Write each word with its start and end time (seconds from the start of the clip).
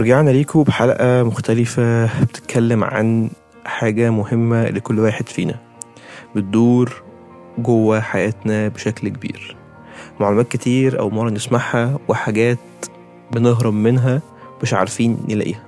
ورجعنا 0.00 0.30
ليكم 0.30 0.62
بحلقة 0.62 1.22
مختلفة 1.22 2.04
بتتكلم 2.22 2.84
عن 2.84 3.30
حاجة 3.64 4.10
مهمة 4.10 4.64
لكل 4.64 4.98
واحد 4.98 5.28
فينا. 5.28 5.54
بتدور 6.36 7.02
جوه 7.58 8.00
حياتنا 8.00 8.68
بشكل 8.68 9.08
كبير. 9.08 9.56
معلومات 10.20 10.48
كتير 10.48 10.98
أو 11.00 11.10
مرة 11.10 11.30
نسمعها 11.30 11.98
وحاجات 12.08 12.58
بنهرب 13.32 13.72
منها 13.74 14.22
مش 14.62 14.74
عارفين 14.74 15.18
نلاقيها. 15.28 15.62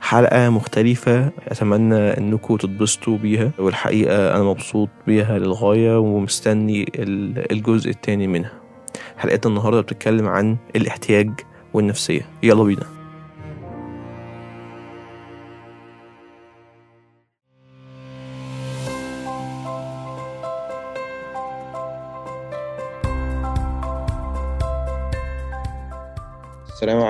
حلقة 0.00 0.50
مختلفة 0.50 1.30
أتمنى 1.48 2.18
إنكم 2.18 2.56
تتبسطوا 2.56 3.18
بيها. 3.18 3.50
والحقيقة 3.58 4.34
أنا 4.36 4.42
مبسوط 4.44 4.88
بيها 5.06 5.38
للغاية 5.38 5.98
ومستني 5.98 6.82
ال- 6.94 7.52
الجزء 7.52 7.90
التاني 7.90 8.26
منها. 8.26 8.52
حلقتنا 9.18 9.52
النهاردة 9.52 9.80
بتتكلم 9.80 10.28
عن 10.28 10.56
الاحتياج 10.76 11.30
والنفسية. 11.74 12.26
يلا 12.42 12.62
بينا. 12.64 13.01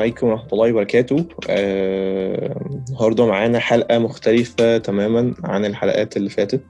عليكم 0.02 0.26
ورحمة 0.26 0.48
الله 0.52 0.70
وبركاته. 0.72 1.24
آه، 1.50 2.60
النهاردة 2.88 3.26
معانا 3.26 3.58
حلقة 3.58 3.98
مختلفة 3.98 4.78
تماما 4.78 5.34
عن 5.44 5.64
الحلقات 5.64 6.16
اللي 6.16 6.30
فاتت. 6.30 6.62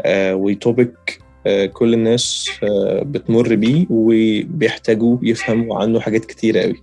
آه، 0.00 0.34
وتوبيك 0.34 1.18
آه، 1.46 1.66
كل 1.66 1.94
الناس 1.94 2.50
آه، 2.62 3.02
بتمر 3.02 3.54
بيه 3.54 3.86
وبيحتاجوا 3.90 5.18
يفهموا 5.22 5.78
عنه 5.78 6.00
حاجات 6.00 6.24
كتيرة 6.24 6.60
قوي. 6.60 6.82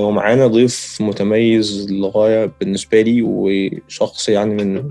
ومعانا 0.00 0.46
ضيف 0.46 0.98
متميز 1.00 1.90
للغاية 1.90 2.50
بالنسبة 2.60 3.00
لي 3.00 3.22
وشخص 3.22 4.28
يعني 4.28 4.54
من 4.64 4.90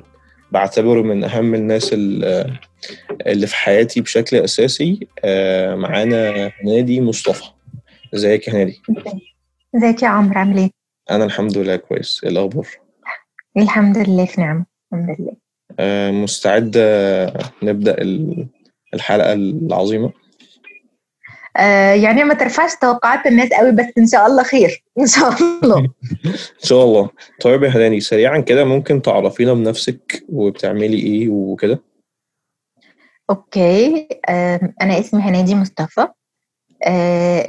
بعتبره 0.51 1.01
من 1.01 1.23
أهم 1.23 1.55
الناس 1.55 1.89
ال- 1.93 2.57
اللي 3.27 3.47
في 3.47 3.55
حياتي 3.55 4.01
بشكل 4.01 4.37
أساسي. 4.37 5.07
معانا 5.75 6.51
هنادي 6.63 7.01
مصطفى. 7.01 7.43
إزيك 8.15 8.47
يا 8.47 8.53
هنادي؟ 8.53 8.81
ازيك 9.77 10.03
يا 10.03 10.07
عمرو 10.07 10.39
عامل 10.39 10.57
إيه؟ 10.57 10.69
أنا 11.11 11.25
الحمد 11.25 11.57
لله 11.57 11.75
كويس. 11.75 12.21
إيه 12.23 12.29
الأخبار؟ 12.31 12.67
الحمد 13.57 13.97
لله 13.97 14.25
في 14.25 14.41
نعمة 14.41 14.65
الحمد 14.93 15.15
لله. 15.19 15.33
آه، 15.79 16.11
مستعدة 16.11 16.81
نبدأ 17.63 18.01
ال- 18.01 18.47
الحلقة 18.93 19.33
العظيمة؟ 19.33 20.13
آه 21.57 21.93
يعني 21.93 22.23
ما 22.23 22.33
ترفعش 22.33 22.75
توقعات 22.75 23.25
الناس 23.27 23.49
قوي 23.49 23.71
بس 23.71 23.85
إن 23.97 24.07
شاء 24.07 24.25
الله 24.27 24.43
خير 24.43 24.83
إن 24.99 25.07
شاء 25.07 25.29
الله. 25.63 25.79
إن 26.25 26.63
شاء 26.63 26.83
الله. 26.83 27.09
طيب 27.41 27.63
يا 27.63 27.69
هلاني 27.69 27.99
سريعا 27.99 28.39
كده 28.39 28.65
ممكن 28.65 29.01
تعرفينا 29.01 29.53
بنفسك 29.53 30.23
وبتعملي 30.29 30.97
إيه 30.97 31.29
وكده؟ 31.29 31.83
أوكي. 33.29 34.07
آه 34.29 34.73
أنا 34.81 34.99
اسمي 34.99 35.21
هنادي 35.21 35.55
مصطفى. 35.55 36.07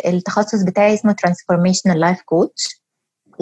التخصص 0.09 0.63
بتاعي 0.63 0.95
اسمه 0.95 1.17
Transformational 1.27 1.97
Life 1.97 2.21
Coach. 2.21 2.79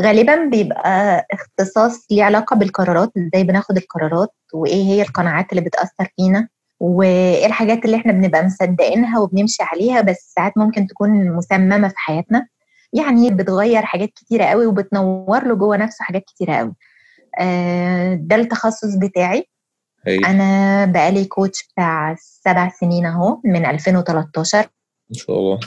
غالبا 0.00 0.44
بيبقى 0.44 1.27
اختصاص 1.33 2.06
ليه 2.11 2.25
علاقة 2.25 2.56
بالقرارات 2.56 3.12
إزاي 3.16 3.44
بناخد 3.44 3.77
القرارات 3.77 4.34
وإيه 4.52 4.84
هي 4.84 5.02
القناعات 5.02 5.47
اللي 5.52 5.61
بتأثر 5.61 6.08
فينا 6.17 6.48
وإيه 6.80 7.47
الحاجات 7.47 7.84
اللي 7.84 7.97
إحنا 7.97 8.12
بنبقى 8.12 8.44
مصدقينها 8.44 9.19
وبنمشي 9.20 9.62
عليها 9.62 10.00
بس 10.00 10.33
ساعات 10.36 10.52
ممكن 10.58 10.86
تكون 10.86 11.30
مسممة 11.36 11.89
في 11.89 11.98
حياتنا. 11.98 12.47
يعني 12.92 13.30
بتغير 13.30 13.83
حاجات 13.83 14.08
كتيرة 14.08 14.45
قوي 14.45 14.67
وبتنور 14.67 15.45
له 15.45 15.55
جوه 15.55 15.77
نفسه 15.77 16.05
حاجات 16.05 16.24
كتيرة 16.24 16.55
قوي. 16.55 16.73
آه، 17.39 18.14
ده 18.14 18.36
التخصص 18.36 18.95
بتاعي. 18.95 19.48
هي 20.07 20.18
أنا 20.18 20.84
بقالي 20.84 21.24
كوتش 21.24 21.68
بتاع 21.73 22.17
سبع 22.18 22.68
سنين 22.80 23.07
أهو 23.07 23.40
من 23.45 23.67
2013 23.67 24.67
إن 25.11 25.14
شاء 25.14 25.39
الله. 25.39 25.61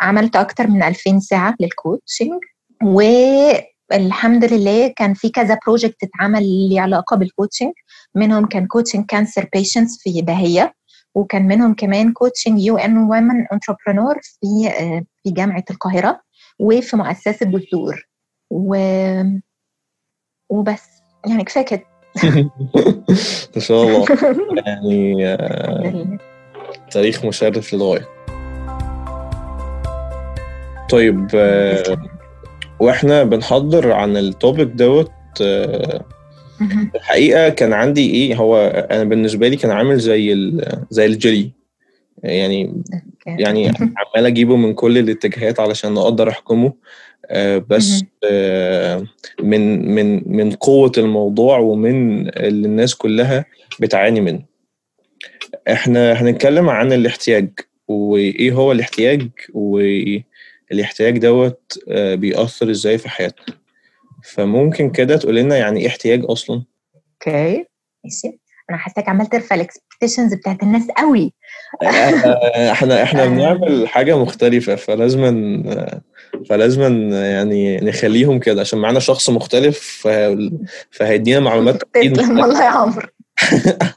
عملت 0.00 0.36
أكتر 0.36 0.66
من 0.66 0.82
2000 0.82 1.18
ساعة 1.18 1.54
لل 1.60 1.76
coaching 1.76 2.40
والحمد 2.82 4.44
لله 4.44 4.88
كان 4.96 5.14
في 5.14 5.28
كذا 5.28 5.58
project 5.66 5.96
اتعمل 6.02 6.42
ليه 6.68 6.80
علاقة 6.80 7.16
بال 7.16 7.27
coaching 7.27 7.72
منهم 8.14 8.46
كان 8.46 8.66
coaching 8.66 9.06
cancer 9.06 9.48
patients 9.52 9.98
في 10.02 10.22
بهية 10.22 10.74
وكان 11.14 11.46
منهم 11.46 11.74
كمان 11.74 12.12
coaching 12.12 12.60
UN 12.60 12.98
Women 12.98 13.46
entrepreneur 13.52 14.14
في 14.22 14.68
آه، 14.68 15.04
في 15.22 15.30
جامعة 15.30 15.64
القاهرة 15.70 16.20
وفي 16.58 16.96
مؤسسة 16.96 17.46
جذور 17.46 18.08
و... 18.50 18.76
وبس. 20.50 20.82
يعني 21.26 21.44
كفاية 21.44 21.64
كده. 21.64 21.84
إن 23.56 23.60
شاء 23.60 23.82
الله. 23.82 24.04
يعني 24.66 25.26
آه،. 25.26 26.18
تاريخ 26.90 27.24
مشرف 27.24 27.74
للغاية. 27.74 28.13
طيب 30.94 31.28
آه، 31.34 31.96
وإحنا 32.80 33.24
بنحضر 33.24 33.92
عن 33.92 34.16
التوبيك 34.16 34.68
دوت 34.68 35.10
آه، 35.42 36.04
مهم. 36.60 36.90
الحقيقة 36.94 37.48
كان 37.48 37.72
عندي 37.72 38.10
إيه 38.10 38.34
هو 38.36 38.56
أنا 38.90 39.04
بالنسبة 39.04 39.48
لي 39.48 39.56
كان 39.56 39.70
عامل 39.70 39.98
زي 39.98 40.52
زي 40.90 41.06
الجلي 41.06 41.50
يعني 42.22 42.82
يعني 43.26 43.68
عمال 43.78 44.26
أجيبه 44.26 44.56
من 44.56 44.74
كل 44.74 44.98
الاتجاهات 44.98 45.60
علشان 45.60 45.96
أقدر 45.96 46.28
أحكمه 46.28 46.72
آه، 47.26 47.58
بس 47.58 48.04
من 49.42 49.94
من 49.94 50.36
من 50.36 50.50
قوة 50.50 50.92
الموضوع 50.98 51.58
ومن 51.58 52.28
اللي 52.28 52.68
الناس 52.68 52.94
كلها 52.94 53.44
بتعاني 53.80 54.20
منه. 54.20 54.42
إحنا 55.68 56.12
هنتكلم 56.12 56.68
عن 56.68 56.92
الاحتياج 56.92 57.50
وإيه 57.88 58.52
هو 58.52 58.72
الاحتياج 58.72 59.28
والاحتياج 60.74 61.18
دوت 61.18 61.78
آه، 61.88 62.14
بيأثر 62.14 62.70
إزاي 62.70 62.98
في 62.98 63.08
حياتنا. 63.08 63.44
فممكن 64.24 64.90
كده 64.90 65.16
تقول 65.16 65.36
لنا 65.36 65.56
يعني 65.56 65.80
إيه 65.80 65.86
احتياج 65.88 66.22
أصلا؟ 66.28 66.64
okay. 66.94 67.64
ماشي. 68.04 68.38
أنا 68.70 68.78
حاساك 68.78 69.08
عمال 69.08 69.26
ترفع 69.26 69.54
ال 69.54 69.60
expectations 69.60 70.34
بتاعت 70.34 70.62
الناس 70.62 70.86
قوي. 70.96 71.32
آه، 71.82 72.72
إحنا 72.72 73.02
إحنا 73.02 73.22
آه. 73.24 73.26
بنعمل 73.26 73.88
حاجة 73.88 74.18
مختلفة 74.18 74.74
فلازم 74.74 75.62
فلازم 76.48 77.12
يعني 77.12 77.76
نخليهم 77.76 78.38
كده. 78.38 78.60
عشان 78.60 78.78
معانا 78.78 79.00
شخص 79.00 79.30
مختلف 79.30 79.98
فه- 80.02 80.50
فهيدينا 80.90 81.40
معلومات 81.40 81.74
مختلفة. 81.96 82.40
والله 82.40 82.64
يا 82.64 82.68
عمرو. 82.70 83.08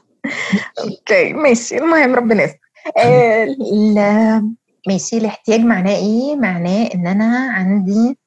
أوكي 0.80 1.32
ماشي. 1.32 1.78
المهم 1.78 2.14
ربنا 2.14 2.42
يستر. 2.44 2.58
آه، 2.98 3.44
ال- 3.44 4.56
ماشي 4.86 5.18
الاحتياج 5.18 5.60
معناه 5.60 5.96
إيه 5.96 6.36
معناه 6.36 6.86
إن 6.94 7.06
أنا 7.06 7.52
عندي 7.52 8.18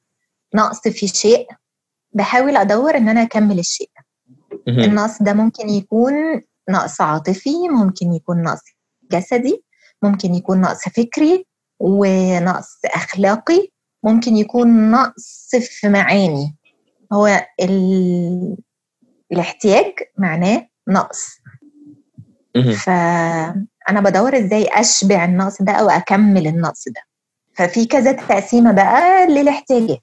نقص 0.54 0.88
في 0.88 1.08
شيء 1.08 1.46
بحاول 2.12 2.56
أدور 2.56 2.96
إن 2.96 3.08
أنا 3.08 3.22
أكمل 3.22 3.58
الشيء. 3.58 3.90
النقص 4.68 5.22
ده 5.22 5.32
ممكن 5.32 5.68
يكون 5.68 6.12
نقص 6.70 7.00
عاطفي 7.00 7.68
ممكن 7.70 8.12
يكون 8.12 8.42
نقص 8.42 8.60
جسدي 9.12 9.64
ممكن 10.02 10.34
يكون 10.34 10.60
نقص 10.60 10.88
فكري 10.88 11.46
ونقص 11.80 12.78
أخلاقي 12.84 13.68
ممكن 14.02 14.36
يكون 14.36 14.90
نقص 14.90 15.50
في 15.60 15.88
معاني 15.88 16.56
هو 17.12 17.46
ال... 17.62 18.56
الاحتياج 19.32 19.92
معناه 20.18 20.68
نقص 20.88 21.28
مهم. 22.56 22.72
فأنا 23.86 24.00
بدور 24.00 24.38
إزاي 24.38 24.68
أشبع 24.72 25.24
النقص 25.24 25.62
ده 25.62 25.72
أو 25.72 25.90
أكمل 25.90 26.46
النقص 26.46 26.88
ده. 26.88 27.02
ففي 27.54 27.86
كذا 27.86 28.12
تقسيمة 28.12 28.72
بقى 28.72 29.26
للاحتياجات. 29.26 30.02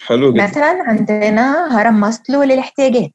حلو 0.00 0.32
جدا. 0.32 0.44
مثلا 0.44 0.82
عندنا 0.86 1.80
هرم 1.80 2.00
ماسلو 2.00 2.42
للاحتياجات. 2.42 3.10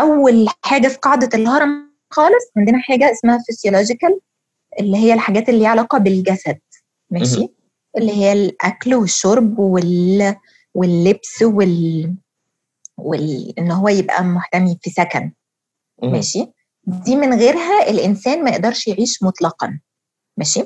أول 0.00 0.46
حاجة 0.62 0.88
في 0.88 0.98
قاعدة 0.98 1.38
الهرم 1.38 1.92
خالص 2.10 2.44
عندنا 2.56 2.78
حاجة 2.78 3.12
اسمها 3.12 3.38
physiological 3.46 4.20
اللي 4.80 4.96
هي 4.96 5.14
الحاجات 5.14 5.48
اللي 5.48 5.60
ليها 5.60 5.68
علاقة 5.68 5.98
بالجسد. 5.98 6.58
ماشي؟ 7.10 7.38
مهم. 7.38 7.48
اللي 7.96 8.12
هي 8.12 8.32
الأكل 8.32 8.94
والشرب 8.94 9.58
وال... 9.58 10.36
واللبس 10.74 11.42
وال... 11.42 12.14
وال... 12.96 13.58
إن 13.58 13.70
هو 13.70 13.88
يبقى 13.88 14.24
محتمي 14.24 14.78
في 14.82 14.90
سكن. 14.90 15.32
مهم. 16.02 16.12
ماشي؟ 16.12 16.52
دي 16.86 17.16
من 17.16 17.34
غيرها 17.38 17.90
الإنسان 17.90 18.44
ما 18.44 18.50
يقدرش 18.50 18.86
يعيش 18.88 19.22
مطلقا. 19.22 19.80
ماشي؟ 20.36 20.64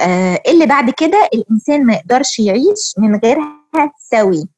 آه 0.00 0.42
اللي 0.48 0.66
بعد 0.66 0.90
كده 0.90 1.28
الإنسان 1.34 1.86
ما 1.86 1.94
يقدرش 1.94 2.38
يعيش 2.38 2.94
من 2.98 3.16
غيرها 3.16 3.92
سوي. 4.10 4.48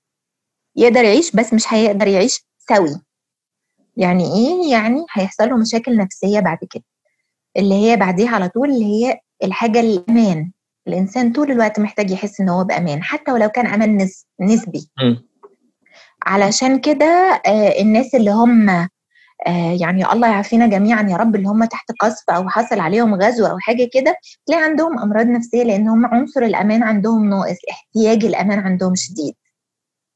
يقدر 0.76 1.04
يعيش 1.04 1.36
بس 1.36 1.52
مش 1.54 1.72
هيقدر 1.74 2.06
يعيش 2.06 2.46
سوي. 2.68 3.00
يعني 3.96 4.24
إيه؟ 4.24 4.70
يعني 4.72 5.04
هيحصل 5.12 5.48
له 5.48 5.56
مشاكل 5.56 5.96
نفسية 5.96 6.40
بعد 6.40 6.58
كده. 6.70 6.84
اللي 7.56 7.74
هي 7.74 7.96
بعديها 7.96 8.30
على 8.30 8.48
طول 8.48 8.70
اللي 8.70 8.84
هي 8.84 9.20
الحاجة 9.44 9.80
الأمان. 9.80 10.52
الإنسان 10.88 11.32
طول 11.32 11.50
الوقت 11.50 11.80
محتاج 11.80 12.10
يحس 12.10 12.40
إن 12.40 12.48
هو 12.48 12.64
بأمان 12.64 13.02
حتى 13.02 13.32
ولو 13.32 13.48
كان 13.48 13.66
أمان 13.66 13.98
نس- 14.06 14.26
نسبي. 14.40 14.90
علشان 16.26 16.80
كده 16.80 17.42
آه، 17.46 17.80
الناس 17.80 18.14
اللي 18.14 18.30
هم 18.30 18.88
يعني 19.80 20.12
الله 20.12 20.28
يعافينا 20.28 20.66
جميعا 20.66 21.02
يا 21.02 21.16
رب 21.16 21.36
اللي 21.36 21.48
هم 21.48 21.64
تحت 21.64 21.92
قصف 22.00 22.30
أو 22.30 22.48
حصل 22.48 22.80
عليهم 22.80 23.14
غزو 23.14 23.46
أو 23.46 23.58
حاجة 23.58 23.88
كده 23.92 24.16
تلاقي 24.46 24.62
عندهم 24.64 24.98
أمراض 24.98 25.26
نفسية 25.26 25.62
لأن 25.62 25.88
هم 25.88 26.06
عنصر 26.06 26.42
الأمان 26.42 26.82
عندهم 26.82 27.30
ناقص 27.30 27.56
احتياج 27.70 28.24
الأمان 28.24 28.58
عندهم 28.58 28.94
شديد. 28.94 29.34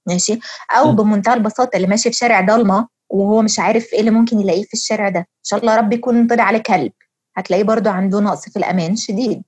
ماشي؟ 0.08 0.38
أو. 0.76 0.92
بمنتهى 0.92 1.34
البساطة 1.34 1.76
اللي 1.76 1.86
ماشي 1.86 2.10
في 2.10 2.16
شارع 2.16 2.40
ضلمة 2.40 2.88
وهو 3.10 3.42
مش 3.42 3.58
عارف 3.58 3.92
إيه 3.92 4.00
اللي 4.00 4.10
ممكن 4.10 4.40
يلاقيه 4.40 4.62
في 4.64 4.74
الشارع 4.74 5.08
ده. 5.08 5.18
إن 5.20 5.24
شاء 5.44 5.60
الله 5.60 5.76
رب 5.76 5.92
يكون 5.92 6.26
طلع 6.26 6.44
عليه 6.44 6.58
كلب. 6.58 6.92
هتلاقيه 7.36 7.62
برضو 7.64 7.90
عنده 7.90 8.20
نقص 8.20 8.48
في 8.48 8.56
الأمان 8.58 8.96
شديد. 8.96 9.42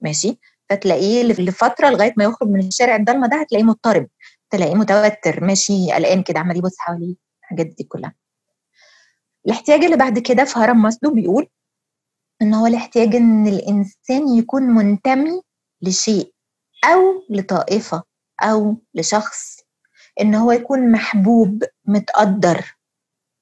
ماشي؟ 0.00 0.38
فتلاقيه 0.70 1.22
لفترة 1.22 1.90
لغاية 1.90 2.14
ما 2.16 2.24
يخرج 2.24 2.48
من 2.48 2.60
الشارع 2.60 2.96
الضلمة 2.96 3.26
ده 3.26 3.36
هتلاقيه 3.40 3.64
مضطرب 3.64 4.06
تلاقيه 4.50 4.74
متوتر 4.74 5.44
ماشي 5.44 5.92
قلقان 5.92 6.22
كده 6.22 6.40
عمال 6.40 6.56
يبص 6.56 6.78
حواليه 6.78 7.14
الحاجات 7.42 7.66
دي 7.66 7.84
كلها. 7.84 8.14
الاحتياج 9.46 9.84
اللي 9.84 9.96
بعد 9.96 10.18
كده 10.18 10.44
في 10.44 10.58
هرم 10.58 10.82
ماسلو 10.82 11.14
بيقول 11.14 11.46
إن 12.42 12.54
هو 12.54 12.66
الاحتياج 12.66 13.16
إن 13.16 13.46
الإنسان 13.48 14.28
يكون 14.38 14.62
منتمي 14.62 15.40
لشيء 15.82 16.32
أو 16.84 17.00
لطائفة 17.30 18.02
أو 18.42 18.76
لشخص 18.94 19.56
إن 20.20 20.34
هو 20.34 20.52
يكون 20.52 20.92
محبوب 20.92 21.64
متقدر 21.84 22.76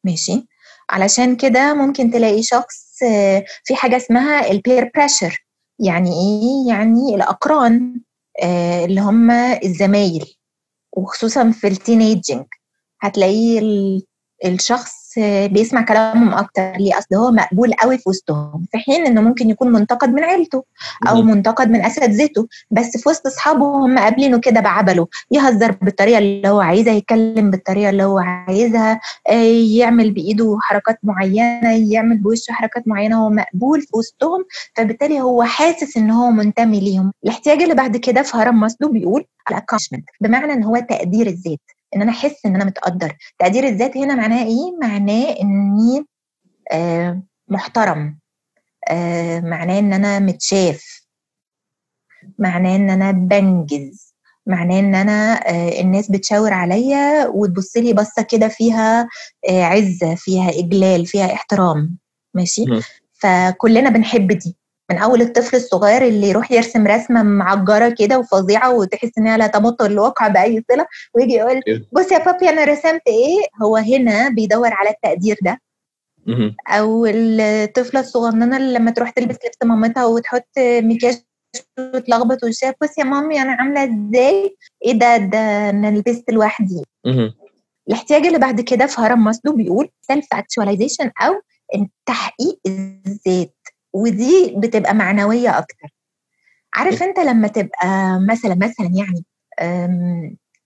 ماشي؟ 0.04 0.46
علشان 0.90 1.36
كده 1.36 1.74
ممكن 1.74 2.10
تلاقي 2.10 2.42
شخص 2.42 3.02
آه، 3.02 3.44
في 3.64 3.74
حاجة 3.76 3.96
اسمها 3.96 4.50
ال 4.50 4.58
peer 4.58 4.90
pressure 4.96 5.44
يعني 5.78 6.10
إيه؟ 6.10 6.74
يعني 6.74 7.14
الأقران 7.14 8.00
آه، 8.42 8.84
اللي 8.84 9.00
هم 9.00 9.30
الزمايل 9.64 10.34
وخصوصا 10.96 11.50
في 11.50 11.66
ال 11.66 11.74
teenaging 11.74 12.44
هتلاقيه 13.00 13.58
ال- 13.58 14.06
الشخص 14.44 14.94
بيسمع 15.46 15.82
كلامهم 15.82 16.34
أكتر. 16.34 16.72
ليه؟ 16.78 16.98
أصل 16.98 17.14
هو 17.14 17.30
مقبول 17.30 17.72
قوي 17.72 17.98
في 17.98 18.08
وسطهم 18.08 18.66
في 18.72 18.78
حين 18.78 19.06
إنه 19.06 19.20
ممكن 19.20 19.50
يكون 19.50 19.72
منتقد 19.72 20.08
من 20.14 20.24
عيلته 20.24 20.64
أو. 21.08 21.22
منتقد 21.22 21.70
من 21.70 21.84
أساتذته 21.84 22.48
بس 22.70 22.96
في 22.96 23.08
وسط 23.08 23.26
أصحابه 23.26 23.64
هم 23.64 23.98
قابلينه 23.98 24.38
كده 24.38 24.60
بعبله. 24.60 25.06
يهزر 25.30 25.76
بالطريقة 25.82 26.18
اللي 26.18 26.48
هو 26.48 26.60
عايزها 26.60 26.92
يتكلم 26.94 27.50
بالطريقة 27.50 27.90
اللي 27.90 28.04
هو 28.04 28.18
عايزها 28.18 29.00
آه، 29.28 29.32
يعمل 29.76 30.10
بإيده 30.10 30.58
حركات 30.60 30.98
معينة 31.02 31.92
يعمل 31.92 32.18
بوشه 32.18 32.52
حركات 32.52 32.88
معينة. 32.88 33.24
هو 33.24 33.30
مقبول 33.30 33.80
في 33.80 33.96
وسطهم 33.96 34.44
فبالتالي 34.76 35.20
هو 35.20 35.42
حاسس 35.42 35.96
إن 35.96 36.10
هو 36.10 36.30
منتمي 36.30 36.80
ليهم. 36.80 37.12
الاحتياج 37.24 37.62
اللي 37.62 37.74
بعد 37.74 37.96
كده 37.96 38.22
في 38.22 38.36
هرم 38.36 38.60
ماسلو 38.60 38.88
بيقول 38.88 39.24
بمعنى 40.20 40.52
إن 40.52 40.64
هو 40.64 40.76
تقدير 40.76 41.26
الذات. 41.26 41.60
إن 41.96 42.02
أنا 42.02 42.10
أحس 42.10 42.46
إن 42.46 42.54
أنا 42.54 42.64
متقدر. 42.64 43.16
تقدير 43.38 43.64
الذات 43.64 43.96
هنا 43.96 44.14
معناه 44.14 44.44
إيه؟ 44.44 44.76
معناه 44.82 45.36
إني 45.40 46.06
آه 46.72 47.22
محترم. 47.48 48.18
آه 48.88 49.40
معناه 49.40 49.78
إن 49.78 49.92
أنا 49.92 50.18
متشاف. 50.18 51.06
معناه 52.38 52.76
إن 52.76 52.90
أنا 52.90 53.10
بنجز. 53.10 54.14
معناه 54.46 54.78
إن 54.78 54.94
أنا 54.94 55.32
آه 55.48 55.80
الناس 55.80 56.10
بتشاور 56.10 56.52
عليا 56.52 57.26
وتبص 57.26 57.76
لي 57.76 57.92
بصة 57.92 58.22
كده 58.22 58.48
فيها 58.48 59.08
آه 59.48 59.62
عزة 59.62 60.14
فيها 60.14 60.48
إجلال 60.50 61.06
فيها 61.06 61.34
احترام. 61.34 61.98
ماشي. 62.34 62.64
فكلنا 63.12 63.90
بنحب 63.90 64.32
دي. 64.32 64.56
من 64.90 64.98
أول 64.98 65.20
الطفل 65.22 65.56
الصغير 65.56 66.02
اللي 66.02 66.28
يروح 66.28 66.52
يرسم 66.52 66.86
رسمة 66.86 67.22
معجرة 67.22 67.94
كده 67.98 68.18
وفظيعة 68.18 68.74
وتحس 68.74 69.10
انها 69.18 69.36
لا 69.36 69.46
تمت 69.46 69.82
الواقع 69.82 70.28
بأي 70.28 70.64
صلة 70.72 70.86
ويجي 71.14 71.32
يقول 71.34 71.60
إيه. 71.68 71.82
بص 71.92 72.12
يا 72.12 72.18
بابي 72.24 72.48
أنا 72.48 72.64
رسمت 72.64 73.02
إيه 73.06 73.36
هو 73.62 73.76
هنا 73.76 74.28
بيدور 74.28 74.72
على 74.72 74.90
التقدير 74.90 75.36
ده. 75.42 75.60
أو 76.68 77.06
الطفله 77.06 78.00
الصغننة 78.00 78.56
اللي 78.56 78.78
لما 78.78 78.90
تروح 78.90 79.10
تلبس 79.10 79.34
لبس 79.46 79.56
مامتها 79.64 80.04
وتحط 80.06 80.48
مكياج 80.58 81.18
وتلخبط 81.78 82.44
وشها 82.44 82.74
بص 82.82 82.98
يا 82.98 83.04
مامي 83.04 83.42
أنا 83.42 83.52
عاملة 83.52 83.84
إزاي 83.84 84.56
إيه 84.84 84.92
ده 84.92 85.16
ده 85.16 85.70
أنا 85.70 85.86
لبست 85.86 86.30
لوحدي. 86.30 86.82
الاحتياج 87.88 88.26
اللي 88.26 88.38
بعد 88.38 88.60
كده 88.60 88.86
في 88.86 89.00
هرم 89.00 89.24
ماسلو 89.24 89.52
بيقول 89.52 89.88
self 90.02 90.26
actualization 90.32 91.10
أو 91.22 91.34
تحقيق 92.06 92.58
الذات 92.66 93.54
ودي 93.92 94.54
بتبقى 94.56 94.94
معنوية 94.94 95.58
أكتر. 95.58 95.88
عارف 96.74 97.02
أنت 97.02 97.18
لما 97.18 97.48
تبقى 97.48 98.20
مثلا 98.28 98.54
مثلا 98.54 98.90
يعني 98.94 99.24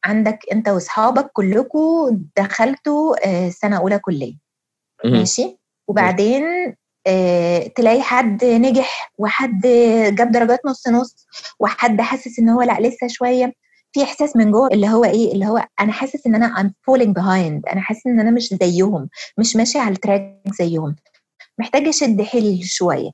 عندك 0.04 0.38
أنت 0.52 0.68
وأصحابك 0.68 1.30
كلكم 1.32 2.20
دخلتوا 2.36 3.28
آه، 3.28 3.48
سنة 3.50 3.76
أولى 3.78 3.98
كلية. 3.98 4.34
ماشي؟ 5.04 5.58
وبعدين 5.88 6.44
آه، 7.06 7.66
تلاقي 7.66 8.02
حد 8.02 8.44
نجح 8.44 9.12
وحد 9.18 9.60
جاب 10.18 10.30
درجات 10.30 10.60
نص 10.66 10.88
نص 10.88 11.26
وحد 11.60 12.00
حاسس 12.00 12.38
إن 12.38 12.48
هو 12.48 12.62
لأ 12.62 12.80
لسه 12.80 13.06
شوية. 13.06 13.52
في 13.92 14.02
إحساس 14.02 14.36
من 14.36 14.50
جوه 14.50 14.68
اللي 14.68 14.88
هو 14.88 15.04
إيه؟ 15.04 15.32
اللي 15.32 15.46
هو 15.46 15.66
أنا 15.80 15.92
حاسس 15.92 16.26
إن 16.26 16.34
أنا 16.34 16.54
I'm 16.56 16.66
falling 16.90 17.12
behind 17.20 17.72
أنا 17.72 17.80
حاسس 17.80 18.06
إن 18.06 18.20
أنا 18.20 18.30
مش 18.30 18.54
زيهم 18.62 19.08
مش 19.38 19.56
ماشي 19.56 19.78
على 19.78 19.94
التراك 19.94 20.40
زيهم. 20.58 20.96
محتاجة 21.58 21.88
اشد 21.88 22.22
حيلي 22.22 22.62
شوية. 22.62 23.10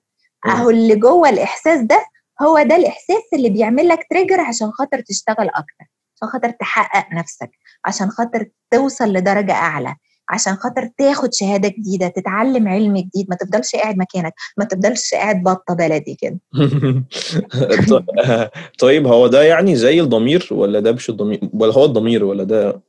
أهو 0.47 0.71
اللي 0.71 0.97
جوه 0.97 1.29
الإحساس 1.29 1.81
ده 1.81 2.05
هو 2.43 2.63
ده 2.63 2.77
الإحساس 2.77 3.23
اللي 3.35 3.51
بيعمل 3.51 3.89
لك 3.89 4.07
تريجر 4.11 4.41
عشان 4.41 4.71
خاطر 4.71 5.01
تشتغل 5.01 5.49
أكتر 5.49 5.91
عشان 6.17 6.29
خاطر 6.29 6.51
تحقق 6.51 7.15
نفسك 7.15 7.51
عشان 7.85 8.11
خاطر 8.11 8.47
توصل 8.71 9.13
لدرجة 9.13 9.53
أعلى 9.53 9.95
عشان 10.29 10.55
خاطر 10.55 10.91
تاخد 10.99 11.35
شهادة 11.35 11.69
جديدة 11.69 12.09
تتعلم 12.09 12.69
علم 12.69 12.97
جديد 12.97 13.27
ما 13.29 13.37
تفضلش 13.37 13.77
قاعد 13.77 13.99
مكانك 13.99 14.33
ما 14.57 14.65
تفضلش 14.65 15.15
قاعد 15.15 15.43
بطه 15.43 15.75
بلدي 15.75 16.17
كده. 16.21 16.39
طيب 18.79 19.07
هو 19.07 19.27
ده 19.27 19.43
يعني 19.43 19.77
زي 19.77 20.01
الضمير 20.01 20.49
ولا 20.51 20.81
ده 20.81 20.93
مش 20.93 21.11
الضمير؟ 21.11 21.41
ولا 21.53 21.73
هو 21.73 21.85
الضمير 21.85 22.25
ولا 22.25 22.45
ده 22.45 22.81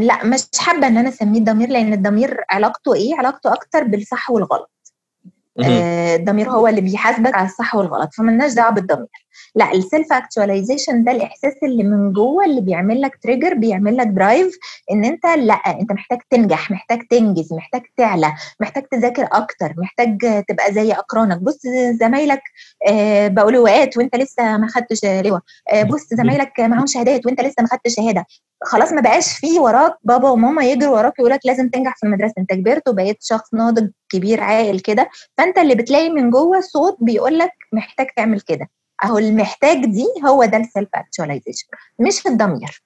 لا 0.00 0.24
مش 0.24 0.46
حابة 0.58 0.86
إن 0.86 0.96
أنا 0.96 1.08
أسميه 1.08 1.38
الضمير 1.38 1.68
لأن 1.68 1.92
الضمير 1.92 2.44
علاقته 2.50 2.94
إيه؟ 2.94 3.14
علاقته 3.18 3.52
أكتر 3.52 3.84
بالصح 3.84 4.30
والغلط. 4.30 4.70
آه، 5.64 6.16
الضمير 6.16 6.50
هو 6.50 6.68
اللي 6.68 6.80
بيحاسبك 6.80 7.34
على 7.34 7.46
الصح 7.46 7.74
والغلط 7.74 8.14
فملناش 8.14 8.52
دعوة 8.52 8.70
بالضمير. 8.70 9.08
لا 9.54 9.72
ال 9.72 9.80
self 9.80 10.12
actualization 10.12 11.04
ده 11.04 11.12
الإحساس 11.12 11.52
اللي 11.62 11.82
من 11.84 12.12
جوه 12.12 12.44
اللي 12.44 12.60
بيعمل 12.60 13.00
لك 13.00 13.18
trigger 13.22 13.54
بيعمل 13.54 13.96
لك 13.96 14.06
drive 14.06 14.58
إن 14.92 15.04
أنت 15.04 15.26
لا 15.26 15.54
أنت 15.54 15.92
محتاج 15.92 16.18
تنجح 16.30 16.70
محتاج 16.70 17.06
تنجز 17.10 17.52
محتاج 17.52 17.82
تعلى 17.96 18.32
محتاج 18.60 18.82
تذاكر 18.82 19.28
أكتر 19.32 19.74
محتاج 19.78 20.44
تبقى 20.48 20.72
زي 20.72 20.92
أقرانك. 20.92 21.38
بص 21.38 21.58
زمايلك 22.00 22.42
آه، 22.88 23.28
بقوا 23.28 23.50
لواءات 23.50 23.96
وأنت 23.96 24.16
لسه 24.16 24.56
ما 24.56 24.68
خدتش 24.68 25.04
لواء. 25.04 25.40
آه، 25.72 25.82
بص 25.82 26.06
زمايلك 26.14 26.60
معاهم 26.60 26.86
شهادات 26.86 27.26
وأنت 27.26 27.40
لسه 27.40 27.62
ما 27.62 27.68
خدتش 27.68 27.94
شهادة. 27.96 28.26
خلاص 28.64 28.92
ما 28.92 29.00
بقاش 29.00 29.32
في 29.32 29.58
وراك 29.58 29.94
بابا 30.04 30.30
وماما 30.30 30.64
يجروا 30.64 30.96
وراك 30.96 31.18
يقول 31.18 31.30
لك 31.30 31.40
لازم 31.44 31.68
تنجح 31.68 31.96
في 31.96 32.06
المدرسة. 32.06 32.34
انت 32.38 32.50
كبرت 32.52 32.88
وبقيت 32.88 33.16
شخص 33.20 33.54
ناضج 33.54 33.90
كبير 34.08 34.40
عاقل 34.40 34.80
كده. 34.80 35.10
فانت 35.38 35.58
اللي 35.58 35.74
بتلاقي 35.74 36.10
من 36.10 36.30
جوه 36.30 36.60
صوت 36.60 36.96
بيقول 37.00 37.38
لك 37.38 37.52
محتاج 37.72 38.06
تعمل 38.16 38.40
كده. 38.40 38.68
أهو 39.04 39.18
المحتاج 39.18 39.84
دي 39.86 40.06
هو 40.26 40.44
ده 40.44 40.56
ال 40.56 40.62
self 40.62 40.88
actualization 40.94 41.66
مش 41.98 42.26
الضمير. 42.26 42.82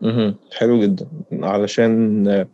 مهم. 0.00 0.34
حلو 0.58 0.80
جدا. 0.80 1.06
علشان 1.32 2.46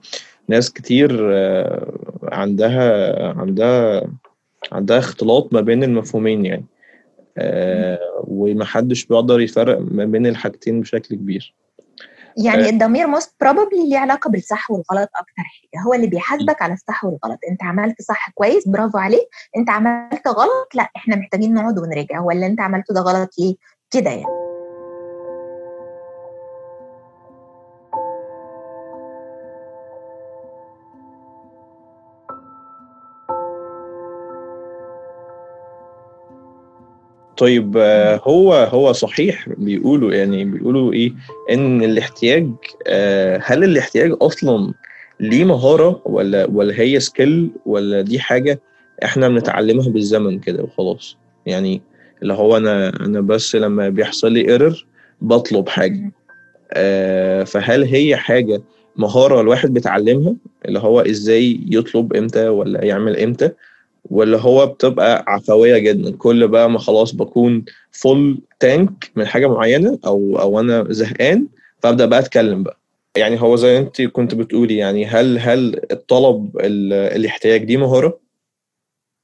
ناس 0.48 0.72
كتير 0.72 1.28
آه، 1.32 1.92
عندها 2.22 3.32
عندها 3.32 4.02
عندها 4.72 4.98
اختلاط 4.98 5.52
ما 5.54 5.60
بين 5.60 5.84
المفهومين 5.84 6.46
يعني. 6.46 6.64
آه، 7.38 8.24
ومحدش 8.24 9.04
بيقدر 9.06 9.40
يفرق 9.40 9.78
ما 9.80 10.04
بين 10.04 10.26
الحاجتين 10.26 10.80
بشكل 10.80 11.14
كبير. 11.14 11.54
يعني 12.37 12.66
آه. 12.66 12.70
الضمير 12.70 13.06
most 13.06 13.34
probably 13.40 13.88
ليه 13.88 13.99
علاقة 13.99 14.30
بالصح 14.30 14.70
والغلط 14.70 15.10
أكتر 15.16 15.32
حاجة. 15.37 15.82
هو 15.82 15.94
اللي 15.94 16.06
بيحاسبك 16.06 16.62
على 16.62 16.75
الصح 16.75 17.04
والغلط. 17.04 17.38
أنت 17.50 17.62
عملت 17.62 18.02
صح 18.02 18.30
كويس 18.30 18.68
برافو 18.68 18.99
عليك. 18.99 19.28
أنت 19.56 19.70
عملت 19.70 20.28
غلط 20.28 20.68
لأ 20.75 20.88
إحنا 20.96 21.16
محتاجين 21.16 21.54
نقعد 21.54 21.78
ونراجع. 21.78 22.18
هو 22.18 22.30
اللي 22.30 22.46
أنت 22.46 22.60
عملته 22.60 22.94
ده 22.94 23.00
غلط 23.00 23.30
ليه؟ 23.38 23.54
كده 23.90 24.10
يعني. 24.10 24.39
طيب 37.40 37.76
آه، 37.76 38.20
هو 38.25 38.54
هو 38.54 38.92
صحيح 38.92 39.49
بيقولوا 39.49 40.12
يعني 40.14 40.44
بيقولوا 40.44 40.92
إيه؟ 40.92 41.12
إن 41.50 41.82
الاحتياج 41.82 42.50
آه، 42.87 43.40
هل 43.44 43.64
الاحتياج 43.64 44.16
أصلا 44.23 44.75
ليه 45.20 45.44
مهارة 45.44 46.02
ولا 46.04 46.47
ولا 46.52 46.80
هي 46.80 47.00
skill 47.00 47.50
ولا 47.66 48.00
دي 48.00 48.20
حاجة 48.20 48.61
إحنا 49.04 49.28
بنتعلمها 49.28 49.88
بالزمن 49.88 50.38
كده 50.38 50.62
وخلاص؟ 50.62 51.16
يعني 51.47 51.82
اللي 52.23 52.35
هو 52.35 52.56
أنا 52.56 52.88
أنا 52.88 53.20
بس 53.20 53.56
لما 53.56 53.88
بيحصل 53.88 54.32
لي 54.32 54.49
error 54.49 54.87
بطلب 55.20 55.68
حاجة. 55.68 56.12
آه، 56.73 57.44
فهل 57.44 57.85
هي 57.85 58.16
حاجة 58.16 58.62
مهارة 58.97 59.40
الواحد 59.40 59.75
بيتعلمها؟ 59.75 60.35
اللي 60.64 60.78
هو 60.78 61.00
إزاي 61.00 61.61
يطلب 61.70 62.16
إمتى 62.16 62.49
ولا 62.49 62.85
يعمل 62.85 63.16
إمتى؟ 63.16 63.50
ولا 64.04 64.38
هو 64.38 64.66
بتبقى 64.66 65.25
عفوية 65.28 65.78
جدا. 65.78 66.16
كل 66.16 66.49
بقى 66.49 66.71
ما 66.71 66.78
خلاص 66.78 67.14
بكون 67.14 67.64
full 67.92 68.40
tank 68.60 69.10
من 69.16 69.26
حاجة 69.26 69.47
معينة 69.47 69.99
أو 70.07 70.38
أو 70.40 70.61
أنا 70.61 70.85
زهقان 70.90 71.47
فأبدأ 71.83 72.07
بقى 72.07 72.19
أتكلم 72.19 72.62
بقى. 72.62 72.78
يعني 73.16 73.40
هو 73.42 73.57
زي 73.57 73.78
أنت 73.78 74.02
كنت 74.02 74.35
بتقولي 74.35 74.76
يعني 74.76 75.07
هل 75.07 75.38
هل 75.38 75.80
الطلب 75.90 76.57
ال- 76.61 76.92
الاحتياج 76.92 77.64
دي 77.64 77.76
مهارة؟ 77.76 78.21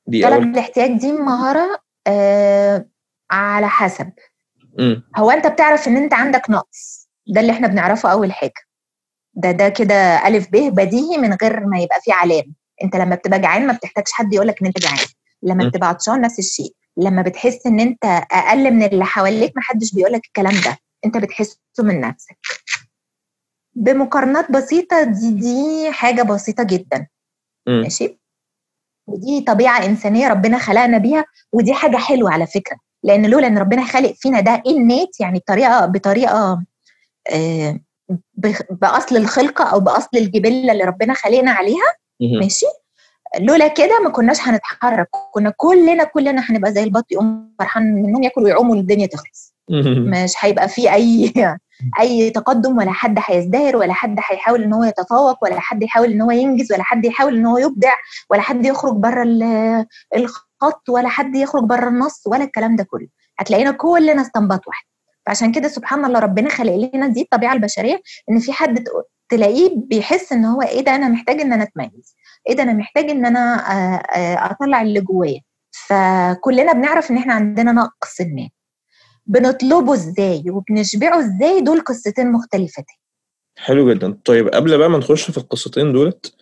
دي 0.06 0.22
طلب 0.22 0.32
أول. 0.32 0.42
الاحتياج 0.44 0.98
دي 0.98 1.12
مهارة 1.12 1.78
آه 2.06 2.86
على 3.30 3.68
حسب. 3.68 4.10
امم 4.80 5.02
هو 5.16 5.30
أنت 5.30 5.46
بتعرف 5.46 5.88
إن 5.88 5.96
أنت 5.96 6.14
عندك 6.14 6.50
نقص. 6.50 7.08
ده 7.26 7.40
اللي 7.40 7.52
إحنا 7.52 7.68
بنعرفه 7.68 8.12
أول 8.12 8.32
حاجة. 8.32 8.52
ده 9.34 9.50
ده 9.50 9.68
كده 9.68 10.26
ألف 10.28 10.48
ب 10.52 10.56
بديهي 10.56 11.18
من 11.18 11.32
غير 11.42 11.66
ما 11.66 11.78
يبقى 11.80 12.00
فيه 12.04 12.12
علامة. 12.12 12.52
انت 12.82 12.96
لما 12.96 13.14
بتبقى 13.14 13.40
جعان 13.40 13.66
ما 13.66 13.72
بتحتاجش 13.72 14.12
حد 14.12 14.32
يقولك 14.34 14.60
إن 14.60 14.66
انت 14.66 14.78
جعان. 14.78 14.98
لما 15.42 15.64
م. 15.64 15.68
بتبقى 15.68 15.88
عطشان 15.88 16.20
نفس 16.20 16.38
الشيء. 16.38 16.74
لما 16.96 17.22
بتحس 17.22 17.66
إن 17.66 17.80
انت 17.80 18.04
أقل 18.32 18.70
من 18.70 18.82
اللي 18.82 19.04
حواليك 19.04 19.52
ما 19.56 19.62
حدش 19.62 19.94
بيقولك 19.94 20.26
الكلام 20.26 20.54
ده 20.64 20.78
انت 21.04 21.16
بتحسه 21.16 21.58
من 21.78 22.00
نفسك. 22.00 22.36
بمقارنات 23.74 24.50
بسيطة 24.52 25.02
دي 25.02 25.30
دي 25.32 25.92
حاجة 25.92 26.22
بسيطة 26.22 26.62
جدا. 26.62 27.06
امم 27.68 27.82
ماشي؟ 27.82 28.18
ودي 29.06 29.40
طبيعة 29.40 29.84
إنسانية 29.84 30.28
ربنا 30.28 30.58
خلقنا 30.58 30.98
بيها 30.98 31.24
ودي 31.52 31.72
حاجة 31.74 31.96
حلوة 31.96 32.32
على 32.32 32.46
فكرة. 32.46 32.76
لأن 33.02 33.26
لولا 33.26 33.46
إن 33.46 33.58
ربنا 33.58 33.84
خالق 33.86 34.12
فينا 34.16 34.40
ده 34.40 34.62
إنيت 34.66 35.20
يعني 35.20 35.38
بطريقة 35.38 35.86
بطريقة 35.86 36.64
آه، 37.32 37.80
بأصل 38.70 39.16
الخلقة 39.16 39.64
أو 39.64 39.80
بأصل 39.80 40.08
الجبلة 40.16 40.72
اللي 40.72 40.84
ربنا 40.84 41.14
خلقنا 41.14 41.50
عليها 41.50 41.94
ماشي؟ 42.40 42.66
لولا 43.40 43.68
كده 43.68 44.00
ما 44.04 44.10
كناش 44.10 44.40
هنتحرك. 44.40 45.08
كنا 45.32 45.50
كلنا 45.56 46.04
كلنا 46.04 46.42
هنبقى 46.50 46.72
زي 46.72 46.82
البط 46.82 47.04
يقوم 47.10 47.54
فرحان 47.58 47.94
منهم 48.02 48.22
ياكل 48.22 48.42
ويعوم 48.42 48.70
والدنيا 48.70 49.06
تخلص. 49.06 49.54
مش 50.24 50.32
هيبقى 50.40 50.68
فيه 50.68 50.94
أي 50.94 51.32
أي 52.00 52.30
تقدم 52.30 52.78
ولا 52.78 52.90
حد 52.90 53.18
هيزدهر 53.26 53.76
ولا 53.76 53.92
حد 53.92 54.16
هيحاول 54.18 54.62
إن 54.62 54.72
هو 54.72 54.84
يتفوق 54.84 55.44
ولا 55.44 55.60
حد 55.60 55.82
يحاول 55.82 56.10
إن 56.12 56.20
هو 56.22 56.30
ينجز 56.30 56.72
ولا 56.72 56.82
حد 56.82 57.04
يحاول 57.04 57.36
إن 57.36 57.46
هو 57.46 57.58
يبدع 57.58 57.92
ولا 58.30 58.40
حد 58.40 58.66
يخرج 58.66 58.94
بره 58.96 59.22
ال- 59.22 59.86
الخط 60.16 60.88
ولا 60.88 61.08
حد 61.08 61.36
يخرج 61.36 61.62
بره 61.64 61.88
النص 61.88 62.22
ولا 62.26 62.44
الكلام 62.44 62.76
ده 62.76 62.84
كله. 62.90 63.08
هتلاقينا 63.38 63.70
كلنا 63.70 64.22
استنباط 64.22 64.68
واحد. 64.68 64.84
فعشان 65.26 65.52
كده 65.52 65.68
سبحان 65.68 66.04
الله 66.04 66.18
ربنا 66.20 66.48
خلق 66.50 66.90
لنا 66.94 67.06
دي 67.08 67.20
الطبيعة 67.22 67.52
البشرية 67.52 68.00
إن 68.30 68.38
في 68.38 68.52
حد 68.52 68.84
تلاقيه 69.28 69.70
بيحس 69.76 70.32
إن 70.32 70.44
هو 70.44 70.62
إيه 70.62 70.80
ده 70.80 70.94
أنا 70.94 71.08
محتاج 71.08 71.40
إن 71.40 71.52
أنا 71.52 71.62
أتميز 71.62 72.16
إيه 72.48 72.54
ده 72.56 72.62
أنا 72.62 72.72
محتاج 72.72 73.10
إن 73.10 73.26
أنا 73.26 73.54
آه، 73.72 73.96
آه، 74.18 74.50
أطلع 74.50 74.82
اللي 74.82 75.00
جوايا. 75.00 75.40
فكلنا 75.88 76.72
بنعرف 76.72 77.10
إن 77.10 77.16
إحنا 77.16 77.34
عندنا 77.34 77.72
نقص 77.72 78.20
ما. 78.20 78.48
بنطلبه 79.26 79.94
إزاي 79.94 80.44
وبنشبعه 80.50 81.18
إزاي 81.18 81.60
دول 81.60 81.80
قصتين 81.80 82.32
مختلفتين. 82.32 82.96
حلو 83.56 83.92
جدا. 83.94 84.18
طيب 84.24 84.48
قبل 84.48 84.78
بقى 84.78 84.90
ما 84.90 84.98
نخش 84.98 85.30
في 85.30 85.38
القصتين 85.38 85.92
دولت 85.92 86.34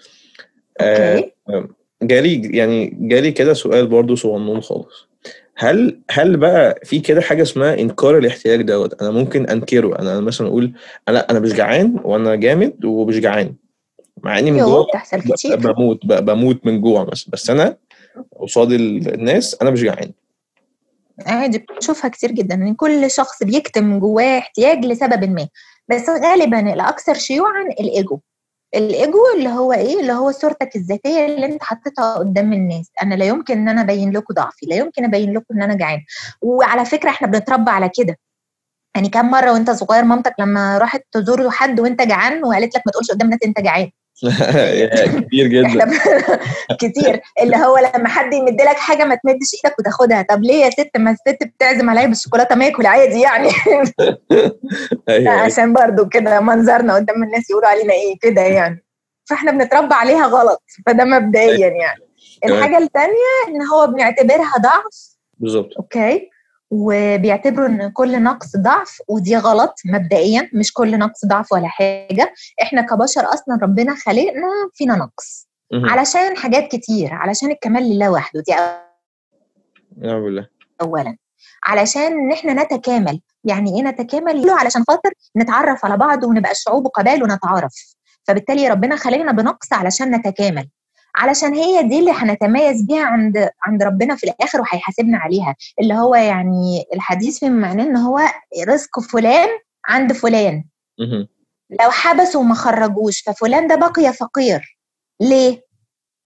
آه، 0.80 1.16
أوكي. 1.16 1.68
جالي 2.02 2.56
يعني 2.58 2.96
جالي 3.00 3.32
كده 3.32 3.54
سؤال 3.54 3.86
برضو 3.86 4.14
صغنون 4.14 4.60
خالص. 4.60 5.08
هل 5.56 6.00
هل 6.10 6.36
بقى 6.36 6.80
في 6.84 7.00
كده 7.00 7.20
حاجة 7.20 7.42
اسمها 7.42 7.78
إنكار 7.78 8.18
الاحتياج 8.18 8.62
دوت؟ 8.62 9.02
أنا 9.02 9.10
ممكن 9.10 9.46
أنكره. 9.46 9.98
أنا 9.98 10.20
مثلا 10.20 10.46
أقول 10.46 10.72
أنا 11.08 11.30
أنا 11.30 11.40
مش 11.40 11.52
جعان 11.52 12.00
وأنا 12.04 12.34
جامد 12.34 12.84
ومش 12.84 13.18
جعان 13.20 13.54
مع 14.22 14.38
إني 14.38 14.50
من 14.50 14.58
يوه 14.58 14.68
جوه 14.68 15.56
بموت 15.56 16.06
بموت 16.06 16.66
من 16.66 16.80
جوع 16.80 17.04
مثلا. 17.12 17.28
بس 17.32 17.50
أنا 17.50 17.76
قصاد 18.40 18.72
ال- 18.72 19.14
الناس 19.14 19.56
أنا 19.62 19.70
مش 19.70 19.82
جعان. 19.82 20.12
عادي 21.26 21.58
بنشوفها 21.74 22.10
كتير 22.10 22.30
جدا. 22.30 22.54
ان 22.54 22.74
كل 22.74 23.10
شخص 23.10 23.42
بيكتم 23.42 23.98
جواه 23.98 24.38
احتياج 24.38 24.84
لسبب 24.84 25.24
ما. 25.24 25.48
بس 25.88 26.08
غالبا 26.08 26.72
الأكثر 26.72 27.14
شيوعا 27.14 27.62
الإيجو. 27.80 28.20
الإيجو 28.74 29.18
اللي 29.36 29.48
هو 29.48 29.72
إيه؟ 29.72 30.00
اللي 30.00 30.12
هو 30.12 30.30
صورتك 30.32 30.76
الذاتية 30.76 31.26
اللي 31.26 31.46
أنت 31.46 31.62
حطيتها 31.64 32.14
قدام 32.14 32.52
الناس. 32.52 32.90
أنا 33.02 33.14
لا 33.14 33.24
يمكن 33.24 33.58
إن 33.58 33.68
أنا 33.68 33.80
أبين 33.80 34.10
لكم 34.12 34.34
ضعفي 34.34 34.66
لا 34.66 34.76
يمكن 34.76 35.04
أبين 35.04 35.34
لكم 35.34 35.54
إن 35.54 35.62
أنا 35.62 35.74
جعان 35.74 36.00
وعلى 36.42 36.84
فكرة 36.84 37.10
إحنا 37.10 37.28
بنتربى 37.28 37.70
على 37.70 37.90
كده. 37.98 38.18
يعني 38.96 39.08
كم 39.08 39.30
مرة 39.30 39.52
وأنت 39.52 39.70
صغير 39.70 40.04
مامتك 40.04 40.34
لما 40.38 40.78
راحت 40.78 41.02
تزور 41.12 41.50
حد 41.50 41.80
وأنت 41.80 42.02
جعان 42.02 42.44
وقالت 42.44 42.76
لك 42.76 42.82
ما 42.86 42.92
تقولش 42.92 43.10
قدام 43.10 43.26
الناس 43.26 43.40
أنت 43.44 43.60
جعان. 43.60 43.90
كتير 45.26 45.46
جدا. 45.46 45.90
كتير. 46.80 47.20
اللي 47.42 47.56
هو 47.56 47.78
لما 47.78 48.08
حد 48.08 48.32
يمد 48.32 48.60
لك 48.60 48.76
حاجة 48.76 49.04
ما 49.04 49.14
تمدش 49.14 49.54
إيدك 49.54 49.78
وتاخدها. 49.78 50.22
طب 50.22 50.42
ليه 50.42 50.64
يا 50.64 50.70
ست 50.70 50.90
ما 50.96 51.10
الست 51.10 51.38
بتعزم 51.42 51.90
عليا 51.90 52.06
بالشوكولاتة 52.06 52.54
ما 52.54 52.64
ياكل 52.64 52.86
عادي 52.86 53.20
يعني؟ 53.20 53.48
أيوه 55.08 55.32
عشان 55.32 55.72
برضو 55.72 56.08
كده 56.08 56.40
منظرنا 56.40 56.94
قدام 56.94 57.22
الناس 57.22 57.50
يقولوا 57.50 57.68
علينا 57.68 57.92
إيه 57.92 58.14
كده 58.22 58.42
يعني. 58.42 58.84
فاحنا 59.24 59.50
بنتربى 59.50 59.94
عليها 59.94 60.26
غلط 60.26 60.62
فده 60.86 61.04
مبدئيا 61.04 61.68
يعني. 61.68 62.00
الحاجة 62.44 62.78
الثانية 62.78 63.34
إن 63.48 63.62
هو 63.62 63.86
بنعتبرها 63.86 64.52
ضعف. 64.60 65.16
بالظبط. 65.38 65.70
أوكي؟ 65.78 66.30
وبيعتبروا 66.74 67.66
إن 67.66 67.90
كل 67.90 68.22
نقص 68.22 68.56
ضعف 68.56 69.02
ودي 69.08 69.36
غلط 69.36 69.74
مبدئيا 69.84 70.50
مش 70.52 70.72
كل 70.72 70.98
نقص 70.98 71.24
ضعف 71.26 71.52
ولا 71.52 71.68
حاجة. 71.68 72.34
إحنا 72.62 72.82
كبشر 72.82 73.20
أصلا 73.20 73.58
ربنا 73.62 73.94
خلقنا 73.94 74.48
فينا 74.74 74.96
نقص. 74.96 75.48
علشان 75.74 76.36
حاجات 76.36 76.68
كتير 76.72 77.14
علشان 77.14 77.50
الكمال 77.50 77.82
لله 77.82 78.10
وحده. 78.10 78.40
دي 78.40 78.54
بالله 79.96 80.48
اولا. 80.82 81.16
علشان 81.64 82.02
إن 82.12 82.32
إحنا 82.32 82.62
نتكامل. 82.64 83.20
يعني 83.44 83.76
إيه 83.76 83.82
نتكامل؟ 83.82 84.50
علشان 84.50 84.84
خاطر 84.88 85.10
نتعرف 85.36 85.84
على 85.84 85.96
بعض 85.96 86.24
ونبقى 86.24 86.54
شعوب 86.54 86.86
وقبائل 86.86 87.22
ونتعارف 87.22 87.96
فبالتالي 88.24 88.68
ربنا 88.68 88.96
خلقنا 88.96 89.32
بنقص 89.32 89.72
علشان 89.72 90.10
نتكامل. 90.10 90.68
علشان 91.16 91.54
هي 91.54 91.82
دي 91.82 91.98
اللي 91.98 92.10
هنتميز 92.12 92.82
بيها 92.82 93.04
عند 93.04 93.48
عند 93.66 93.82
ربنا 93.82 94.16
في 94.16 94.24
الآخر 94.24 94.60
وهيحاسبنا 94.60 95.18
عليها. 95.18 95.56
اللي 95.80 95.94
هو 95.94 96.14
يعني 96.14 96.84
الحديث 96.94 97.38
في 97.38 97.48
معناه 97.50 97.84
إن 97.84 97.96
هو 97.96 98.20
رزق 98.68 99.00
فلان 99.00 99.48
عند 99.88 100.12
فلان. 100.12 100.64
لو 101.70 101.90
حبسوا 101.90 102.40
وما 102.40 102.54
خرجوش 102.54 103.20
ففلان 103.22 103.66
ده 103.66 103.74
بقي 103.74 104.12
فقير. 104.12 104.78
ليه؟ 105.20 105.62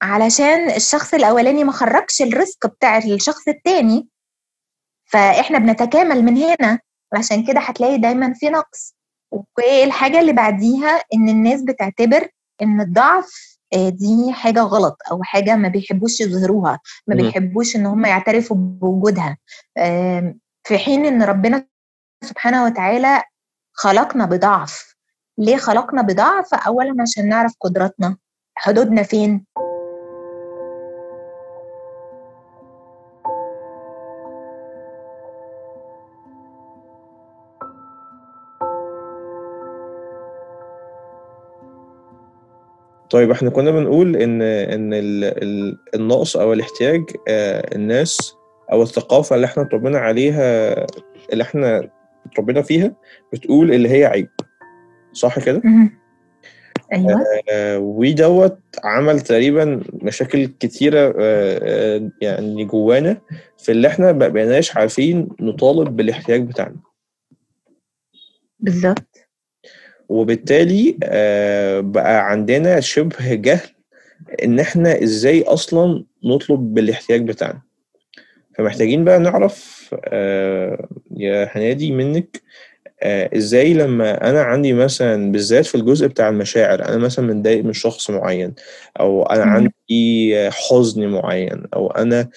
علشان 0.02 0.70
الشخص 0.70 1.14
الأولاني 1.14 1.64
ما 1.64 1.72
خرجش 1.72 2.22
الرزق 2.22 2.66
بتاع 2.66 2.98
الشخص 2.98 3.48
التاني. 3.48 4.08
فإحنا 5.04 5.58
بنتكامل 5.58 6.22
من 6.24 6.36
هنا. 6.36 6.78
عشان 7.12 7.46
كده 7.46 7.60
هتلاقي 7.60 7.98
دايما 7.98 8.32
في 8.34 8.48
نقص. 8.50 8.94
والحاجة 9.58 10.20
اللي 10.20 10.32
بعديها 10.32 11.02
إن 11.14 11.28
الناس 11.28 11.62
بتعتبر 11.62 12.28
إن 12.62 12.80
الضعف 12.80 13.47
دي 13.74 14.32
حاجة 14.32 14.60
غلط 14.60 14.96
أو 15.10 15.22
حاجة 15.22 15.56
ما 15.56 15.68
بيحبوش 15.68 16.20
يظهروها 16.20 16.80
ما. 17.14 17.22
بيحبوش 17.22 17.76
إن 17.76 17.86
هم 17.86 18.06
يعترفوا 18.06 18.56
بوجودها. 18.56 19.36
في 20.64 20.78
حين 20.78 21.06
إن 21.06 21.22
ربنا 21.22 21.66
سبحانه 22.24 22.64
وتعالى 22.64 23.22
خلقنا 23.72 24.24
بضعف. 24.26 24.94
ليه 25.38 25.56
خلقنا 25.56 26.02
بضعف؟ 26.02 26.54
اولا 26.54 27.02
عشان 27.02 27.28
نعرف 27.28 27.54
قدراتنا. 27.60 28.16
حدودنا 28.54 29.02
فين؟ 29.02 29.46
طيب 43.10 43.30
إحنا 43.30 43.50
كنا 43.50 43.70
بنقول 43.70 44.16
إن 44.16 44.42
إن 44.42 44.94
ال- 44.94 45.24
ال- 45.24 45.78
النقص 45.94 46.36
أو 46.36 46.52
الاحتياج 46.52 47.02
آه، 47.28 47.74
الناس 47.76 48.34
أو 48.72 48.82
الثقافة 48.82 49.36
اللي 49.36 49.44
إحنا 49.46 49.62
اتربينا 49.62 49.98
عليها 49.98 50.74
اللي 51.32 51.42
إحنا 51.42 51.88
اتربينا 52.26 52.62
فيها 52.62 52.92
بتقول 53.32 53.72
اللي 53.72 53.88
هي 53.88 54.04
عيب. 54.04 54.28
صح 55.12 55.38
كده؟ 55.38 55.62
أيوه. 56.92 57.24
آه، 57.50 57.78
ودوت 57.78 58.58
عمل 58.84 59.20
تقريبا 59.20 59.80
مشاكل 59.92 60.46
كتيرة 60.46 61.00
آه، 61.00 61.14
آه، 61.18 62.10
يعني 62.20 62.64
جوانا 62.64 63.20
في 63.58 63.72
اللي 63.72 63.88
إحنا 63.88 64.12
ما 64.12 64.28
بقيناش 64.28 64.76
عارفين 64.76 65.28
نطالب 65.40 65.96
بالاحتياج 65.96 66.48
بتاعنا. 66.48 66.76
بالظبط. 68.60 69.27
وبالتالي 70.08 70.98
آه، 71.04 71.80
بقى 71.80 72.30
عندنا 72.30 72.80
شبه 72.80 73.34
جهل 73.34 73.68
إن 74.44 74.60
إحنا 74.60 75.02
إزاي 75.02 75.42
أصلا 75.42 76.04
نطلب 76.24 76.74
بالاحتياج 76.74 77.28
بتاعنا 77.28 77.60
فمحتاجين 78.58 79.04
بقى 79.04 79.18
نعرف 79.18 79.78
آه، 80.04 80.88
يا 81.16 81.48
هنادي 81.56 81.92
منك 81.92 82.42
آه 83.02 83.30
إزاي 83.36 83.74
لما 83.74 84.30
أنا 84.30 84.42
عندي 84.42 84.72
مثلا 84.72 85.32
بالذات 85.32 85.66
في 85.66 85.74
الجزء 85.74 86.06
بتاع 86.06 86.28
المشاعر 86.28 86.84
أنا 86.88 86.96
مثلا 86.96 87.26
متضايق 87.34 87.64
من 87.64 87.72
شخص 87.72 88.10
معين 88.10 88.54
أو 89.00 89.22
أنا. 89.22 89.44
عندي 89.44 90.50
حزن 90.50 91.06
معين 91.06 91.62
أو 91.74 91.90
أنا 91.90 92.28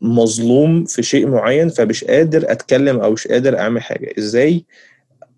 مظلوم 0.00 0.84
في 0.84 1.02
شيء 1.02 1.28
معين 1.28 1.68
فمش 1.68 2.04
قادر 2.04 2.52
أتكلم 2.52 3.00
أو 3.00 3.10
مش 3.12 3.28
قادر 3.28 3.58
أعمل 3.58 3.82
حاجة. 3.82 4.12
إزاي 4.18 4.64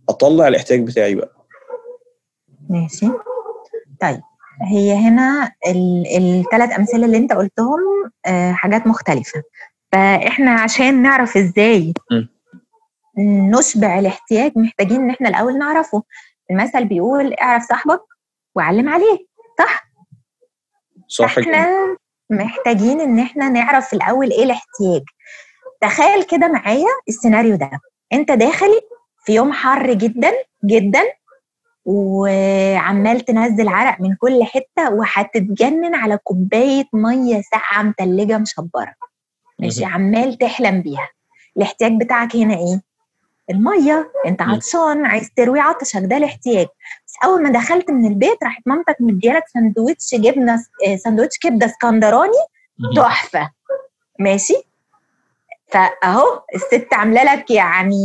أطلع 0.09 0.49
الاحتياج 0.49 0.87
بتاعي 0.87 1.15
بقى؟ 1.15 1.33
ماشي. 2.71 3.07
طيب 4.01 4.21
هي 4.71 4.93
هنا 4.95 5.53
الثلاث 6.17 6.79
أمثلة 6.79 7.07
اللي 7.07 7.17
أنت 7.17 7.33
قلتهم 7.33 7.81
آه، 8.27 8.53
حاجات 8.53 8.87
مختلفة. 8.87 9.43
فإحنا 9.93 10.51
عشان 10.51 11.03
نعرف 11.03 11.37
إزاي. 11.37 11.95
نشبع 13.19 13.99
الاحتياج 13.99 14.53
محتاجين 14.57 15.01
إن 15.01 15.11
إحنا 15.11 15.29
الأول 15.29 15.59
نعرفه. 15.59 16.03
المثل 16.51 16.85
بيقول 16.85 17.35
اعرف 17.35 17.63
صاحبك 17.63 18.01
وعلم 18.57 18.89
عليه 18.89 19.27
صح؟ 19.59 19.85
صح 21.09 21.39
إحنا 21.39 21.97
محتاجين 22.31 23.01
إن 23.01 23.19
إحنا 23.19 23.49
نعرف 23.49 23.89
في 23.89 23.97
الأول 23.97 24.31
إيه 24.31 24.45
الاحتياج. 24.45 25.03
تخيل 25.81 26.23
كده 26.23 26.49
معايا 26.49 26.89
السيناريو 27.09 27.57
ده. 27.57 27.71
أنت 28.13 28.33
داخل 28.33 28.81
في 29.25 29.35
يوم 29.35 29.53
حر 29.53 29.93
جدا 29.93 30.33
جدا 30.65 31.03
وعمال 31.85 33.21
تنزل 33.21 33.69
عرق 33.69 34.01
من 34.01 34.15
كل 34.15 34.45
حتة 34.45 34.91
وهتتجنن 34.93 35.95
على 35.95 36.19
كوباية 36.25 36.85
مية 36.93 37.43
ساقعة 37.51 37.83
متلجة 37.83 38.39
مشبرة. 38.39 38.95
ماشي؟ 39.59 39.85
عمال 39.85 40.39
تحلم 40.39 40.83
بيها. 40.83 41.09
الاحتياج 41.57 41.93
بتاعك 42.01 42.37
هنا 42.37 42.55
إيه؟ 42.55 42.81
المية 43.51 44.13
أنت. 44.27 44.43
عطشان 44.43 45.07
عايز 45.07 45.31
تروي 45.37 45.61
عطشك 45.61 46.01
ده 46.05 46.17
الاحتياج. 46.17 46.67
بس 47.07 47.15
أول 47.25 47.43
ما 47.43 47.51
دخلت 47.51 47.91
من 47.91 48.07
البيت 48.07 48.45
راحت 48.45 48.63
مامتك 48.67 48.97
مديالك 49.01 49.43
سندوتش 49.49 50.15
جبنة 50.15 50.55
آه، 50.87 50.97
سندوتش 50.97 51.39
كبدة 51.39 51.67
اسكندراني 51.67 52.33
تحفة. 52.97 53.51
ماشي؟ 54.21 54.55
فأهو 55.67 56.43
الست 56.55 56.89
عاملة 56.93 57.25
لك 57.35 57.51
يعني 57.51 57.97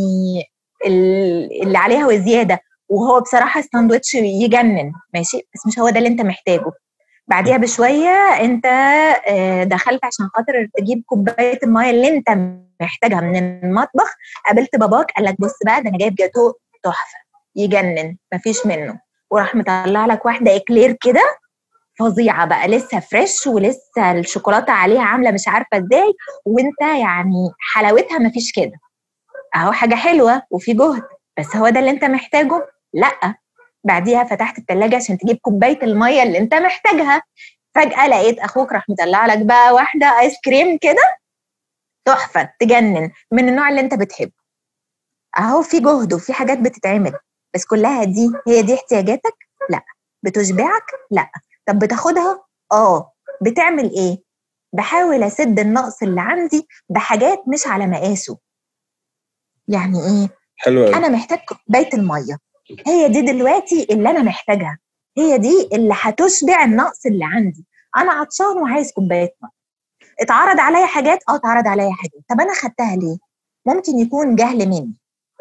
ال- 0.86 1.64
اللي 1.64 1.78
عليها 1.78 2.08
وزيادة. 2.08 2.60
وهو 2.90 3.20
بصراحة 3.20 3.60
الساندوتش 3.60 4.14
يجنن. 4.14 4.92
ماشي؟ 5.14 5.38
بس 5.56 5.68
مش 5.68 5.80
هو 5.80 5.90
ده 5.90 5.98
اللي 5.98 6.10
أنت 6.10 6.22
محتاجه. 6.22 6.72
بعديها 7.30 7.58
بشوية 7.58 8.10
أنت 8.42 8.66
آه، 9.28 9.64
دخلت 9.64 10.06
عشان 10.06 10.28
خاطر 10.36 10.68
تجيب 10.78 11.04
كوباية 11.06 11.60
المية 11.64 11.90
اللي 11.90 12.08
أنت 12.08 12.30
محتاجها 12.82 13.22
من 13.22 13.38
المطبخ 13.64 14.16
قابلت 14.48 14.76
باباك 14.76 15.12
قال 15.12 15.26
لك 15.26 15.36
بص 15.42 15.54
بقى 15.66 15.84
ده 15.84 15.90
أنا 15.90 15.98
جايب 15.98 16.16
جاتو 16.16 16.54
تحفة 16.84 17.18
يجنن 17.56 18.18
مفيش 18.34 18.66
منه. 18.66 19.00
وراح 19.32 19.56
مطلع 19.56 20.06
لك 20.06 20.26
واحدة 20.26 20.56
éclair 20.56 20.98
كده 21.02 21.22
فظيعة 22.00 22.46
بقى 22.46 22.68
لسه 22.68 23.00
فريش 23.00 23.48
ولسه 23.48 24.12
الشوكولاتة 24.12 24.74
عليها 24.74 25.02
عاملة 25.02 25.32
مش 25.32 25.48
عارفة 25.48 25.78
إزاي 25.78 26.14
وأنت 26.46 26.82
يعني 26.82 27.50
حلاوتها 27.74 28.20
مفيش 28.20 28.52
كده. 28.56 28.72
أهو 29.56 29.72
حاجة 29.72 29.96
حلوة 29.96 30.42
وفي 30.52 30.74
جهد 30.74 31.04
بس 31.40 31.56
هو 31.56 31.70
ده 31.70 31.80
اللي 31.80 31.92
أنت 31.92 32.06
محتاجه؟ 32.06 32.68
لأ. 32.94 33.36
بعديها 33.84 34.24
فتحت 34.24 34.58
التلاجة 34.58 34.96
عشان 34.96 35.18
تجيب 35.18 35.38
كوباية 35.38 35.84
المية 35.84 36.24
اللي 36.24 36.38
انت 36.38 36.54
محتاجها. 36.54 37.24
فجأة 37.76 38.08
لقيت 38.08 38.40
أخوك 38.40 38.72
راح 38.72 38.90
مطلع 38.90 39.26
لك 39.26 39.46
بقى 39.46 39.74
واحدة 39.74 40.20
ice 40.20 40.34
cream 40.46 40.78
كده. 40.78 41.18
تحفة 42.06 42.54
تجنن 42.60 43.12
من 43.32 43.50
النوع 43.50 43.70
اللي 43.70 43.82
انت 43.82 43.94
بتحبه. 43.94 44.32
أهو 45.40 45.62
في 45.62 45.80
جهد 45.80 46.14
وفي 46.14 46.34
حاجات 46.34 46.60
بتتعمل. 46.60 47.14
بس 47.54 47.66
كلها 47.66 48.04
دي 48.04 48.32
هي 48.48 48.62
دي 48.62 48.74
احتياجاتك؟ 48.76 49.36
لأ. 49.70 49.82
بتشبعك؟ 50.24 50.86
لأ. 51.12 51.30
طب 51.66 51.80
بتاخدها؟ 51.80 52.44
آه. 52.72 53.14
بتعمل 53.42 53.92
إيه؟ 53.96 54.24
بحاول 54.74 55.24
أسد 55.24 55.60
النقص 55.60 56.04
اللي 56.04 56.22
عندي 56.22 56.68
بحاجات 56.90 57.44
مش 57.48 57.68
على 57.68 57.88
مقاسه. 57.88 58.38
يعني 59.68 59.98
إيه؟ 60.00 60.30
حلو 60.58 60.84
قوي 60.86 60.96
أنا 60.96 61.10
محتاج 61.10 61.40
كوباية 61.40 61.90
المية. 61.94 62.38
هي 62.88 63.08
دي 63.08 63.22
دلوقتي 63.22 63.88
اللي 63.92 64.10
أنا 64.10 64.22
محتاجها. 64.22 64.78
هي 65.18 65.38
دي 65.38 65.70
اللي 65.74 65.94
هتشبع 66.02 66.64
النقص 66.64 67.06
اللي 67.06 67.26
عندي. 67.26 67.66
أنا 67.98 68.12
عطشان 68.12 68.58
وعايز 68.62 68.92
كوبايه 68.92 69.36
مية. 69.42 69.50
اتعرض 70.20 70.60
عليا 70.60 70.86
حاجات؟ 70.86 71.20
آه 71.30 71.36
اتعرض 71.36 71.68
عليا 71.68 71.92
حاجات. 71.92 72.22
طب 72.30 72.42
أنا 72.42 72.54
خدتها 72.54 72.96
ليه؟ 72.96 73.18
ممكن 73.66 74.00
يكون 74.00 74.36
جهل 74.36 74.70
مني. 74.70 74.94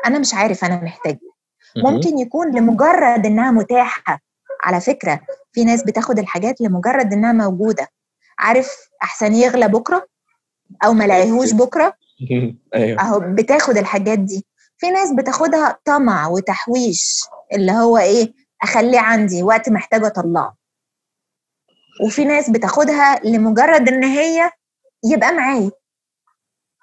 أنا 0.06 0.18
مش 0.18 0.34
عارف 0.34 0.64
أنا 0.64 0.82
محتاج 0.84 1.18
إيه. 1.76 1.82
ممكن 1.82 2.18
يكون 2.18 2.56
لمجرد 2.56 3.26
إنها 3.26 3.50
متاحة. 3.50 4.20
على 4.64 4.80
فكرة 4.80 5.20
في 5.52 5.64
ناس 5.64 5.82
بتاخد 5.82 6.18
الحاجات 6.18 6.60
لمجرد 6.60 7.12
إنها 7.12 7.32
موجودة. 7.32 7.88
عارف 8.38 8.90
أحسن 9.02 9.34
يغلى 9.34 9.68
بكرة؟ 9.68 10.06
أو 10.84 10.92
ما 10.92 11.04
لاقيهوش 11.04 11.52
بكرة؟ 11.52 11.92
أيوه. 12.74 13.00
أهو 13.00 13.20
بتاخد 13.20 13.76
الحاجات 13.76 14.18
دي. 14.18 14.46
في 14.78 14.90
ناس 14.90 15.12
بتاخدها 15.12 15.78
طمع 15.84 16.28
وتحويش 16.28 17.20
اللي 17.52 17.72
هو 17.72 17.98
إيه 17.98 18.34
أخليه 18.62 19.00
عندي 19.00 19.42
وقت 19.42 19.68
محتاجه 19.68 20.06
أطلعه. 20.06 20.56
وفي 22.06 22.24
ناس 22.24 22.50
بتاخدها 22.50 23.20
لمجرد 23.24 23.88
إن 23.88 24.04
هي 24.04 24.50
يبقى 25.04 25.32
معايا. 25.32 25.70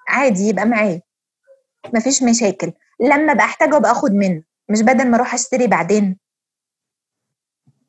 عادي 0.08 0.42
يبقى 0.42 0.64
معايا. 0.66 1.02
مفيش 1.94 2.22
مشاكل. 2.22 2.72
لما 3.00 3.32
بحتاجه 3.34 3.76
أبقى 3.76 3.90
آخد 3.92 4.10
منه 4.12 4.42
مش 4.68 4.82
بدل 4.82 5.10
ما 5.10 5.16
أروح 5.16 5.34
أشتري 5.34 5.66
بعدين. 5.66 6.18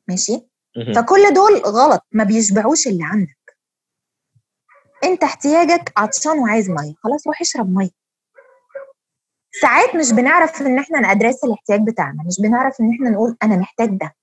ماشي؟ 0.08 0.48
فكل 0.96 1.34
دول 1.34 1.56
غلط. 1.56 2.06
ما 2.12 2.24
بيشبعوش 2.24 2.86
اللي 2.86 3.04
عندك. 3.04 3.58
أنت 5.04 5.24
احتياجك 5.24 5.92
عطشان 5.96 6.38
وعايز 6.38 6.70
مية. 6.70 6.94
خلاص 7.02 7.26
روح 7.26 7.40
اشرب 7.40 7.70
مية. 7.70 7.90
ساعات 9.52 9.96
مش 9.96 10.12
بنعرف 10.12 10.62
إن 10.62 10.78
إحنا 10.78 11.00
نادرس 11.00 11.44
الاحتياج 11.44 11.80
بتاعنا 11.86 12.22
مش 12.26 12.40
بنعرف 12.40 12.80
إن 12.80 12.90
إحنا 12.92 13.10
نقول 13.10 13.36
أنا 13.42 13.56
محتاج 13.56 13.88
ده. 13.88 14.14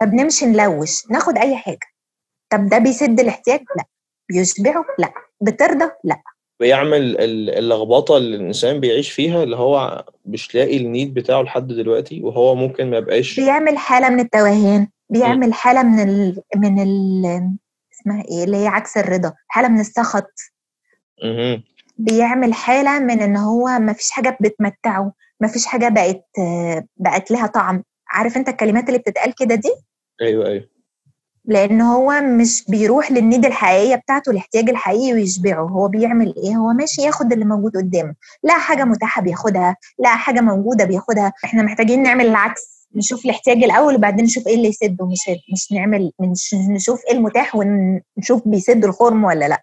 فبنمشي 0.00 0.46
نلوش 0.46 1.10
ناخد 1.10 1.38
أي 1.38 1.56
حاجة. 1.56 1.86
طب 2.50 2.66
ده 2.68 2.78
بيسد 2.78 3.20
الاحتياج؟ 3.20 3.60
لا. 3.76 3.84
بيشبعه؟ 4.28 4.84
لا. 4.98 5.12
بترضى؟ 5.40 5.90
لا. 6.04 6.22
بيعمل 6.60 7.20
ال- 7.20 7.50
اللخبطة 7.50 8.16
اللي 8.16 8.36
الإنسان 8.36 8.80
بيعيش 8.80 9.10
فيها 9.12 9.42
اللي 9.42 9.56
هو 9.56 10.04
مش 10.26 10.54
لاقي 10.54 10.76
النيد 10.76 11.14
بتاعه 11.14 11.42
لحد 11.42 11.66
دلوقتي 11.66 12.22
وهو 12.22 12.54
ممكن 12.54 12.90
ما 12.90 12.96
يبقاش 12.96 13.40
بيعمل 13.40 13.78
حالة 13.78 14.08
من 14.08 14.20
التوهان 14.20 14.88
بيعمل 15.10 15.54
حالة 15.54 15.82
من 15.82 16.00
ال 16.00 16.42
من 16.56 16.78
ال 16.82 17.24
اسمها 17.92 18.24
إيه؟ 18.24 18.44
اللي 18.44 18.56
هي 18.56 18.66
عكس 18.66 18.96
الرضا 18.96 19.32
حالة 19.48 19.68
من 19.68 19.80
السخط. 19.80 20.30
بيعمل 22.00 22.54
حالة 22.54 22.98
من 22.98 23.20
إن 23.20 23.36
هو 23.36 23.66
ما 23.66 23.92
فيش 23.92 24.10
حاجة 24.10 24.38
بتمتعه 24.40 25.12
ما 25.40 25.48
فيش 25.48 25.66
حاجة 25.66 25.88
بقت 25.88 26.24
بقت 26.96 27.30
لها 27.30 27.46
طعم. 27.46 27.82
عارف 28.08 28.36
أنت 28.36 28.48
الكلمات 28.48 28.88
اللي 28.88 28.98
بتتقال 28.98 29.34
كده 29.34 29.54
دي؟ 29.54 29.70
أيوه 30.22 30.46
أيوه. 30.46 30.68
لأن 31.44 31.80
هو 31.80 32.20
مش 32.20 32.64
بيروح 32.68 33.12
للنيد 33.12 33.46
الحقيقية 33.46 33.94
بتاعته 33.94 34.30
الاحتياج 34.30 34.68
الحقيقي 34.70 35.12
ويشبعه. 35.12 35.62
هو 35.68 35.88
بيعمل 35.88 36.34
إيه؟ 36.36 36.56
هو 36.56 36.72
ماشي 36.72 37.02
ياخد 37.02 37.32
اللي 37.32 37.44
موجود 37.44 37.76
قدامه. 37.76 38.14
لا 38.42 38.58
حاجة 38.58 38.84
متاحة 38.84 39.22
بياخدها 39.22 39.76
لا 39.98 40.08
حاجة 40.08 40.40
موجودة 40.40 40.84
بياخدها. 40.84 41.32
إحنا 41.44 41.62
محتاجين 41.62 42.02
نعمل 42.02 42.26
العكس 42.26 42.88
نشوف 42.96 43.24
الاحتياج 43.24 43.64
الأول 43.64 43.94
وبعدين 43.94 44.24
نشوف 44.24 44.46
إيه 44.46 44.54
اللي 44.54 44.68
يسده 44.68 45.06
مش 45.06 45.30
مش 45.52 45.72
نعمل 45.72 46.12
مش 46.20 46.54
نشوف 46.70 47.00
إيه 47.08 47.12
المتاح 47.16 47.56
ونشوف 47.56 48.42
بيسد 48.48 48.84
الخرم 48.84 49.24
ولا 49.24 49.48
لأ. 49.48 49.62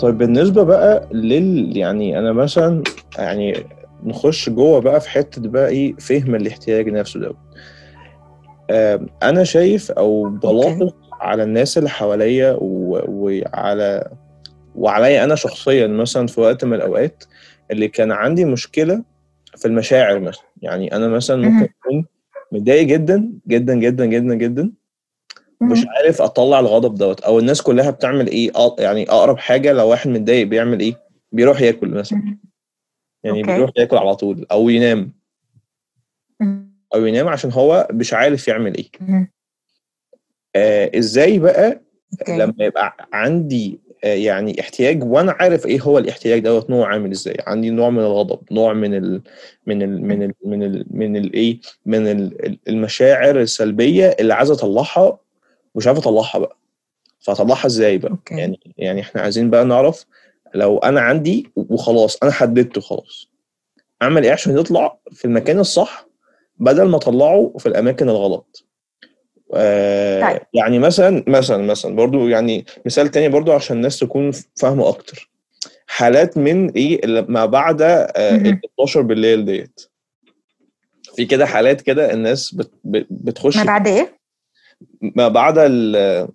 طيب 0.00 0.18
بالنسبة 0.18 0.62
بقى 0.62 1.08
لل 1.12 1.76
يعني 1.76 2.18
أنا 2.18 2.32
مثلا 2.32 2.82
يعني 3.18 3.54
نخش 4.04 4.50
جوه 4.50 4.80
بقى 4.80 5.00
في 5.00 5.10
حتة 5.10 5.48
بقى 5.48 5.68
إيه 5.68 5.94
فهم 5.96 6.34
الاحتياج 6.34 6.88
نفسه 6.88 7.20
دوت. 7.20 7.36
أنا 9.22 9.44
شايف 9.44 9.90
أو 9.90 10.24
بلاحظ 10.30 10.90
على 11.20 11.42
الناس 11.42 11.78
اللي 11.78 11.88
حواليا 11.90 12.56
وعلى 12.60 14.10
وعليا 14.74 15.24
أنا 15.24 15.34
شخصيا 15.34 15.86
مثلا 15.86 16.26
في 16.26 16.40
وقت 16.40 16.64
من 16.64 16.74
الأوقات 16.74 17.24
اللي 17.70 17.88
كان 17.88 18.12
عندي 18.12 18.44
مشكلة 18.44 19.02
في 19.56 19.68
المشاعر 19.68 20.20
مثلا. 20.20 20.44
يعني 20.62 20.96
أنا 20.96 21.08
مثلا 21.08 21.36
ممكن. 21.36 21.68
أكون 21.84 22.04
متضايق 22.52 22.86
جدا 22.86 23.30
جدا 23.48 23.74
جدا 23.74 24.06
جدا 24.06 24.34
جدا 24.34 24.72
مش. 25.60 25.84
عارف 25.88 26.22
أطلع 26.22 26.60
الغضب 26.60 26.94
دوت 26.94 27.20
أو 27.20 27.38
الناس 27.38 27.62
كلها 27.62 27.90
بتعمل 27.90 28.26
إيه 28.26 28.52
يعني 28.78 29.10
أقرب 29.10 29.38
حاجة 29.38 29.72
لو 29.72 29.88
واحد 29.88 30.10
متضايق 30.10 30.46
بيعمل 30.46 30.80
إيه 30.80 30.94
بيروح 31.32 31.60
ياكل 31.60 31.88
مثلا. 31.88 32.38
يعني 33.24 33.40
okay. 33.40 33.52
بيروح 33.54 33.70
ياكل 33.76 33.96
على 33.96 34.16
طول 34.16 34.46
أو 34.52 34.68
ينام. 34.68 35.12
أو 36.94 37.06
ينام 37.06 37.28
عشان 37.28 37.52
هو 37.52 37.88
مش 37.92 38.14
عارف 38.14 38.48
يعمل 38.48 38.76
إيه. 38.76 38.88
آه 40.56 40.90
إزاي 40.98 41.38
بقى 41.38 41.80
okay. 42.20 42.36
لما 42.38 42.54
يبقى 42.64 43.08
عندي 43.12 43.80
آه، 44.04 44.14
يعني 44.14 44.60
احتياج 44.60 45.04
وأنا 45.04 45.32
عارف 45.32 45.66
إيه 45.66 45.80
هو 45.80 45.98
الاحتياج 45.98 46.40
دوت 46.40 46.70
نوع 46.70 46.88
عامل 46.92 47.10
إزاي 47.10 47.36
عندي 47.46 47.70
نوع 47.70 47.90
من 47.90 47.98
الغضب 47.98 48.38
نوع 48.52 48.72
من 48.72 48.94
ال 48.94 49.22
من 49.66 49.82
ال 49.82 50.02
من 50.06 50.22
ال 50.22 50.34
من 50.44 50.62
ال 50.62 50.86
من 50.90 51.16
الايه 51.16 51.60
من 51.86 52.06
ال- 52.08 52.46
ال- 52.46 52.58
المشاعر 52.68 53.40
السلبية 53.40 54.16
اللي 54.20 54.34
عايز 54.34 54.50
أطلعها 54.50 55.18
مش 55.78 55.86
عارف 55.86 55.98
أطلعها 55.98 56.38
بقى 56.38 56.56
فأطلعها 57.20 57.66
إزاي 57.66 57.98
بقى 57.98 58.10
أوكي. 58.10 58.34
يعني 58.34 58.60
يعني 58.76 59.00
إحنا 59.00 59.20
عايزين 59.20 59.50
بقى 59.50 59.64
نعرف 59.64 60.04
لو 60.54 60.78
أنا 60.78 61.00
عندي 61.00 61.50
وخلاص 61.56 62.18
أنا 62.22 62.32
حددته 62.32 62.80
خلاص 62.80 63.28
أعمل 64.02 64.24
إيه 64.24 64.32
عشان 64.32 64.58
يطلع 64.58 64.98
في 65.12 65.24
المكان 65.24 65.58
الصح 65.58 66.06
بدل 66.56 66.82
ما 66.88 66.96
أطلعه 66.96 67.52
في 67.58 67.66
الأماكن 67.66 68.08
الغلط 68.08 68.64
آه 69.54 70.30
طيب. 70.32 70.40
يعني 70.54 70.78
مثلا 70.78 71.24
مثلا 71.26 71.62
مثلا 71.66 71.96
برضو 71.96 72.28
يعني 72.28 72.64
مثال 72.86 73.08
تاني 73.08 73.28
برضو 73.28 73.52
عشان 73.52 73.76
الناس 73.76 73.98
تكون 73.98 74.30
فاهمة 74.60 74.88
أكتر 74.88 75.30
حالات 75.86 76.38
من 76.38 76.70
إيه 76.70 77.04
اللي 77.04 77.22
ما 77.22 77.46
بعد 77.46 77.82
آه. 77.82 78.06
ال 78.16 78.60
12 78.76 79.02
بالليل 79.02 79.44
ديت 79.44 79.80
في 81.16 81.24
كده 81.24 81.46
حالات 81.46 81.80
كده 81.80 82.12
الناس 82.12 82.54
بت 82.54 82.70
بت- 82.84 83.06
بتخش 83.10 83.56
ما 83.56 83.64
بعد 83.64 83.88
إيه؟ 83.88 84.17
ما 85.00 85.28
بعد 85.28 85.54
ال- 85.58 86.28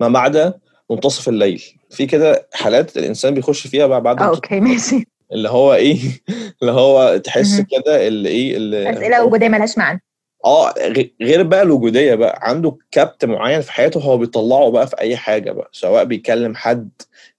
ما 0.00 0.08
بعد 0.08 0.54
منتصف 0.90 1.28
الليل. 1.28 1.62
في 1.90 2.06
كده 2.06 2.48
حالات 2.52 2.96
الإنسان 2.96 3.34
بيخش 3.34 3.66
فيها 3.66 3.86
بقى 3.86 4.00
بعد 4.00 4.22
أوكي 4.22 4.60
ماشي. 4.60 5.06
اللي 5.32 5.48
هو 5.48 5.74
إيه؟ 5.74 5.98
اللي 6.62 6.72
هو 6.72 7.16
تحس. 7.16 7.60
كده 7.60 8.06
اللي 8.08 8.28
إيه؟ 8.28 8.56
اللي 8.56 8.90
أسئلة 8.90 9.24
وجودية 9.24 9.48
مالهاش 9.48 9.78
معنى. 9.78 10.02
آه 10.44 10.74
غير 11.22 11.42
بقى 11.42 11.62
الوجودية 11.62 12.14
بقى. 12.14 12.38
عنده 12.42 12.76
كبت 12.90 13.24
معين 13.24 13.60
في 13.60 13.72
حياته 13.72 14.00
هو 14.00 14.18
بيطلعه 14.18 14.70
بقى 14.70 14.86
في 14.86 14.98
أي 15.00 15.16
حاجة 15.16 15.52
بقى. 15.52 15.68
سواء 15.72 16.04
بيكلم 16.04 16.54
حد 16.54 16.90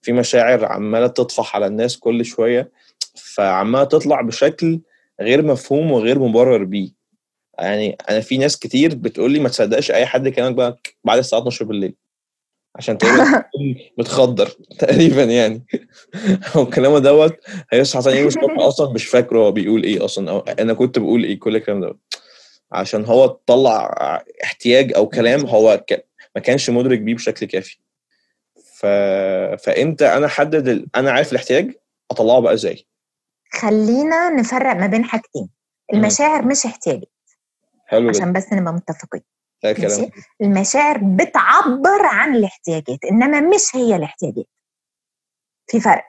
في 0.02 0.12
مشاعر 0.12 0.64
عمالة 0.64 1.06
تطفح 1.06 1.56
على 1.56 1.66
الناس 1.66 1.96
كل 1.98 2.24
شوية. 2.24 2.70
فعمالة 3.14 3.84
تطلع 3.84 4.20
بشكل 4.20 4.80
غير 5.20 5.42
مفهوم 5.44 5.92
وغير 5.92 6.18
مبرر 6.18 6.64
بيه. 6.64 6.90
يعني 7.58 7.96
أنا 8.10 8.20
في 8.20 8.38
ناس 8.38 8.58
كتير 8.58 8.94
بتقول 8.94 9.30
لي 9.32 9.40
ما 9.40 9.48
تصدقش 9.48 9.90
أي 9.90 10.06
حد 10.06 10.28
كلامك 10.28 10.54
بقى 10.54 10.78
بعد 11.04 11.18
الساعة 11.18 11.40
12 11.40 11.64
بالليل. 11.64 11.94
عشان 12.76 12.98
تكون 12.98 13.12
متخدر 13.98 14.48
تقريبا 14.78 15.24
يعني. 15.24 15.66
هو 16.56 16.66
كلامه 16.66 16.98
دوت 16.98 17.36
هيصحى 17.72 18.02
تاني 18.02 18.16
يوم 18.18 18.26
الصبح 18.28 18.58
أصلا 18.58 18.92
مش 18.92 19.04
فاكره 19.06 19.38
هو 19.38 19.52
بيقول 19.52 19.82
إيه 19.84 20.04
أصلا 20.04 20.30
أو 20.30 20.38
أنا 20.38 20.74
كنت 20.74 20.98
بقول 20.98 21.24
إيه 21.24 21.38
كل 21.38 21.56
الكلام 21.56 21.80
دوت. 21.80 21.98
عشان 22.72 23.04
هو 23.04 23.26
طلع 23.26 23.94
احتياج 24.44 24.92
أو 24.94 25.08
كلام 25.08 25.46
هو 25.46 25.84
ك... 25.90 26.06
ما 26.34 26.40
كانش 26.40 26.70
مدرك 26.70 26.98
بيه 26.98 27.14
بشكل 27.14 27.46
كافي. 27.46 27.78
ف... 28.74 28.86
فامتى 29.64 30.06
أنا 30.06 30.26
أحدد 30.26 30.68
ال... 30.68 30.86
أنا 30.96 31.10
عارف 31.10 31.32
الاحتياج 31.32 31.72
أطلعه 32.10 32.40
بقى 32.40 32.52
إزاي. 32.54 32.86
خلينا 33.52 34.30
نفرق 34.30 34.76
ما 34.76 34.86
بين 34.86 35.04
حاجتين. 35.04 35.48
المشاعر 35.94 36.44
مش 36.44 36.66
احتياجات 36.66 37.11
حلو 37.92 38.08
عشان 38.08 38.32
بس 38.32 38.52
نبقى 38.52 38.72
متفقين. 38.72 39.22
ماشي؟ 39.64 40.10
المشاعر 40.42 40.98
بتعبر 40.98 42.02
عن 42.02 42.34
الاحتياجات 42.34 43.04
إنما 43.10 43.40
مش 43.40 43.76
هي 43.76 43.96
الاحتياجات. 43.96 44.46
في 45.70 45.80
فرق. 45.80 46.04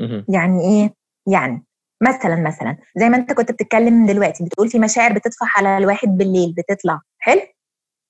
مهم. 0.00 0.26
يعني 0.28 0.60
إيه؟ 0.60 0.94
يعني 1.32 1.64
مثلا 2.02 2.36
مثلا 2.36 2.76
زي 2.96 3.08
ما 3.08 3.16
أنت 3.16 3.32
كنت 3.32 3.52
بتتكلم 3.52 4.06
دلوقتي 4.06 4.44
بتقول 4.44 4.68
في 4.68 4.78
مشاعر 4.78 5.12
بتطفح 5.12 5.58
على 5.58 5.78
الواحد 5.78 6.08
بالليل 6.08 6.54
بتطلع. 6.54 7.00
حلو؟ 7.18 7.40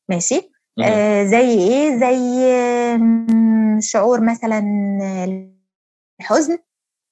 ماشي. 0.08 0.50
آه 0.84 1.24
زي 1.24 1.50
إيه؟ 1.58 1.98
زي 1.98 2.18
شعور 3.80 4.20
مثلا 4.20 4.58
الحزن 6.20 6.58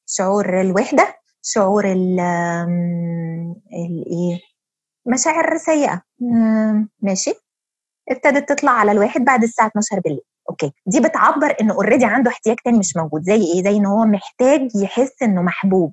شعور 0.07 0.61
الوحدة 0.61 1.15
شعور 1.43 1.93
ال 1.93 2.21
الايه 3.73 4.41
مشاعر 5.11 5.57
سيئة. 5.57 6.03
ماشي. 7.03 7.35
ابتدت 8.11 8.49
تطلع 8.49 8.71
على 8.71 8.93
الواحد 8.93 9.21
بعد 9.25 9.43
الساعة 9.43 9.67
12 9.67 10.01
بالليل. 10.01 10.21
okay. 10.51 10.73
دي 10.87 11.01
بتعبر 11.01 11.57
إنه 11.61 11.75
already 11.75 12.05
عنده 12.05 12.31
احتياج 12.31 12.57
تاني 12.65 12.79
مش 12.79 12.97
موجود. 12.97 13.23
زي 13.23 13.35
إيه؟ 13.55 13.63
زي 13.63 13.77
إن 13.77 13.87
هو 13.87 14.05
محتاج 14.05 14.69
يحس 14.75 15.23
إنه 15.23 15.43
محبوب. 15.43 15.93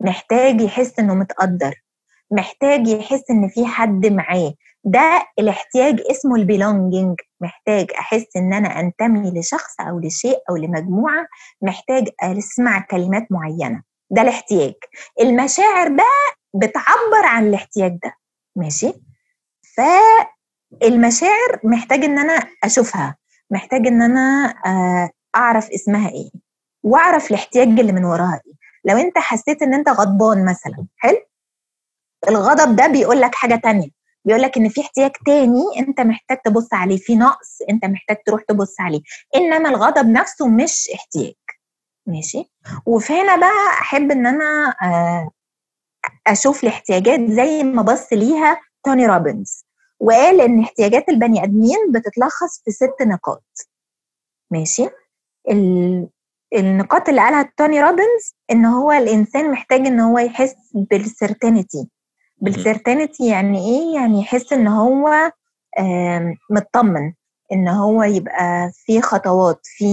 محتاج 0.00 0.60
يحس 0.60 0.98
إنه 0.98 1.14
متقدر. 1.14 1.74
محتاج 2.30 2.88
يحس 2.88 3.22
إن 3.30 3.48
في 3.48 3.66
حد 3.66 4.06
معاه. 4.06 4.54
ده 4.84 5.26
الاحتياج 5.38 6.00
اسمه 6.10 6.36
البيلونجينج 6.36 7.20
محتاج 7.40 7.86
أحس 7.98 8.36
إن 8.36 8.52
أنا 8.52 8.80
أنتمي 8.80 9.40
لشخص 9.40 9.80
أو 9.80 9.98
لشيء 10.00 10.38
أو 10.50 10.56
لمجموعة. 10.56 11.26
محتاج 11.62 12.08
أسمع 12.22 12.80
كلمات 12.90 13.26
معينة. 13.30 13.82
ده 14.10 14.22
الاحتياج. 14.22 14.74
المشاعر 15.20 15.88
بقى 15.88 16.36
بتعبر 16.58 17.26
عن 17.26 17.46
الاحتياج 17.46 17.98
ده. 18.04 18.14
ماشي؟ 18.56 18.92
فالمشاعر 20.80 21.60
محتاج 21.64 22.04
إن 22.04 22.18
أنا 22.18 22.48
أشوفها 22.64 23.16
محتاج 23.50 23.86
إن 23.86 24.02
أنا 24.02 24.54
آه، 24.66 25.10
أعرف 25.36 25.70
اسمها 25.70 26.08
إيه 26.10 26.30
وأعرف 26.82 27.30
الاحتياج 27.30 27.68
اللي 27.80 27.92
من 27.92 28.04
وراها 28.04 28.40
إيه. 28.46 28.52
لو 28.84 28.96
أنت 28.96 29.18
حسيت 29.18 29.62
إن 29.62 29.74
أنت 29.74 29.88
غضبان 29.88 30.44
مثلا 30.44 30.86
حلو؟ 30.96 31.18
الغضب 32.28 32.76
ده 32.76 32.86
بيقول 32.86 33.20
لك 33.20 33.34
حاجة 33.34 33.54
تانية 33.56 33.88
بيقول 34.24 34.42
لك 34.42 34.56
إن 34.56 34.68
في 34.68 34.80
احتياج 34.80 35.10
تاني 35.26 35.62
أنت 35.78 36.00
محتاج 36.00 36.38
تبص 36.44 36.68
عليه 36.72 36.96
في 36.96 37.14
نقص 37.16 37.58
أنت 37.70 37.84
محتاج 37.84 38.16
تروح 38.26 38.42
تبص 38.42 38.80
عليه 38.80 39.00
إنما 39.36 39.68
الغضب 39.68 40.06
نفسه 40.08 40.48
مش 40.48 40.90
احتياج. 40.94 41.34
ماشي؟ 42.06 42.52
وفي 42.86 43.12
هنا 43.12 43.36
بقى 43.36 43.68
أحب 43.80 44.10
إن 44.10 44.26
أنا 44.26 44.74
آه، 44.82 45.30
أشوف 46.26 46.64
الاحتياجات 46.64 47.20
زي 47.30 47.62
ما 47.64 47.82
بص 47.82 48.12
ليها 48.12 48.60
توني 48.84 49.06
روبنز. 49.06 49.66
وقال 50.00 50.40
إن 50.40 50.60
احتياجات 50.60 51.08
البني 51.08 51.44
آدمين 51.44 51.92
بتتلخص 51.94 52.62
في 52.64 52.70
ست 52.70 53.02
نقاط. 53.02 53.44
ماشي؟ 54.50 54.88
ال... 55.50 56.08
النقاط 56.54 57.08
اللي 57.08 57.20
قالها 57.20 57.52
توني 57.56 57.82
روبنز 57.82 58.34
إن 58.50 58.64
هو 58.64 58.92
الإنسان 58.92 59.50
محتاج 59.50 59.80
إن 59.86 60.00
هو 60.00 60.18
يحس 60.18 60.54
بال 60.74 60.95
certainty 60.95 61.88
بال 62.38 62.54
certainty 62.54 63.26
يعني 63.28 63.58
إيه؟ 63.58 63.94
يعني 64.00 64.20
يحس 64.20 64.52
إن 64.52 64.66
هو 64.68 65.30
مطمن. 66.50 67.12
إن 67.52 67.68
هو 67.68 68.02
يبقى 68.02 68.70
في 68.74 69.00
خطوات 69.00 69.60
في 69.62 69.86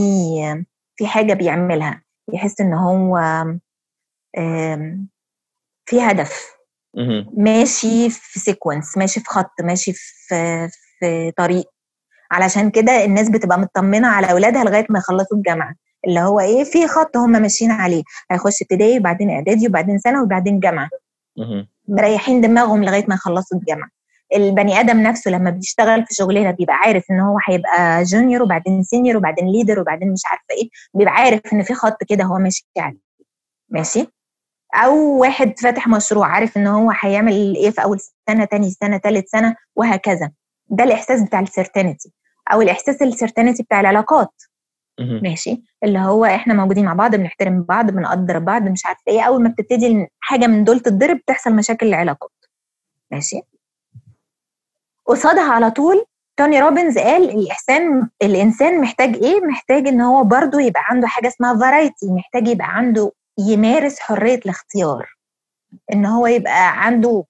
في 0.96 1.08
حاجة 1.08 1.34
بيعملها. 1.34 2.04
يحس 2.34 2.62
إن 2.62 2.74
هو 2.74 3.18
في 5.86 6.02
هدف. 6.02 6.54
ماشي 7.38 8.10
في 8.10 8.40
sequence 8.40 8.98
ماشي 8.98 9.20
في 9.20 9.26
خط 9.30 9.62
ماشي 9.62 9.94
في 9.94 10.70
في 11.00 11.32
طريق. 11.38 11.66
علشان 12.32 12.70
كده 12.70 13.06
الناس 13.06 13.30
بتبقى 13.30 13.60
مطمنة 13.60 14.08
على 14.08 14.32
أولادها 14.32 14.64
لغاية 14.64 14.86
ما 14.90 15.00
يخلصوا 15.00 15.38
الجامعة. 15.38 15.76
اللي 16.08 16.20
هو 16.20 16.40
إيه 16.40 16.64
في 16.64 16.88
خط 16.88 17.18
هم 17.18 17.32
ماشيين 17.32 17.72
عليه. 17.72 18.04
هيخش 18.32 18.62
ابتدائي 18.62 19.00
وبعدين 19.00 19.30
إعدادي 19.30 19.68
وبعدين 19.68 19.98
ثانوي 19.98 20.24
وبعدين 20.24 20.60
جامعة. 20.60 20.90
مريحين 21.88 22.42
دماغهم 22.42 22.84
لغاية 22.84 23.06
ما 23.08 23.16
يخلصوا 23.16 23.58
الجامعة. 23.58 23.90
البني 24.36 24.80
آدم 24.80 25.00
نفسه 25.00 25.32
لما 25.32 25.50
بيشتغل 25.50 26.06
في 26.06 26.14
شغلانه 26.16 26.52
بيبقى 26.52 26.76
عارف 26.76 27.04
إن 27.12 27.20
هو 27.20 27.38
هيبقى 27.48 28.04
junior 28.04 28.44
وبعدين 28.44 28.84
senior 28.84 29.18
وبعدين 29.18 29.48
leader 29.48 29.80
وبعدين 29.80 30.12
مش 30.12 30.22
عارفة 30.26 30.46
إيه. 30.52 30.70
بيبقى 30.94 31.14
عارف 31.14 31.42
إن 31.54 31.64
في 31.64 31.74
خط 31.74 31.98
كده 32.10 32.24
هو 32.24 32.38
ماشي 32.38 32.66
عليه. 32.78 33.00
ماشي؟ 33.70 34.08
أو 34.74 35.18
واحد 35.22 35.60
فاتح 35.60 35.88
مشروع 35.88 36.28
عارف 36.28 36.58
إن 36.58 36.68
هو 36.68 36.92
هيعمل 37.02 37.56
إيه 37.56 37.70
في 37.70 37.84
أول 37.84 38.00
سنة 38.30 38.46
تاني 38.46 38.70
سنة 38.72 38.98
تالت 38.98 39.28
سنة 39.28 39.56
وهكذا. 39.76 40.32
ده 40.70 40.84
الإحساس 40.84 41.22
بتاع 41.24 41.40
ال 41.40 41.47
certainty 41.47 42.14
أو 42.54 42.62
الإحساس 42.62 43.02
ال 43.02 43.08
certainty 43.08 43.64
بتاع 43.64 43.80
العلاقات. 43.80 44.34
ماشي؟ 45.24 45.64
اللي 45.84 46.00
هو 46.00 46.26
إحنا 46.26 46.54
موجودين 46.54 46.86
مع 46.86 46.94
بعض 46.94 47.16
بنحترم 47.16 47.64
بعض 47.64 47.92
بنقدر 47.92 48.40
بعض 48.40 48.62
مش 48.64 48.86
عارفه 48.86 49.02
إيه 49.08 49.22
أول 49.22 49.44
ما 49.44 49.50
بتبتدي 49.50 50.08
حاجة 50.20 50.48
من 50.48 50.64
دول 50.64 50.80
تتضرب 50.80 51.18
بتحصل 51.18 51.54
مشاكل 51.56 51.88
العلاقات 51.88 52.32
ماشي؟ 53.12 53.42
قصادها 55.06 55.52
على 55.52 55.72
طول 55.72 56.06
توني 56.38 56.60
روبنز 56.62 56.98
قال 56.98 57.30
الإحسان 57.30 58.10
الإنسان 58.22 58.82
محتاج 58.82 59.16
إيه؟ 59.16 59.42
محتاج 59.42 59.88
إن 59.88 60.02
هو 60.02 60.24
برضو 60.24 60.60
يبقى 60.60 60.82
عنده 60.86 61.08
حاجة 61.08 61.28
اسمها 61.28 61.54
variety 61.60 62.12
محتاج 62.12 62.48
يبقى 62.48 62.68
عنده 62.78 63.12
يمارس 63.40 64.00
حرية 64.00 64.36
الاختيار. 64.36 65.16
إن 65.94 66.06
هو 66.06 66.28
يبقى 66.28 66.86
عنده 66.86 67.24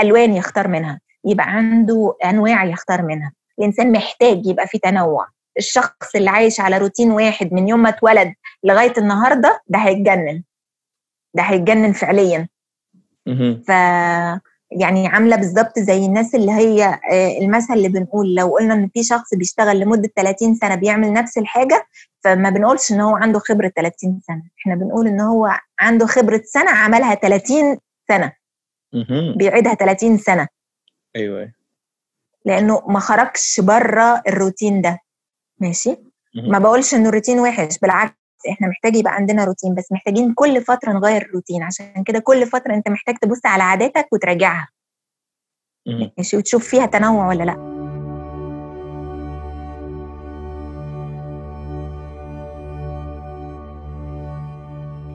ألوان 0.00 0.32
يختار 0.34 0.68
منها 0.68 1.00
يبقى 1.24 1.46
عنده 1.48 2.16
أنواع 2.24 2.64
يختار 2.64 3.02
منها. 3.02 3.32
الإنسان 3.58 3.92
محتاج 3.92 4.46
يبقى 4.46 4.66
في 4.66 4.78
تنوع. 4.78 5.26
الشخص 5.58 6.14
اللي 6.14 6.30
عايش 6.30 6.60
على 6.60 6.78
روتين 6.78 7.10
واحد 7.10 7.52
من 7.52 7.68
يوم 7.68 7.82
ما 7.82 7.88
اتولد 7.88 8.34
لغاية 8.64 8.92
النهارده 8.98 9.60
ده 9.66 9.78
هيتجنن. 9.78 10.42
ده 11.34 11.42
هيتجنن 11.42 11.92
فعليا. 11.92 12.48
ف 13.66 13.70
يعني 14.80 15.06
عاملة 15.06 15.36
بالظبط 15.36 15.78
زي 15.78 16.06
الناس 16.06 16.34
اللي 16.34 16.52
هي 16.52 16.84
آه، 17.12 17.38
المثل 17.38 17.74
اللي 17.74 17.88
بنقول 17.88 18.34
لو 18.34 18.48
قلنا 18.48 18.74
إن 18.74 18.88
في 18.94 19.02
شخص 19.04 19.34
بيشتغل 19.34 19.80
لمدة 19.80 20.10
30 20.16 20.54
سنة 20.54 20.74
بيعمل 20.74 21.12
نفس 21.12 21.38
الحاجة 21.38 21.86
فما 22.24 22.50
بنقولش 22.50 22.92
إن 22.92 23.00
هو 23.00 23.16
عنده 23.16 23.38
خبرة 23.38 23.68
30 23.76 24.20
سنة 24.26 24.42
إحنا 24.60 24.74
بنقول 24.74 25.06
إن 25.06 25.20
هو 25.20 25.48
عنده 25.80 26.06
خبرة 26.06 26.42
سنة 26.44 26.70
عملها 26.70 27.14
30 27.14 27.78
سنة. 28.08 28.32
بيعيدها 29.36 29.74
30 29.74 30.18
سنة 30.18 30.48
أيوه 31.16 31.38
أيوة. 31.38 31.52
لأنه 32.44 32.82
ما 32.86 33.00
خرجش 33.00 33.60
بره 33.60 34.22
الروتين 34.28 34.82
ده 34.82 34.98
ماشي. 35.58 35.96
ما 36.34 36.58
بقولش 36.58 36.94
انه 36.94 37.08
الروتين 37.08 37.40
وحش 37.40 37.78
بالعكس 37.78 38.14
إحنا 38.50 38.68
محتاج 38.68 38.96
يبقى 38.96 39.14
عندنا 39.14 39.44
روتين 39.44 39.74
بس 39.74 39.92
محتاجين 39.92 40.34
كل 40.34 40.60
فترة 40.62 40.92
نغير 40.92 41.22
الروتين 41.22 41.62
عشان 41.62 42.04
كده 42.06 42.18
كل 42.18 42.46
فترة 42.46 42.74
انت 42.74 42.88
محتاج 42.88 43.16
تبص 43.18 43.40
على 43.46 43.62
عاداتك 43.62 44.06
وتراجعها. 44.12 44.68
ماشي 46.18 46.36
وتشوف 46.36 46.68
فيها 46.68 46.86
تنوع 46.86 47.28
ولا 47.28 47.44
لأ. 47.44 47.72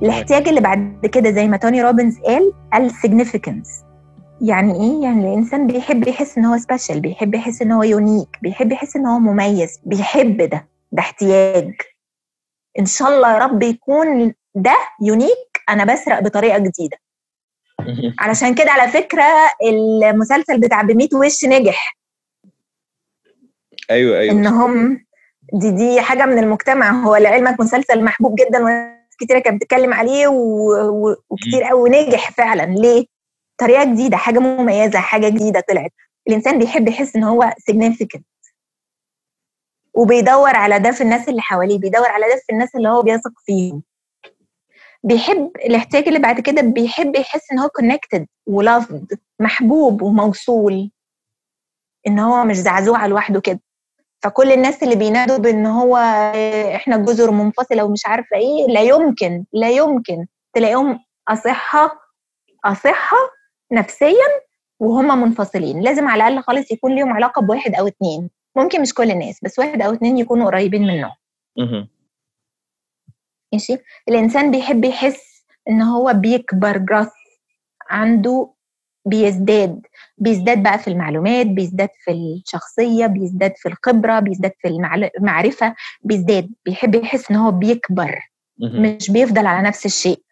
الاحتياج 0.04 0.48
اللي 0.48 0.62
بعد 0.62 1.06
كده 1.06 1.32
زي 1.32 1.48
ما 1.48 1.58
توني 1.58 1.82
روبنز 1.82 2.20
قال 2.20 2.54
ال 2.86 2.93
significance 2.93 3.84
يعني 4.42 4.74
إيه؟ 4.74 5.04
يعني 5.04 5.30
الإنسان 5.30 5.68
بيحب 5.68 6.08
يحس 6.08 6.38
إن 6.38 6.46
هو 6.46 6.58
special 6.58 7.00
بيحب 7.00 7.36
يحس 7.36 7.62
إن 7.62 7.72
هو 7.72 7.84
unique 7.84 8.28
بيحب 8.42 8.72
يحس 8.72 8.96
إن 8.96 9.06
هو 9.06 9.20
مميز 9.20 9.80
بيحب 9.86 10.38
ده 10.38 10.68
ده 10.92 11.00
احتياج. 11.00 11.72
إن 12.80 12.86
شاء 12.86 13.08
الله 13.10 13.34
يا 13.34 13.38
رب 13.38 13.64
يكون 13.64 14.34
ده 14.56 14.76
unique 15.02 15.62
أنا 15.70 15.94
بسرق 15.94 16.20
بطريقة 16.20 16.58
جديدة. 16.58 16.98
علشان 18.20 18.56
كده 18.56 18.72
على 18.72 18.92
فكرة 18.92 19.24
المسلسل 20.10 20.60
بتاع 20.60 20.82
بميت 20.82 21.14
وش 21.14 21.46
نجح. 21.46 21.98
أيوه 23.92 24.20
أيوه. 24.20 24.34
إن 24.34 24.48
هم 24.48 25.06
دي 25.54 25.72
دي 25.72 26.02
حاجة 26.02 26.26
من 26.26 26.38
المجتمع. 26.40 26.92
هو 26.92 27.16
لعلمك 27.16 27.60
مسلسل 27.60 28.04
محبوب 28.04 28.36
جدا 28.36 28.60
وناس 28.64 29.16
كتيرة 29.20 29.40
كانت 29.40 29.62
بتتكلم 29.62 29.94
عليه. 29.94 30.28
و... 30.28 31.16
وكتير 31.30 31.64
قوي 31.64 31.90
نجح 31.90 32.32
فعلا. 32.32 32.64
ليه؟ 32.64 33.06
طريقة 33.58 33.84
جديدة 33.84 34.18
حاجة 34.18 34.40
مميزة 34.40 35.00
حاجة 35.00 35.30
جديدة 35.30 35.60
طلعت. 35.70 35.92
الإنسان 36.28 36.60
بيحب 36.60 36.88
يحس 36.88 37.16
إن 37.16 37.24
هو 37.24 37.54
significant. 37.72 38.22
وبيدور 39.98 40.56
على 40.56 40.80
ده 40.80 40.92
في 40.92 41.02
الناس 41.02 41.30
اللي 41.30 41.42
حواليه 41.42 41.80
بيدور 41.80 42.08
على 42.08 42.26
ده 42.26 42.42
في 42.46 42.54
الناس 42.54 42.76
اللي 42.76 42.90
هو 42.90 43.02
بيثق 43.02 43.32
فيهم. 43.46 43.84
بيحب 45.04 45.52
الاحتياج 45.66 46.08
اللي 46.08 46.20
بعد 46.20 46.40
كده 46.40 46.62
بيحب 46.62 47.16
يحس 47.16 47.52
إن 47.52 47.60
هو 47.60 47.70
connected 47.82 48.26
وloved 48.50 49.18
محبوب 49.40 50.02
وموصول. 50.02 50.92
إن 52.08 52.20
هو 52.20 52.44
مش 52.44 52.56
زعزوعه 52.56 53.08
لوحده 53.08 53.42
كده. 53.42 53.60
فكل 54.24 54.52
الناس 54.52 54.84
اللي 54.84 54.96
بينادوا 54.96 55.38
بإن 55.38 55.66
هو 55.66 55.98
إحنا 56.76 56.98
جزر 56.98 57.32
منفصلة 57.32 57.84
ومش 57.84 58.06
عارفة 58.06 58.38
إيه 58.38 58.68
لا 58.74 58.82
يمكن 58.82 59.46
لا 59.54 59.70
يمكن 59.70 60.26
تلاقيهم 60.54 61.00
أصحة 61.30 62.00
أصحة 62.66 63.18
نفسيا 63.72 64.28
وهم 64.80 65.22
منفصلين. 65.22 65.82
لازم 65.82 66.08
على 66.08 66.28
الأقل 66.28 66.44
خالص 66.44 66.72
يكون 66.72 66.96
ليهم 66.96 67.14
علاقة 67.14 67.42
بواحد 67.42 67.76
أو 67.76 67.88
اتنين. 67.88 68.30
ممكن 68.58 68.82
مش 68.82 68.94
كل 68.94 69.12
الناس 69.12 69.40
بس 69.44 69.60
واحد 69.60 69.82
أو 69.82 69.94
اتنين 69.94 70.18
يكونوا 70.18 70.46
قريبين 70.46 70.82
منه. 70.82 71.16
ماشي؟ 73.54 73.78
الإنسان 74.10 74.52
بيحب 74.52 74.86
يحس 74.86 75.46
إن 75.70 75.82
هو 75.82 76.14
بيكبر 76.14 76.78
جراث 76.78 77.12
عنده 77.90 78.54
بيزداد. 79.06 79.82
بيزداد 80.18 80.64
بقى 80.64 80.80
في 80.80 80.88
المعلومات 80.88 81.48
بيزداد 81.48 81.90
في 82.04 82.12
الشخصية 82.12 83.06
بيزداد 83.06 83.54
في 83.58 83.70
الخبرة 83.70 84.20
بيزداد 84.20 84.52
في 84.60 84.68
المعرفة 85.18 85.76
بيزداد. 86.02 86.50
بيحب 86.66 86.96
يحس 86.96 87.32
إن 87.32 87.36
هو 87.38 87.52
بيكبر. 87.52 88.20
مش 88.60 89.12
بيفضل 89.12 89.46
على 89.46 89.68
نفس 89.68 89.86
الشيء. 89.86 90.24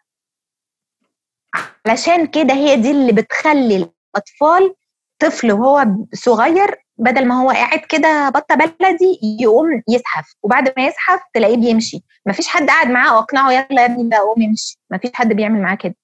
علشان 1.86 2.28
كده 2.28 2.54
هي 2.54 2.76
دي 2.76 2.92
اللي 2.92 3.12
بتخلي 3.12 3.76
الأطفال 3.76 4.76
طفل 5.20 5.52
وهو 5.52 5.86
صغير 6.14 6.85
بدل 6.98 7.28
ما 7.28 7.42
هو 7.42 7.50
قاعد 7.50 7.80
كده 7.80 8.30
بطة 8.30 8.56
بلدي 8.56 9.20
يقوم 9.42 9.82
يزحف 9.90 10.34
وبعد 10.44 10.74
ما 10.78 10.86
يزحف 10.88 11.20
تلاقيه 11.34 11.58
بيمشي. 11.58 12.04
مفيش 12.26 12.48
حد 12.48 12.68
قاعد 12.68 12.88
معاه 12.88 13.16
واقنعه 13.16 13.52
يلا 13.52 13.82
يا 13.82 13.86
ابني 13.86 14.10
بقى 14.10 14.20
قوم 14.20 14.44
امشي 14.44 14.80
مفيش 14.92 15.12
حد 15.14 15.34
بيعمل 15.34 15.62
معاه 15.62 15.76
كده. 15.76 15.96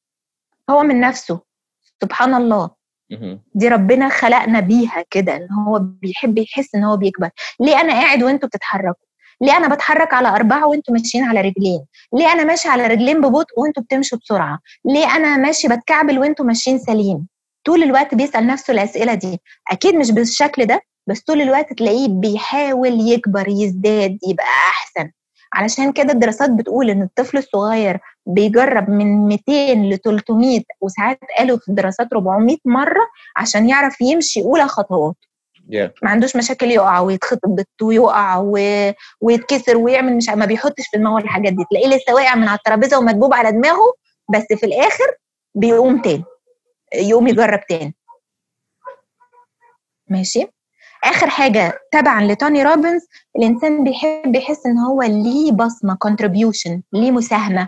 هو 0.69 0.83
من 0.83 0.99
نفسه. 0.99 1.39
سبحان 2.01 2.33
الله. 2.33 2.69
دي 3.55 3.67
ربنا 3.67 4.09
خلقنا 4.09 4.59
بيها 4.59 5.03
كده 5.09 5.35
إن 5.35 5.51
هو 5.51 5.79
بيحب 5.79 6.37
يحس 6.37 6.75
إن 6.75 6.83
هو 6.83 6.97
بيكبر. 6.97 7.29
ليه 7.59 7.81
أنا 7.81 7.93
قاعد 7.93 8.23
وأنتوا 8.23 8.49
بتتحركوا؟ 8.49 9.05
ليه 9.41 9.57
أنا 9.57 9.75
بتحرك 9.75 10.13
على 10.13 10.27
أربعة 10.27 10.67
وأنتوا 10.67 10.93
ماشيين 10.93 11.23
على 11.23 11.41
رجلين؟ 11.41 11.85
ليه 12.13 12.31
أنا 12.31 12.43
ماشي 12.43 12.69
على 12.69 12.87
رجلين 12.87 13.21
ببطء 13.21 13.59
وأنتوا 13.59 13.83
بتمشوا 13.83 14.17
بسرعة؟ 14.17 14.59
ليه 14.85 15.15
أنا 15.15 15.37
ماشي 15.37 15.67
بتكعبل 15.67 16.19
وأنتوا 16.19 16.45
ماشيين 16.45 16.77
سليم؟ 16.77 17.27
طول 17.65 17.83
الوقت 17.83 18.15
بيسأل 18.15 18.47
نفسه 18.47 18.73
الأسئلة 18.73 19.13
دي. 19.13 19.41
أكيد 19.71 19.95
مش 19.95 20.11
بالشكل 20.11 20.65
ده 20.65 20.81
بس 21.07 21.21
طول 21.21 21.41
الوقت 21.41 21.73
تلاقيه 21.73 22.07
بيحاول 22.09 23.09
يكبر 23.09 23.45
يزداد 23.47 24.17
يبقى 24.27 24.45
أحسن. 24.45 25.11
علشان 25.53 25.91
كده 25.91 26.13
الدراسات 26.13 26.49
بتقول 26.51 26.89
إن 26.89 27.01
الطفل 27.01 27.37
الصغير 27.37 27.99
بيجرب 28.25 28.89
من 28.89 29.27
200 29.27 29.51
ل 29.73 29.97
300 30.03 30.61
وساعات 30.81 31.19
قالوا 31.37 31.57
في 31.57 31.69
الدراسات 31.69 32.07
400 32.13 32.57
مرة 32.65 33.07
عشان 33.37 33.69
يعرف 33.69 34.01
يمشي 34.01 34.41
اولى 34.41 34.67
خطوات. 34.67 35.15
Yeah. 35.61 35.89
ما 36.03 36.09
عندوش 36.09 36.35
مشاكل 36.35 36.71
يقع 36.71 36.99
ويتخطب 36.99 37.59
ويقع 37.81 38.37
و... 38.37 38.57
ويتكسر 39.21 39.77
ويعمل 39.77 40.17
مش 40.17 40.29
ما 40.29 40.45
بيحطش 40.45 40.83
في 40.91 40.97
دماغه 40.97 41.17
الحاجات 41.17 41.53
دي. 41.53 41.63
تلاقيه 41.71 41.87
لسه 41.87 42.13
واقع 42.13 42.35
من 42.35 42.47
على 42.47 42.57
الترابيزة 42.57 42.99
ومدبوب 42.99 43.33
على 43.33 43.51
دماغه 43.51 43.93
بس 44.33 44.45
في 44.59 44.65
الآخر 44.65 45.15
بيقوم 45.55 46.01
تاني. 46.01 46.23
يقوم 46.95 47.27
يجرب 47.27 47.59
تاني. 47.69 47.95
ماشي؟ 50.07 50.47
آخر 51.03 51.29
حاجة 51.29 51.79
تبعا 51.91 52.23
لتوني 52.23 52.63
روبنز. 52.63 53.01
الإنسان 53.37 53.83
بيحب 53.83 54.35
يحس 54.35 54.65
إن 54.65 54.77
هو 54.77 55.01
ليه 55.03 55.51
بصمة 55.51 55.97
contribution 56.07 56.79
ليه 56.93 57.11
مساهمة. 57.11 57.67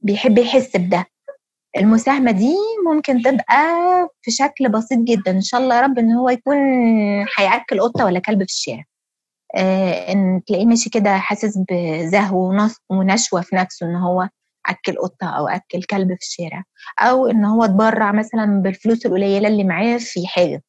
بيحب 0.00 0.38
يحس 0.38 0.76
بده. 0.76 1.06
المساهمة 1.76 2.30
دي 2.30 2.54
ممكن 2.86 3.22
تبقى 3.22 3.64
في 4.22 4.30
شكل 4.30 4.68
بسيط 4.68 4.98
جدا. 4.98 5.30
إن 5.30 5.40
شاء 5.42 5.60
الله 5.60 5.76
يا 5.76 5.80
رب 5.80 5.98
إن 5.98 6.12
هو 6.12 6.28
يكون 6.30 6.56
هيأكل 7.38 7.80
قطة 7.80 8.04
ولا 8.04 8.18
كلب 8.20 8.38
في 8.38 8.44
الشارع. 8.44 8.84
آه 9.56 10.12
إن 10.12 10.42
تلاقيه 10.46 10.66
ماشي 10.66 10.90
كده 10.90 11.18
حاسس 11.18 11.58
بزهو 11.70 12.68
ونشوة 12.90 13.40
في 13.40 13.56
نفسه 13.56 13.86
إن 13.86 13.94
هو 13.96 14.28
أكل 14.66 14.96
قطة 14.98 15.26
أو 15.38 15.48
أكل 15.48 15.82
كلب 15.82 16.08
في 16.08 16.20
الشارع 16.22 16.62
أو 17.00 17.26
إن 17.26 17.44
هو 17.44 17.64
اتبرع 17.64 18.12
مثلا 18.12 18.62
بالفلوس 18.62 19.06
القليلة 19.06 19.48
اللي 19.48 19.64
معاه 19.64 19.96
في 19.98 20.26
حاجة. 20.26 20.62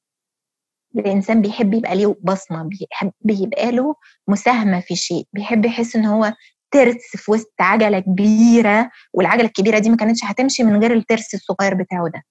الإنسان 0.95 1.41
بيحب 1.41 1.73
يبقى 1.73 1.95
له 1.95 2.15
بصمة 2.23 2.63
بيحب 2.63 3.11
يبقى 3.29 3.71
له 3.71 3.95
مساهمة 4.27 4.79
في 4.79 4.95
شيء 4.95 5.27
بيحب 5.33 5.65
يحس 5.65 5.95
إن 5.95 6.05
هو 6.05 6.33
ترس 6.71 6.95
في 7.15 7.31
وسط 7.31 7.53
عجلة 7.59 7.99
كبيرة 7.99 8.89
والعجلة 9.13 9.45
الكبيرة 9.45 9.79
دي 9.79 9.89
ما 9.89 9.97
كانتش 9.97 10.19
هتمشي 10.23 10.63
من 10.63 10.81
غير 10.81 10.93
الترس 10.93 11.33
الصغير 11.33 11.73
بتاعه 11.73 12.07
ده. 12.13 12.23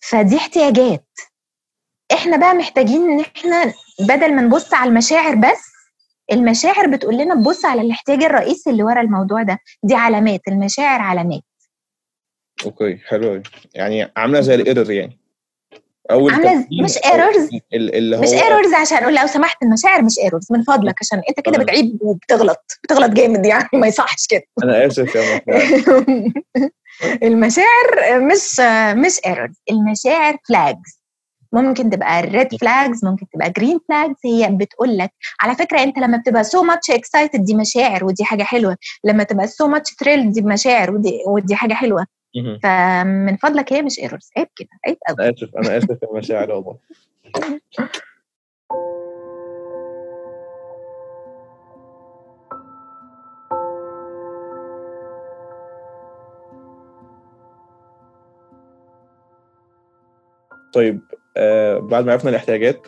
فدي 0.00 0.36
احتياجات. 0.36 1.06
إحنا 2.12 2.36
بقى 2.36 2.54
محتاجين 2.54 3.02
إن 3.10 3.20
إحنا 3.20 3.72
بدل 4.00 4.34
ما 4.34 4.42
نبص 4.42 4.74
على 4.74 4.90
المشاعر 4.90 5.34
بس 5.34 5.71
المشاعر 6.32 6.86
بتقول 6.86 7.14
لنا 7.18 7.34
تبص 7.34 7.64
على 7.64 7.80
الاحتياج 7.80 8.22
الرئيسي 8.22 8.70
اللي 8.70 8.82
ورا 8.82 9.00
الموضوع 9.00 9.42
ده 9.42 9.58
دي 9.82 9.94
علامات 9.94 10.40
المشاعر 10.48 11.00
علامات 11.00 11.40
okay 12.64 12.96
حلو. 13.08 13.42
يعني 13.74 14.12
عاملة 14.16 14.40
زي 14.40 14.54
ال 14.54 14.60
error 14.60 14.90
يعني 14.90 15.18
أول 16.10 16.32
تفكير 16.32 16.84
مش. 16.84 16.96
ال- 17.74 17.94
اللي 17.94 18.16
هو 18.16 18.20
مش 18.20 18.28
إيرورز 18.32 18.74
عشان 18.74 18.96
أقول 18.98 19.14
لو 19.14 19.26
سمحت 19.26 19.62
المشاعر 19.62 20.02
مش 20.02 20.18
errors 20.18 20.46
من 20.52 20.62
فضلك 20.62 20.94
عشان 21.00 21.22
أنت 21.28 21.40
كده. 21.40 21.58
بتعيب 21.58 21.98
وبتغلط 22.02 22.78
بتغلط 22.84 23.10
جامد 23.10 23.46
يعني 23.46 23.68
ما 23.72 23.86
يصحش 23.86 24.26
كده 24.26 24.42
أنا 24.64 24.86
آسف 24.86 25.14
يا 25.14 25.40
المشاعر 27.22 28.20
مش 28.20 28.60
مش 29.06 29.20
errors 29.26 29.54
المشاعر 29.70 30.36
flags 30.48 31.01
ممكن 31.52 31.90
تبقى 31.90 32.22
red 32.22 32.56
flags 32.56 33.04
ممكن 33.04 33.26
تبقى 33.28 33.50
green 33.50 33.80
flags 33.88 34.14
هي 34.24 34.48
بتقول 34.52 34.98
لك 34.98 35.10
على 35.40 35.54
فكرة 35.54 35.82
انت 35.82 35.98
لما 35.98 36.16
بتبقى 36.16 36.44
so 36.44 36.62
much 36.62 36.90
excited 36.90 37.44
دي 37.44 37.54
مشاعر 37.54 38.04
ودي 38.04 38.24
حاجة 38.24 38.42
حلوة 38.42 38.76
لما 39.04 39.24
تبقى 39.24 39.46
so 39.46 39.68
much 39.68 39.94
thrill 40.00 40.32
دي 40.32 40.42
مشاعر 40.42 40.90
ودي 40.90 41.18
ودي 41.26 41.54
حاجة 41.54 41.74
حلوة. 41.74 42.06
فمن 42.62 43.36
فضلك 43.36 43.72
هي 43.72 43.82
مش 43.82 43.98
errors 43.98 44.30
عيب 44.36 44.48
كده 44.56 44.68
عيب 44.86 44.96
قوي. 45.08 45.16
أنا 45.18 45.30
آسف 45.34 45.56
أنا 45.56 45.78
آسف 45.78 46.02
يا 46.02 46.18
مشاعر 46.18 46.50
والله. 46.50 46.78
طيب 60.72 61.00
بعد 61.78 62.04
ما 62.04 62.12
عرفنا 62.12 62.30
الاحتياجات 62.30 62.86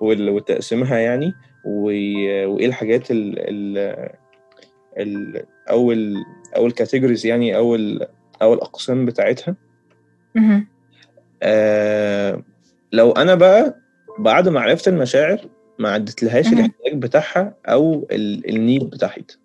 وتقسيمها 0.00 0.98
يعني 0.98 1.34
وإيه 1.64 2.66
الحاجات 2.66 3.10
ال 3.10 3.34
ال 3.38 3.78
ال 4.98 5.44
أو 5.70 5.92
ال 5.92 6.16
أو 6.56 6.66
الكاتيجوريز 6.66 7.26
يعني 7.26 7.56
أو 7.56 7.74
ال 7.74 8.08
أو 8.42 8.54
الأقسام 8.54 9.06
بتاعتها. 9.06 9.56
آه 11.42 12.42
لو 12.92 13.12
أنا 13.12 13.34
بقى 13.34 13.80
بعد 14.18 14.48
ما 14.48 14.60
عرفت 14.60 14.88
المشاعر 14.88 15.40
ما 15.78 15.90
عدتلهاش. 15.92 16.46
الاحتياج 16.52 16.94
بتاعها 16.94 17.54
أو 17.66 18.06
ال- 18.10 18.50
النيد 18.56 18.90
بتاعتها. 18.90 19.36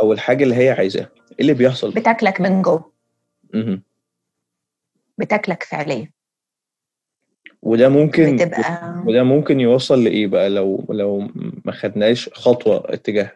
أو 0.00 0.12
الحاجة 0.12 0.44
اللي 0.44 0.54
هي 0.54 0.70
عايزاها 0.70 1.08
إيه 1.30 1.36
اللي 1.40 1.54
بيحصل 1.54 1.90
بتاكلك 1.90 2.40
من 2.40 2.62
جوه. 2.62 2.92
بتاكلك 5.18 5.62
فعليا 5.62 6.10
وده 7.62 7.88
ممكن 7.88 8.36
بتبقى 8.36 8.94
وده 9.06 9.22
ممكن 9.22 9.60
يوصل 9.60 10.04
لإيه 10.04 10.26
بقى 10.26 10.48
لو 10.50 10.86
لو 10.90 11.28
ما 11.64 11.72
خدناش 11.72 12.28
خطوة 12.28 12.82
اتجاه؟ 12.94 13.32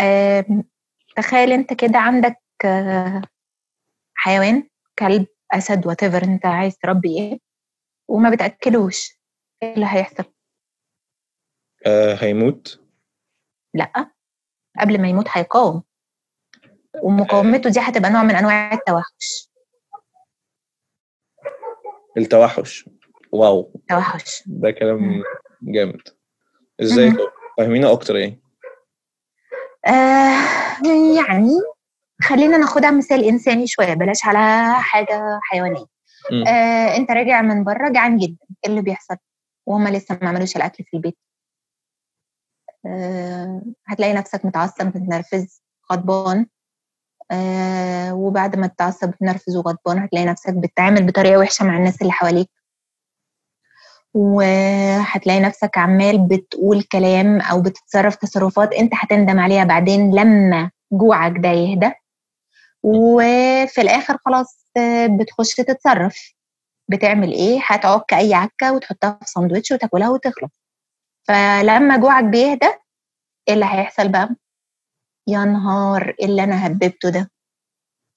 آم، 0.00 0.64
تخيل 1.16 1.52
انت 1.52 1.72
كده 1.74 1.98
عندك 1.98 2.36
آه، 2.64 3.22
حيوان 4.14 4.68
كلب 4.98 5.26
أسد 5.52 5.86
وات 5.86 6.02
انت 6.04 6.46
عايز 6.46 6.76
تربي 6.78 7.18
إيه 7.18 7.38
وما 8.08 8.30
بتأكلوش 8.30 9.18
إيه 9.62 9.74
اللي 9.74 9.86
هيحصل؟ 9.86 10.24
آه 11.86 12.14
هيموت؟ 12.14 12.80
لأ 13.74 14.10
قبل 14.80 15.00
ما 15.02 15.08
يموت 15.08 15.26
هيقاوم 15.30 15.82
ومقاومته 17.02 17.70
دي 17.70 17.80
هتبقى 17.80 18.10
نوع 18.10 18.22
من 18.22 18.34
أنواع 18.34 18.72
التوحش. 18.72 19.50
التوحش. 22.16 22.88
واو. 23.32 23.80
توحش. 23.88 24.42
ده 24.46 24.70
كلام. 24.70 25.22
جامد. 25.62 26.00
إزاي؟ 26.82 27.12
فاهمينا 27.58 27.92
أكتر 27.92 28.16
يعني 28.16 28.40
آه 29.86 30.38
يعني 31.16 31.50
خلينا 32.22 32.56
ناخدها 32.56 32.90
مثال 32.90 33.24
إنساني 33.24 33.66
شوية 33.66 33.94
بلاش 33.94 34.24
على 34.24 34.74
حاجة 34.74 35.40
حيوانية. 35.42 35.84
آه 36.48 36.96
انت 36.96 37.10
راجع 37.10 37.42
من 37.42 37.64
بره 37.64 37.88
جعان 37.88 38.16
جدا. 38.16 38.46
إيه 38.64 38.70
اللي 38.70 38.82
بيحصل؟ 38.82 39.16
وهما 39.66 39.88
لسه 39.88 40.18
ما 40.22 40.28
عملوش 40.28 40.56
الأكل 40.56 40.84
في 40.84 40.96
البيت. 40.96 41.18
آه 42.86 43.62
هتلاقي 43.86 44.12
نفسك 44.12 44.44
متعصب 44.44 44.86
متنرفز 44.86 45.62
غضبان. 45.92 46.46
آه 47.34 48.14
وبعد 48.14 48.56
ما 48.56 48.66
تتعصب 48.66 49.08
متنرفز 49.08 49.56
وغضبان 49.56 49.98
هتلاقي 49.98 50.26
نفسك 50.26 50.54
بتتعامل 50.54 51.06
بطريقة 51.06 51.38
وحشة 51.38 51.64
مع 51.64 51.76
الناس 51.76 52.02
اللي 52.02 52.12
حواليك. 52.12 52.50
وهتلاقي 54.14 55.40
نفسك 55.40 55.78
عمال 55.78 56.28
بتقول 56.28 56.82
كلام 56.82 57.40
أو 57.40 57.62
بتتصرف 57.62 58.14
تصرفات 58.16 58.72
أنت 58.72 58.92
هتندم 58.94 59.40
عليها 59.40 59.64
بعدين 59.64 60.14
لما 60.14 60.70
جوعك 60.92 61.32
ده 61.38 61.48
يهدى. 61.48 61.92
وفي 62.82 63.80
الآخر 63.80 64.16
خلاص 64.26 64.66
آه، 64.76 65.06
بتخش 65.06 65.54
تتصرف. 65.54 66.34
بتعمل 66.88 67.32
إيه؟ 67.32 67.60
هتعك 67.66 68.14
أي 68.14 68.34
عكة 68.34 68.72
وتحطها 68.72 69.18
في 69.22 69.30
ساندوتش 69.30 69.70
وتاكلها 69.72 70.08
وتخلص. 70.10 70.52
فلما 71.28 71.96
جوعك 71.96 72.24
بيهدى 72.24 72.66
إيه 73.48 73.54
اللي 73.54 73.64
هيحصل 73.64 74.08
بقى؟ 74.08 74.28
يا 75.26 75.44
نهار 75.44 76.14
إيه 76.20 76.26
اللي 76.26 76.44
أنا 76.44 76.66
هببته 76.66 77.08
ده؟ 77.08 77.30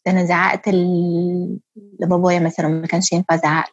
ده 0.05 0.11
أنا 0.11 0.25
زعقت 0.25 0.69
لبابايا 1.99 2.39
مثلا 2.39 2.67
ما 2.67 2.87
كانش 2.87 3.11
ينفع 3.11 3.35
ازعق. 3.35 3.69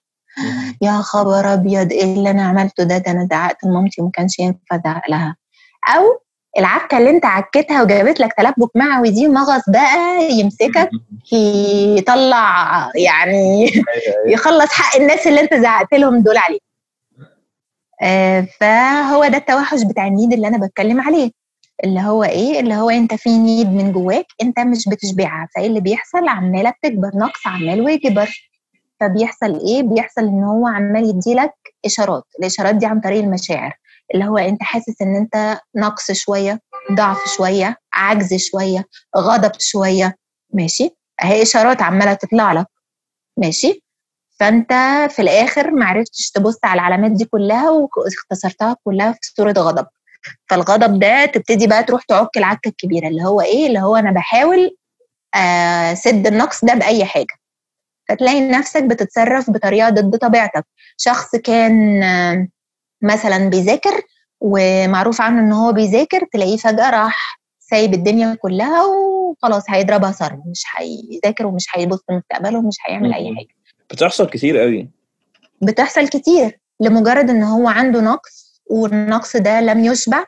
يا 0.83 0.93
خبر 0.93 1.53
أبيض 1.55 1.93
إيه 1.93 2.05
اللي 2.15 2.31
أنا 2.31 2.43
عملته 2.43 2.85
ده؟ 2.85 2.99
ده 2.99 3.11
أنا 3.11 3.27
زعقت 3.31 3.65
لمامتي 3.65 4.03
وما 4.03 4.11
كانش 4.11 4.39
ينفع 4.39 4.59
ازعق 4.77 5.11
لها 5.11 5.37
أو 5.97 6.03
العكه 6.59 6.99
اللي 6.99 7.11
أنت 7.11 7.25
عكتها 7.27 7.83
وجابت 7.83 8.21
لك 8.21 8.33
تلبك 8.33 8.71
معوي 8.77 9.11
دي 9.11 9.29
مغص 9.29 9.63
بقى 9.71 10.29
يمسكك 10.31 10.91
يطلع 11.99 12.91
يعني 12.97 13.71
يخلص 14.27 14.73
حق 14.73 14.97
الناس 15.01 15.27
اللي 15.27 15.41
أنت 15.41 15.55
زعقت 15.55 15.95
لهم 15.95 16.23
دول 16.23 16.37
عليه. 16.37 16.59
آه، 18.03 18.47
فهو 18.61 19.27
ده 19.29 19.37
التوحش 19.37 19.83
بتاع 19.83 20.07
النيد 20.07 20.33
اللي 20.33 20.49
أنا 20.49 20.67
بتكلم 20.67 21.01
عليه. 21.01 21.31
اللي 21.85 22.01
هو 22.01 22.25
إيه؟ 22.25 22.61
اللي 22.61 22.75
هو 22.75 22.91
أنت 22.91 23.15
في 23.15 23.39
نيد 23.39 23.67
من 23.69 23.93
جواك 23.93 24.27
أنت 24.43 24.61
مش 24.61 24.89
بتشبعها. 24.89 25.49
فإيه 25.57 25.67
اللي 25.67 25.81
بيحصل؟ 25.81 26.29
عمالة 26.29 26.71
بتكبر. 26.71 27.11
نقص 27.15 27.47
عمال 27.47 27.81
ويكبر. 27.81 28.31
فبيحصل 29.01 29.61
إيه؟ 29.67 29.83
بيحصل 29.83 30.21
إن 30.23 30.45
هو 30.45 30.67
عمال 30.67 31.05
يديلك 31.09 31.53
إشارات. 31.87 32.25
الإشارات 32.39 32.75
دي 32.75 32.87
عن 32.87 33.01
طريق 33.01 33.23
المشاعر. 33.23 33.73
اللي 34.15 34.25
هو 34.25 34.39
أنت 34.39 34.63
حاسس 34.63 35.03
إن 35.03 35.17
أنت 35.17 35.61
نقص 35.77 36.13
شوية 36.13 36.61
ضعف 36.93 37.19
شوية 37.37 37.77
عجز 37.93 38.35
شوية 38.35 38.85
غضب 39.17 39.53
شوية. 39.59 40.17
ماشي؟ 40.55 40.91
أهي 41.25 41.43
إشارات 41.43 41.83
عمالة 41.83 42.15
تطلع 42.15 42.53
لك. 42.53 42.67
ماشي؟ 43.37 43.85
فأنت 44.41 44.73
في 45.11 45.23
الآخر 45.23 45.71
ما 45.71 45.87
عرفتش 45.87 46.31
تبص 46.31 46.59
على 46.65 46.75
العلامات 46.81 47.11
دي 47.11 47.25
كلها 47.25 47.71
واختصرتها 47.71 48.77
كلها 48.85 49.13
في 49.13 49.19
صورة 49.37 49.53
غضب. 49.53 49.87
فالغضب 50.51 50.99
ده 50.99 51.25
تبتدي 51.27 51.67
بقى 51.67 51.83
تروح 51.85 52.03
تعك 52.03 52.37
العكة 52.37 52.69
الكبيرة 52.69 53.09
اللي 53.09 53.23
هو 53.25 53.41
إيه؟ 53.41 53.67
اللي 53.67 53.79
هو 53.81 53.97
أنا 53.97 54.11
بحاول 54.11 54.77
اسد 55.35 56.27
النقص 56.27 56.65
ده 56.65 56.75
بأي 56.75 57.05
حاجة. 57.05 57.35
فتلاقي 58.09 58.41
نفسك 58.49 58.83
بتتصرف 58.83 59.51
بطريقة 59.51 59.89
ضد 59.91 60.17
طبيعتك. 60.19 60.67
شخص 60.99 61.37
كان 61.37 62.03
آه، 62.03 62.49
مثلا 63.03 63.49
بيذاكر 63.51 64.03
ومعروف 64.41 65.21
عنه 65.21 65.41
إن 65.41 65.53
هو 65.53 65.73
بيذاكر 65.73 66.25
تلاقيه 66.33 66.57
فجأة 66.57 66.91
راح 66.91 67.41
سايب 67.59 67.95
الدنيا 67.95 68.35
كلها 68.35 68.85
وخلاص 68.85 69.65
هيضربها 69.71 70.13
صرم 70.13 70.43
مش 70.51 70.63
هيذاكر 70.77 71.47
ومش 71.47 71.67
هيبص 71.75 71.99
لمستقبله 72.11 72.59
ومش 72.59 72.77
هيعمل 72.87 73.13
أي. 73.15 73.35
حاجة. 73.37 73.55
بتحصل 73.91 74.31
كتير 74.31 74.59
قوي 74.59 74.89
بتحصل 75.63 76.09
كتير 76.09 76.61
لمجرد 76.81 77.31
إن 77.31 77.43
هو 77.43 77.69
عنده 77.69 78.01
نقص 78.01 78.44
والنقص 78.67 79.37
ده 79.37 79.61
لم 79.61 79.85
يشبع 79.85 80.25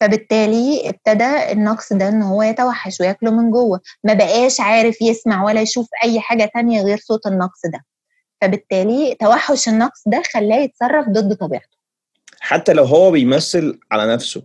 فبالتالي 0.00 0.88
ابتدى 0.88 1.52
النقص 1.52 1.92
ده 1.92 2.08
إن 2.08 2.22
هو 2.22 2.42
يتوحش 2.42 3.00
وياكله 3.00 3.30
من 3.30 3.50
جوه. 3.50 3.80
ما 4.04 4.14
بقاش 4.14 4.60
عارف 4.60 5.02
يسمع 5.02 5.44
ولا 5.44 5.60
يشوف 5.60 5.88
أي 6.04 6.20
حاجة 6.20 6.50
تانية 6.54 6.82
غير 6.82 6.98
صوت 6.98 7.26
النقص 7.26 7.60
ده. 7.72 7.84
فبالتالي 8.40 9.16
توحش 9.20 9.68
النقص 9.68 10.02
ده 10.06 10.22
خلاه 10.34 10.56
يتصرف 10.56 11.08
ضد 11.08 11.36
طبيعته. 11.36 11.78
حتى 12.40 12.72
لو 12.72 12.84
هو 12.84 13.10
بيمثل 13.10 13.80
على 13.92 14.12
نفسه 14.14 14.42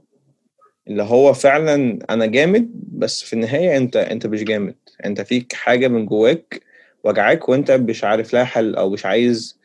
اللي 0.88 1.04
هو 1.04 1.34
فعلا 1.34 2.00
أنا 2.10 2.26
جامد 2.26 2.72
بس 2.92 3.24
في 3.24 3.34
النهاية 3.34 3.78
أنت 3.78 3.96
أنت 3.96 4.28
مش 4.28 4.44
جامد. 4.44 4.76
أنت 5.06 5.22
فيك 5.22 5.54
حاجة 5.54 5.88
من 5.88 6.06
جواك 6.06 6.62
وجعاك 7.04 7.50
وأنت 7.50 7.72
مش 7.72 8.04
عارف 8.04 8.34
لها 8.34 8.44
حل 8.44 8.76
أو 8.76 8.90
مش 8.90 9.06
عايز 9.06 9.60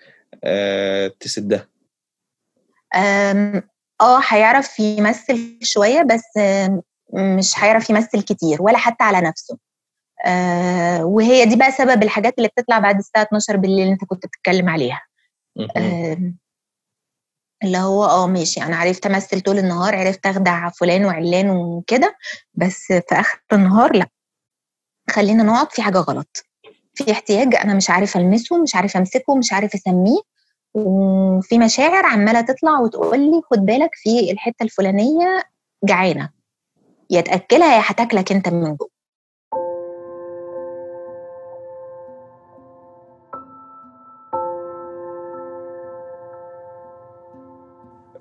آه 0.45 1.12
تسدها. 1.21 1.69
آه 2.94 3.62
هيعرف 4.29 4.79
يمثل 4.81 5.59
شوية 5.62 6.03
بس 6.03 6.24
مش 7.14 7.59
هيعرف 7.64 7.90
يمثل 7.90 8.22
كتير 8.22 8.62
ولا 8.62 8.79
حتى 8.79 9.05
على 9.05 9.20
نفسه. 9.20 9.59
آه 10.27 11.05
وهي 11.05 11.44
دي 11.44 11.57
بقى 11.57 11.72
سبب 11.72 12.03
الحاجات 12.03 12.35
اللي 12.38 12.48
بتطلع 12.48 12.79
بعد 12.79 12.98
الساعة 12.98 13.22
12 13.22 13.57
بالليل 13.57 13.81
اللي 13.83 13.92
انت 13.92 14.05
كنت 14.05 14.27
بتتكلم 14.27 14.68
عليها. 14.68 15.03
آم، 15.77 16.38
اللي 17.64 17.78
هو 17.78 18.05
آه 18.05 18.26
ماشي 18.26 18.62
أنا 18.62 18.76
عرفت 18.76 19.07
أمثل 19.07 19.41
طول 19.41 19.59
النهار 19.59 19.97
عرفت 19.97 20.26
أخدع 20.26 20.68
فلان 20.68 21.05
وعلان 21.05 21.51
وكده 21.51 22.16
بس 22.55 22.82
في 22.86 23.03
آخر 23.12 23.41
النهار 23.53 23.97
لا. 23.97 24.07
خلينا 25.11 25.43
نقعد 25.43 25.72
في 25.72 25.82
حاجة 25.82 25.99
غلط. 25.99 26.45
في 26.95 27.12
احتياج 27.12 27.55
أنا 27.55 27.74
مش 27.74 27.91
عارف 27.91 28.16
ألمسه 28.16 28.62
مش 28.62 28.74
عارف 28.74 28.97
أمسكه 28.97 29.34
مش 29.36 29.53
عارف 29.53 29.74
أسميه. 29.74 30.18
وفي 30.87 31.59
مشاعر 31.59 32.07
عمالة 32.07 32.41
تطلع 32.41 32.81
وتقول 32.81 33.18
لي 33.20 33.41
خد 33.51 33.59
بالك 33.66 33.91
في 33.95 34.33
الحتة 34.33 34.62
الفلانية 34.62 35.43
جعانة. 35.85 36.31
يا 37.11 37.20
تأكلها 37.20 37.76
يا 37.76 37.83
هتاكلك 37.87 38.33
انت 38.33 38.49
من 38.49 38.76
جوه. 38.76 38.89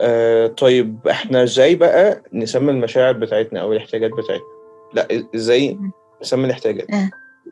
آه 0.01 0.47
طيب 0.47 1.08
إحنا 1.08 1.43
إزاي 1.43 1.76
بقى 1.76 2.22
نسمي 2.34 2.72
المشاعر 2.72 3.14
بتاعتنا 3.14 3.62
أو 3.62 3.74
الاحتياجات 3.74 4.12
بتاعتنا؟ 4.12 4.45
لا 4.93 5.08
إزاي 5.36 5.80
نسمي 6.22 6.45
الاحتياجات؟ 6.45 6.91
آه. 6.91 7.10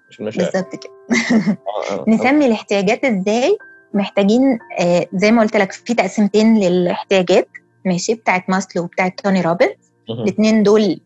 مش 0.10 0.20
المشاعر. 0.20 0.52
بالظبط 0.52 0.76
كده. 0.76 0.94
آه 1.68 1.94
آه. 1.94 2.06
نسمي 2.08 2.46
الاحتياجات 2.46 3.06
إزاي؟ 3.06 3.58
محتاجين 3.96 4.60
آه 4.80 5.08
زي 5.14 5.32
ما 5.32 5.42
قلت 5.42 5.58
لك 5.58 5.72
في 5.72 5.94
تقسيمتين 5.94 6.60
للاحتياجات 6.60 7.48
ماشي 7.86 8.14
بتاعت 8.14 8.50
ماسلو 8.50 8.84
وبتاعت 8.84 9.20
توني 9.20 9.42
روبنز. 9.42 9.70
الاثنين 10.10 10.64
دول 10.64 11.02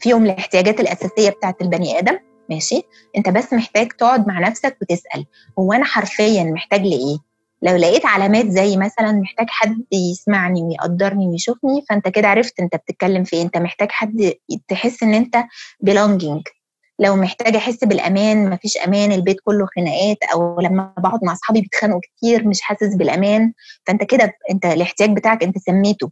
فيهم 0.00 0.24
الاحتياجات 0.24 0.80
الأساسية 0.80 1.30
بتاعت 1.30 1.62
البني 1.62 1.98
آدم 1.98 2.18
ماشي. 2.50 2.82
أنت 3.16 3.28
بس 3.28 3.52
محتاج 3.52 3.88
تقعد 3.88 4.28
مع 4.28 4.38
نفسك 4.40 4.76
وتسأل 4.82 5.26
هو 5.58 5.72
أنا 5.72 5.84
حرفيا 5.84 6.44
محتاج 6.44 6.80
لإيه؟ 6.80 7.18
لو 7.62 7.76
لقيت 7.76 8.06
علامات 8.06 8.46
زي 8.46 8.76
مثلا 8.76 9.12
محتاج 9.12 9.46
حد 9.48 9.84
يسمعني 9.92 10.62
ويقدرني 10.62 11.28
ويشوفني 11.28 11.84
فأنت 11.88 12.08
كده 12.08 12.28
عرفت 12.28 12.60
أنت 12.60 12.76
بتتكلم 12.76 13.24
في 13.24 13.36
إيه. 13.36 13.42
أنت 13.42 13.56
محتاج 13.56 13.88
حد 13.90 14.32
تحس 14.68 15.02
إن 15.02 15.14
أنت 15.14 15.44
belonging. 15.90 16.61
لو 17.02 17.16
محتاج 17.16 17.56
أحس 17.56 17.84
بالأمان 17.84 18.50
مفيش 18.50 18.76
أمان 18.76 19.12
البيت 19.12 19.36
كله 19.44 19.66
خناقات 19.76 20.16
أو 20.34 20.60
لما 20.60 20.94
بقعد 20.98 21.24
مع 21.24 21.32
أصحابي 21.32 21.60
بيتخانقوا 21.60 22.00
كتير 22.00 22.48
مش 22.48 22.62
حاسس 22.62 22.94
بالأمان. 22.94 23.52
فأنت 23.86 24.04
كده 24.04 24.32
أنت 24.50 24.66
الاحتياج 24.66 25.16
بتاعك 25.16 25.42
أنت 25.42 25.58
سميته. 25.58 26.10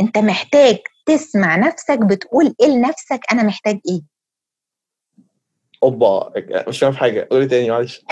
أنت 0.00 0.18
محتاج 0.18 0.78
تسمع 1.06 1.56
نفسك 1.56 1.98
بتقول 1.98 2.54
إيه 2.60 2.66
لنفسك 2.66 3.20
أنا 3.32 3.42
محتاج 3.42 3.80
إيه. 3.88 4.00
أوبا 5.82 6.32
مش 6.68 6.78
فاهم 6.78 6.96
حاجة. 6.96 7.28
قولي 7.30 7.46
تاني 7.46 7.70
معلش. 7.70 8.04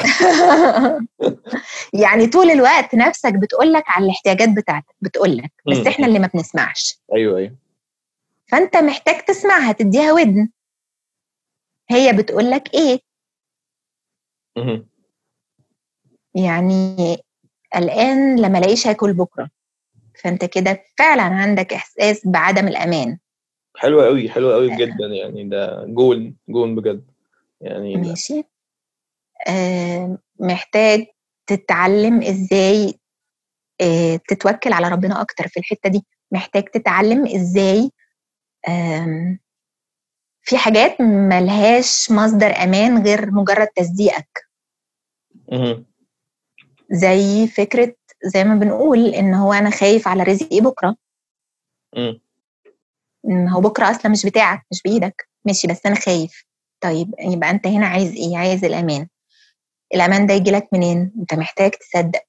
يعني 2.02 2.26
طول 2.26 2.50
الوقت 2.50 2.94
نفسك 2.94 3.32
بتقول 3.34 3.72
لك 3.72 3.84
على 3.86 4.04
الاحتياجات 4.04 4.48
بتاعتك 4.48 4.94
بتقول 5.00 5.36
لك 5.36 5.52
بس. 5.70 5.86
إحنا 5.86 6.06
اللي 6.06 6.18
ما 6.18 6.30
بنسمعش. 6.34 6.98
أيوه 7.14 7.38
أيوه. 7.38 7.56
فأنت 8.46 8.76
محتاج 8.76 9.24
تسمعها 9.24 9.72
تديها 9.72 10.12
ودن. 10.12 10.48
هي 11.90 12.12
بتقول 12.12 12.50
لك 12.50 12.74
إيه. 12.74 13.00
يعني 16.34 17.16
قلقان 17.74 18.40
لما 18.40 18.58
الاقيش 18.58 18.86
هاكل 18.86 19.12
بكرة. 19.12 19.50
فأنت 20.22 20.44
كده 20.44 20.84
فعلا 20.98 21.22
عندك 21.22 21.72
إحساس 21.72 22.26
بعدم 22.26 22.68
الأمان. 22.68 23.18
حلو 23.76 24.00
قوي 24.02 24.30
حلو 24.30 24.52
قوي 24.52 24.76
جدا 24.76 25.06
يعني 25.06 25.48
ده 25.48 25.84
جول 25.84 26.34
جول 26.48 26.74
بجد. 26.74 27.10
يعني. 27.60 27.96
ماشي. 27.96 28.44
آه 29.48 30.18
محتاج 30.40 31.06
تتعلم 31.46 32.22
إزاي 32.22 32.94
آه 33.80 34.20
تتوكل 34.28 34.72
على 34.72 34.88
ربنا 34.88 35.20
أكتر 35.20 35.48
في 35.48 35.60
الحتة 35.60 35.90
دي. 35.90 36.06
محتاج 36.32 36.64
تتعلم 36.64 37.26
إزاي 37.26 37.90
في 40.44 40.56
حاجات 40.58 41.00
ملهاش 41.00 42.10
مصدر 42.10 42.46
أمان 42.46 43.02
غير 43.02 43.30
مجرد 43.30 43.66
تصديقك. 43.66 44.48
زي 46.90 47.46
فكرة 47.46 47.94
زي 48.24 48.44
ما 48.44 48.54
بنقول 48.54 49.06
إن 49.08 49.34
هو 49.34 49.52
أنا 49.52 49.70
خايف 49.70 50.08
على 50.08 50.22
رزقي 50.22 50.60
بكرة. 50.60 50.96
مم. 51.96 52.20
إن 53.28 53.48
هو 53.48 53.60
بكرة 53.60 53.90
أصلا 53.90 54.10
مش 54.12 54.26
بتاعك 54.26 54.66
مش 54.72 54.82
بإيدك. 54.82 55.28
ماشي 55.44 55.68
بس 55.68 55.86
أنا 55.86 55.94
خايف. 55.94 56.44
طيب 56.80 57.14
يبقى 57.20 57.50
أنت 57.50 57.66
هنا 57.66 57.86
عايز 57.86 58.12
إيه؟ 58.12 58.36
عايز 58.38 58.64
الأمان. 58.64 59.08
الأمان 59.94 60.26
ده 60.26 60.34
يجي 60.34 60.50
لك 60.50 60.68
منين؟ 60.72 61.12
أنت 61.18 61.34
محتاج 61.34 61.70
تصدق. 61.70 62.22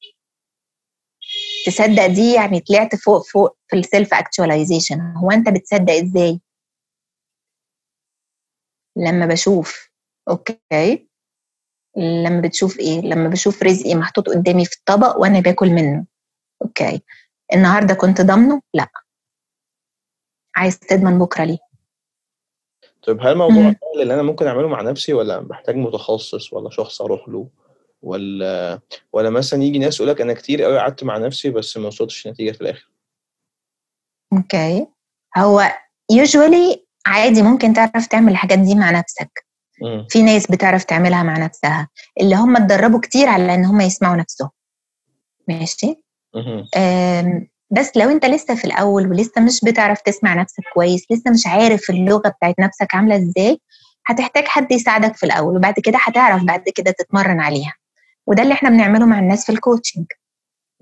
تصدق 1.65 2.05
دي 2.05 2.33
يعني 2.33 2.59
طلعت 2.59 2.95
فوق 2.95 3.25
فوق 3.27 3.57
في 3.67 3.75
ال 3.75 3.83
self 3.83 4.13
actualization 4.13 5.01
هو 5.01 5.31
أنت 5.31 5.49
بتصدق 5.49 5.93
إزاي؟ 5.93 6.41
لما 8.97 9.25
بشوف 9.25 9.89
okay؟ 10.29 11.07
لما 11.97 12.41
بتشوف 12.41 12.79
إيه؟ 12.79 13.01
لما 13.01 13.29
بشوف 13.29 13.63
رزقي 13.63 13.95
محطوط 13.95 14.29
قدامي 14.29 14.65
في 14.65 14.77
الطبق 14.77 15.17
وأنا 15.17 15.39
باكل 15.39 15.69
منه 15.69 16.05
Okay؟ 16.61 17.01
النهارده 17.53 17.93
كنت 17.93 18.21
ضامنه؟ 18.21 18.61
لأ. 18.73 18.87
عايز 20.55 20.79
تضمن 20.79 21.19
بكرة 21.19 21.43
ليه؟ 21.43 21.57
طيب 23.03 23.21
هل 23.21 23.27
الموضوع. 23.27 23.63
سهل 23.63 24.01
اللي 24.01 24.13
أنا 24.13 24.21
ممكن 24.21 24.47
أعمله 24.47 24.67
مع 24.67 24.81
نفسي 24.81 25.13
ولا 25.13 25.39
محتاج 25.39 25.75
متخصص 25.75 26.53
ولا 26.53 26.69
شخص 26.69 27.01
أروح 27.01 27.29
له؟ 27.29 27.49
ولا 28.01 28.79
ولا 29.13 29.29
مثلا 29.29 29.63
يجي 29.63 29.79
ناس 29.79 29.95
يقول 29.99 30.09
لك 30.09 30.21
أنا 30.21 30.33
كتير 30.33 30.63
قوي 30.63 30.77
قعدت 30.77 31.03
مع 31.03 31.17
نفسي 31.17 31.49
بس 31.49 31.77
ما 31.77 31.87
وصلتش 31.87 32.27
نتيجه 32.27 32.51
في 32.51 32.61
الآخر؟ 32.61 32.91
Okay. 34.33 34.87
هو 35.37 35.63
usually 36.13 36.84
عادي 37.05 37.41
ممكن 37.41 37.73
تعرف 37.73 38.07
تعمل 38.07 38.31
الحاجات 38.31 38.59
دي 38.59 38.75
مع 38.75 38.91
نفسك. 38.91 39.45
مم. 39.81 40.07
في 40.09 40.23
ناس 40.23 40.51
بتعرف 40.51 40.83
تعملها 40.83 41.23
مع 41.23 41.37
نفسها. 41.37 41.87
اللي 42.21 42.35
هم 42.35 42.55
اتدربوا 42.57 42.99
كتير 42.99 43.27
على 43.27 43.55
إن 43.55 43.65
هم 43.65 43.81
يسمعوا 43.81 44.15
نفسهم. 44.15 44.49
ماشي؟ 45.47 45.95
بس 47.71 47.97
لو 47.97 48.09
أنت 48.09 48.25
لسه 48.25 48.55
في 48.55 48.65
الأول 48.65 49.07
ولسه 49.07 49.41
مش 49.41 49.59
بتعرف 49.63 50.01
تسمع 50.01 50.33
نفسك 50.33 50.63
كويس 50.73 51.05
لسه 51.11 51.31
مش 51.31 51.47
عارف 51.47 51.89
اللغة 51.89 52.29
بتاعت 52.29 52.55
نفسك 52.59 52.95
عاملة 52.95 53.15
إزاي 53.15 53.59
هتحتاج 54.05 54.45
حد 54.45 54.71
يساعدك 54.71 55.15
في 55.15 55.25
الأول 55.25 55.57
وبعد 55.57 55.73
كده 55.83 55.97
هتعرف 56.01 56.43
بعد 56.43 56.63
كده 56.75 56.91
تتمرن 56.91 57.39
عليها. 57.39 57.73
وده 58.27 58.43
اللي 58.43 58.53
إحنا 58.53 58.69
بنعمله 58.69 59.05
مع 59.05 59.19
الناس 59.19 59.45
في 59.45 59.51
الكوتشنج 59.51 60.05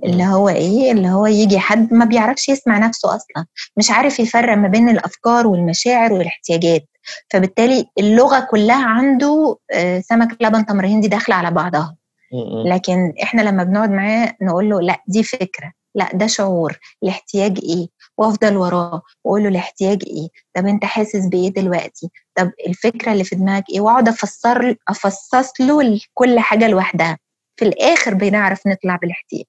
اللي 0.06 0.24
هو 0.26 0.50
إيه 0.50 0.92
اللي 0.92 1.10
هو 1.10 1.26
يجي 1.28 1.60
حد 1.60 1.94
ما 1.94 2.06
بيعرفش 2.06 2.50
يسمع 2.50 2.78
نفسه 2.78 3.16
أصلا. 3.16 3.46
مش 3.78 3.92
عارف 3.92 4.20
يفرق 4.20 4.58
ما 4.58 4.68
بين 4.68 4.90
الأفكار 4.90 5.48
والمشاعر 5.48 6.14
والاحتياجات. 6.14 6.88
فبالتالي 7.30 7.86
اللغة 8.00 8.40
كلها 8.52 8.86
عنده 8.86 9.58
آه، 9.74 10.00
سمك 10.00 10.38
لبن 10.42 10.66
تمر 10.66 10.86
هندي 10.86 11.08
داخلة 11.08 11.36
على 11.36 11.52
بعضها. 11.52 11.96
لكن 12.66 13.14
إحنا 13.24 13.42
لما 13.42 13.64
بنقعد 13.64 13.92
معاه 13.92 14.36
نقول 14.42 14.70
له 14.70 14.82
لأ 14.82 15.04
دي 15.08 15.24
فكرة. 15.24 15.72
لأ 15.96 16.10
ده 16.14 16.28
شعور. 16.28 16.80
الاحتياج 17.04 17.60
إيه؟ 17.64 17.88
وأفضل 18.18 18.58
وراه. 18.58 19.02
وأقول 19.24 19.44
له 19.44 19.50
الاحتياج 19.50 20.04
إيه؟ 20.08 20.28
طب 20.56 20.68
أنت 20.68 20.86
حاسس 20.86 21.26
بإيه 21.26 21.50
دلوقتي؟ 21.50 22.10
طب 22.36 22.52
الفكرة 22.68 23.12
اللي 23.12 23.24
في 23.24 23.36
دماغك 23.36 23.64
إيه؟ 23.70 23.82
وأقعد 23.82 24.08
أفسر 24.08 24.76
أفصص 24.90 25.62
له 25.62 26.00
كل 26.14 26.40
حاجة 26.40 26.68
لوحدها. 26.68 27.18
في 27.60 27.66
الآخر 27.66 28.14
بنعرف 28.14 28.68
نطلع 28.68 28.96
بالاحتياج. 28.96 29.46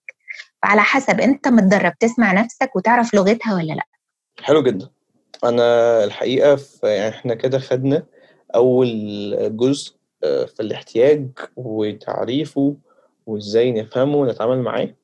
فعلى 0.64 0.82
حسب 0.82 1.20
انت 1.20 1.48
متدرب 1.48 1.92
تسمع 2.00 2.32
نفسك 2.32 2.76
وتعرف 2.76 3.14
لغتها 3.14 3.54
ولا 3.54 3.72
لا. 3.72 3.86
حلو 4.42 4.62
جدا. 4.62 4.88
أنا 5.44 6.04
الحقيقة 6.04 6.56
في 6.56 6.86
يعني 6.86 7.08
إحنا 7.08 7.34
كده 7.34 7.58
خدنا 7.58 8.02
أول 8.54 9.56
جزء 9.56 9.94
آه، 10.24 10.44
في 10.44 10.60
الاحتياج 10.60 11.28
وتعريفه 11.56 12.76
وإزاي 13.26 13.72
نفهمه 13.72 14.16
ونتعامل 14.16 14.62
معاه. 14.62 14.94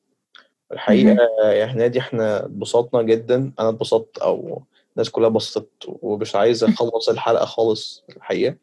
الحقيقة 0.71 1.17
يا 1.43 1.65
هنادي 1.65 1.99
إحنا 1.99 2.45
اتبسطنا 2.45 3.01
جدا. 3.01 3.51
أنا 3.59 3.69
اتبسطت 3.69 4.17
أو 4.17 4.61
الناس 4.95 5.09
كلها 5.09 5.27
اتبسطت 5.27 5.85
ومش 5.87 6.35
عايز 6.35 6.63
أخلص 6.63 7.09
الحلقة 7.09 7.45
خالص 7.45 8.03
الحقيقة. 8.17 8.55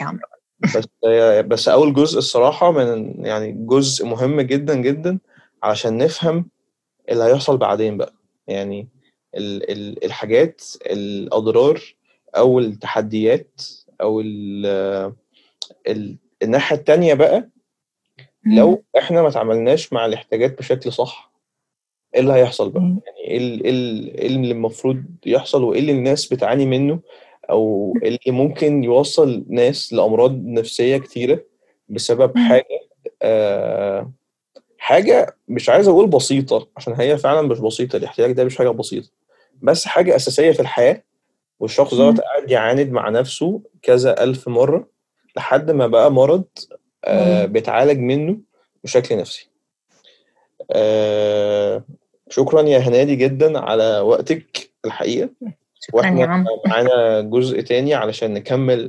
عمرو 0.00 0.26
بس 0.76 0.88
بس 1.46 1.68
أول 1.68 1.94
جزء 1.94 2.18
الصراحة 2.18 2.72
من 2.72 3.14
يعني 3.26 3.52
جزء 3.52 4.06
مهم 4.06 4.40
جدا 4.40 4.74
جدا. 4.74 5.18
علشان 5.64 5.96
نفهم 5.98 6.50
اللي 7.10 7.24
هيحصل 7.24 7.56
بعدين 7.56 7.96
بقى 7.96 8.14
يعني 8.48 8.88
ال 9.36 9.70
ال 9.70 10.04
الحاجات 10.04 10.62
الأضرار 10.86 11.80
أو 12.36 12.58
التحديات 12.58 13.60
أو 14.00 14.20
ال 14.20 14.66
ال 15.88 16.16
الناحية 16.42 16.76
التانية 16.76 17.14
بقى 17.14 17.48
لو 18.46 18.84
إحنا 18.98 19.22
ما 19.22 19.30
تعاملناش 19.30 19.92
مع 19.92 20.06
الاحتياجات 20.06 20.58
بشكل 20.58 20.92
صح 20.92 21.32
إيه 22.14 22.20
اللي 22.20 22.32
هيحصل 22.32 22.70
بقى. 22.70 22.82
يعني 22.82 23.18
إيه 23.28 23.38
ال- 23.38 23.64
إيه 23.64 23.70
ال- 23.70 24.16
إيه 24.18 24.26
اللي 24.26 24.50
المفروض 24.52 25.04
يحصل 25.26 25.62
وإيه 25.64 25.80
اللي 25.80 25.92
الناس 25.92 26.26
بتعاني 26.32 26.66
منه 26.66 27.00
أو 27.50 27.94
اللي 28.02 28.18
ممكن 28.28 28.84
يوصل 28.84 29.44
ناس 29.48 29.92
لأمراض 29.92 30.32
نفسية 30.44 30.96
كتيرة 30.96 31.44
بسبب. 31.88 32.38
حاجة 32.38 32.64
آه 33.22 34.12
حاجة 34.84 35.36
مش 35.48 35.68
عايز 35.68 35.88
أقول 35.88 36.06
بسيطة 36.08 36.68
عشان 36.76 36.92
هي 36.94 37.18
فعلا 37.18 37.42
مش 37.42 37.58
بسيطة 37.58 37.96
الاحتياج 37.96 38.32
ده 38.32 38.44
مش 38.44 38.56
حاجة 38.58 38.68
بسيطة 38.68 39.08
بس 39.62 39.84
حاجة 39.86 40.16
أساسية 40.16 40.52
في 40.52 40.60
الحياة 40.60 41.02
والشخص 41.60 41.94
دوت. 41.94 42.20
قاعد 42.20 42.50
يعاند 42.50 42.90
مع 42.92 43.08
نفسه 43.08 43.60
كذا 43.82 44.22
ألف 44.24 44.48
مرة 44.48 44.88
لحد 45.36 45.70
ما 45.70 45.86
بقى 45.86 46.12
مرض 46.12 46.44
آه. 47.04 47.44
بيتعالج 47.44 47.98
منه 47.98 48.38
بشكل 48.84 49.16
نفسي 49.16 49.48
آه 50.70 51.84
شكرا 52.30 52.62
يا 52.62 52.78
هنادي 52.78 53.16
جدا 53.16 53.58
على 53.58 54.00
وقتك 54.00 54.70
الحقيقة 54.84 55.30
وإحنا 55.92 56.44
معانا 56.66 57.20
جزء 57.20 57.60
تاني 57.60 57.94
علشان 57.94 58.34
نكمل. 58.34 58.80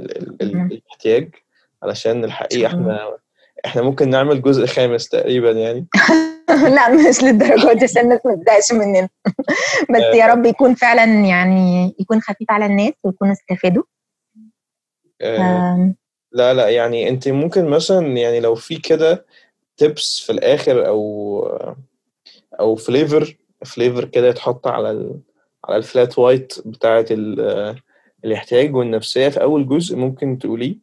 الاحتياج 0.41 1.30
علشان 1.84 2.24
الحقيقة. 2.24 2.68
إحنا 2.68 3.18
إحنا 3.66 3.82
ممكن 3.82 4.09
نعمل 4.09 4.41
جزء 4.41 4.66
خامس 4.66 5.09
تقريبا 5.09 5.51
يعني. 5.51 5.88
لا 6.76 6.89
مش 6.89 7.24
للدرجة 7.24 7.74
دي 7.74 7.84
عشان 7.84 8.01
الناس 8.01 8.20
ما 8.26 8.36
تزهقش 8.36 8.72
مننا. 8.72 9.09
بس 9.93 10.16
يا 10.16 10.28
رب 10.28 10.45
يكون 10.45 10.76
فعلا 10.76 11.03
يعني 11.03 11.95
يكون 11.99 12.22
خفيف 12.22 12.51
على 12.51 12.66
الناس 12.66 12.93
ويكونوا 13.03 13.34
استفادوا. 13.34 13.84
آه 15.22 15.93
لا 16.32 16.53
لا 16.53 16.70
يعني 16.70 17.09
انت 17.09 17.28
ممكن 17.28 17.66
مثلا 17.66 18.07
يعني 18.07 18.39
لو 18.39 18.55
في 18.55 18.78
كده 18.78 19.26
tips 19.78 20.20
في 20.20 20.32
الآخر 20.32 20.88
أو 20.88 21.39
أو 22.59 22.76
flavor 22.76 23.38
flavor 23.66 24.06
كده 24.05 24.28
يتحط 24.28 24.68
على 24.68 24.91
ال 24.91 25.20
على 25.66 25.78
ال 25.78 25.86
flat 25.86 26.20
white 26.20 26.54
بتاعه 26.66 27.05
ال 27.11 27.76
الاحتياج 28.26 28.76
والنفسية. 28.76 29.30
في 29.30 29.41
أول 29.41 29.68
جزء 29.68 29.95
ممكن 29.95 30.39
تقوليه. 30.39 30.78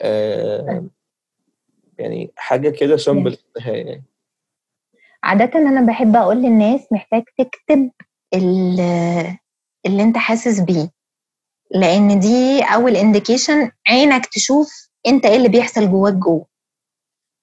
آه 0.00 0.84
يعني 1.98 2.30
حاجة 2.36 2.70
كده 2.70 2.96
simple 2.96 3.32
في 3.36 3.42
النهاية 3.56 3.86
يعني. 3.86 4.04
عادة 5.22 5.58
أنا 5.58 5.86
بحب 5.86 6.16
أقول 6.16 6.36
للناس 6.36 6.92
محتاج 6.92 7.22
تكتب 7.38 7.90
ال- 8.34 9.36
اللي 9.86 10.02
أنت 10.02 10.16
حاسس 10.16 10.60
بيه 10.60 10.90
لأن 11.70 12.18
دي 12.20 12.62
أول 12.62 12.96
indication 12.96 13.70
عينك 13.88 14.26
تشوف 14.26 14.88
أنت 15.06 15.26
إيه 15.26 15.36
اللي 15.36 15.48
بيحصل 15.48 15.90
جواك 15.90 16.14
جوه. 16.14 16.46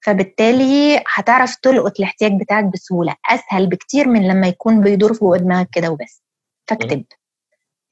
فبالتالي 0.04 1.04
هتعرف 1.14 1.56
تلقط 1.56 1.98
الاحتياج 1.98 2.32
بتاعك 2.40 2.64
بسهولة 2.64 3.14
أسهل 3.30 3.66
بكتير 3.66 4.08
من 4.08 4.28
لما 4.28 4.48
يكون 4.48 4.80
بيدور 4.80 5.12
جوه 5.12 5.36
دماغك 5.38 5.68
كده 5.72 5.90
وبس. 5.90 6.22
فاكتب. 6.68 7.04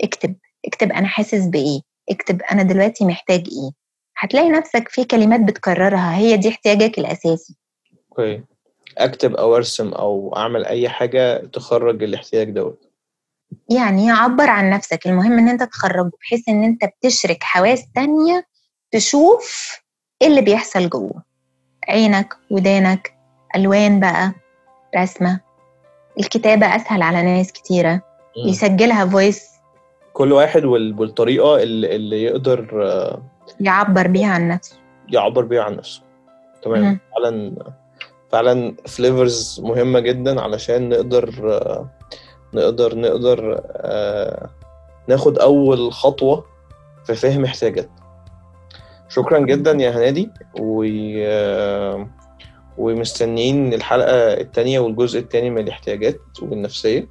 اكتب. 0.03 0.37
اكتب 0.67 0.93
أنا 0.93 1.07
حاسس 1.09 1.47
بإيه. 1.47 1.81
اكتب 2.11 2.43
أنا 2.43 2.63
دلوقتي 2.63 3.05
محتاج 3.05 3.41
إيه. 3.49 3.71
هتلاقي 4.21 4.49
نفسك 4.51 4.89
في 4.89 5.05
كلمات 5.05 5.41
بتكررها 5.41 6.17
هي 6.17 6.37
دي 6.37 6.49
احتياجك 6.49 6.99
الأساسي. 6.99 7.57
أوكي. 8.11 8.43
أكتب 8.99 9.35
أو 9.35 9.57
أرسم 9.57 9.89
أو 9.93 10.35
أعمل 10.37 10.65
أي 10.67 10.89
حاجة 10.89 11.39
تخرج 11.39 12.03
الاحتياج 12.03 12.51
دوت. 12.51 12.91
يعني 13.71 14.11
عبر 14.11 14.51
عن 14.51 14.71
نفسك 14.71 15.07
المهم 15.07 15.39
إن 15.39 15.49
أنت 15.49 15.63
تخرجه 15.63 16.11
بحيث 16.21 16.49
إن 16.49 16.65
أنت 16.65 16.85
بتشرك 16.85 17.43
حواس 17.43 17.93
تانية 17.95 18.47
تشوف 18.91 19.77
إيه 20.23 20.29
اللي 20.29 20.41
بيحصل 20.41 20.89
جوه. 20.89 21.23
عينك 21.89 22.37
ودانك 22.51 23.15
ألوان 23.57 24.01
بقى 24.01 24.33
رسمة. 24.97 25.41
الكتابة 26.21 26.77
أسهل 26.77 27.03
على 27.03 27.23
ناس 27.23 27.53
كتيرة. 27.53 27.93
مم. 27.93 28.49
يسجلها 28.49 29.07
voice 29.07 29.51
كل 30.13 30.33
واحد 30.33 30.65
وال- 30.65 31.01
والطريقة 31.01 31.63
اللي, 31.63 31.97
اللي 31.97 32.23
يقدر 32.23 32.87
آه، 32.87 33.23
يعبر 33.61 34.07
بيها 34.07 34.29
عن 34.33 34.49
نفسه. 34.49 34.77
يعبر 35.09 35.45
بيها 35.45 35.63
عن 35.63 35.77
نفسه. 35.77 36.03
تمام. 36.63 36.99
فعلا 37.13 37.57
فعلا 38.33 38.77
flavors 38.87 39.61
مهمة 39.65 40.01
جدا 40.01 40.41
علشان 40.41 40.89
نقدر 40.89 41.31
نقدر 42.55 42.99
نقدر 42.99 43.61
آه، 43.77 44.51
ناخد 45.09 45.39
أول 45.39 45.93
خطوة 45.93 46.45
في 47.05 47.15
فهم 47.15 47.45
احتياجات 47.45 47.91
شكرا 49.09 49.39
جدا 49.39 49.73
يا 49.73 49.91
هنادي 49.91 50.31
و 50.61 50.85
آه، 51.19 52.09
ومستنيين 52.79 53.75
الحلقة 53.75 54.33
التانية 54.33 54.81
والجزء 54.81 55.19
التاني 55.19 55.51
من 55.51 55.59
الاحتياجات 55.59 56.21
والنفسية. 56.43 57.09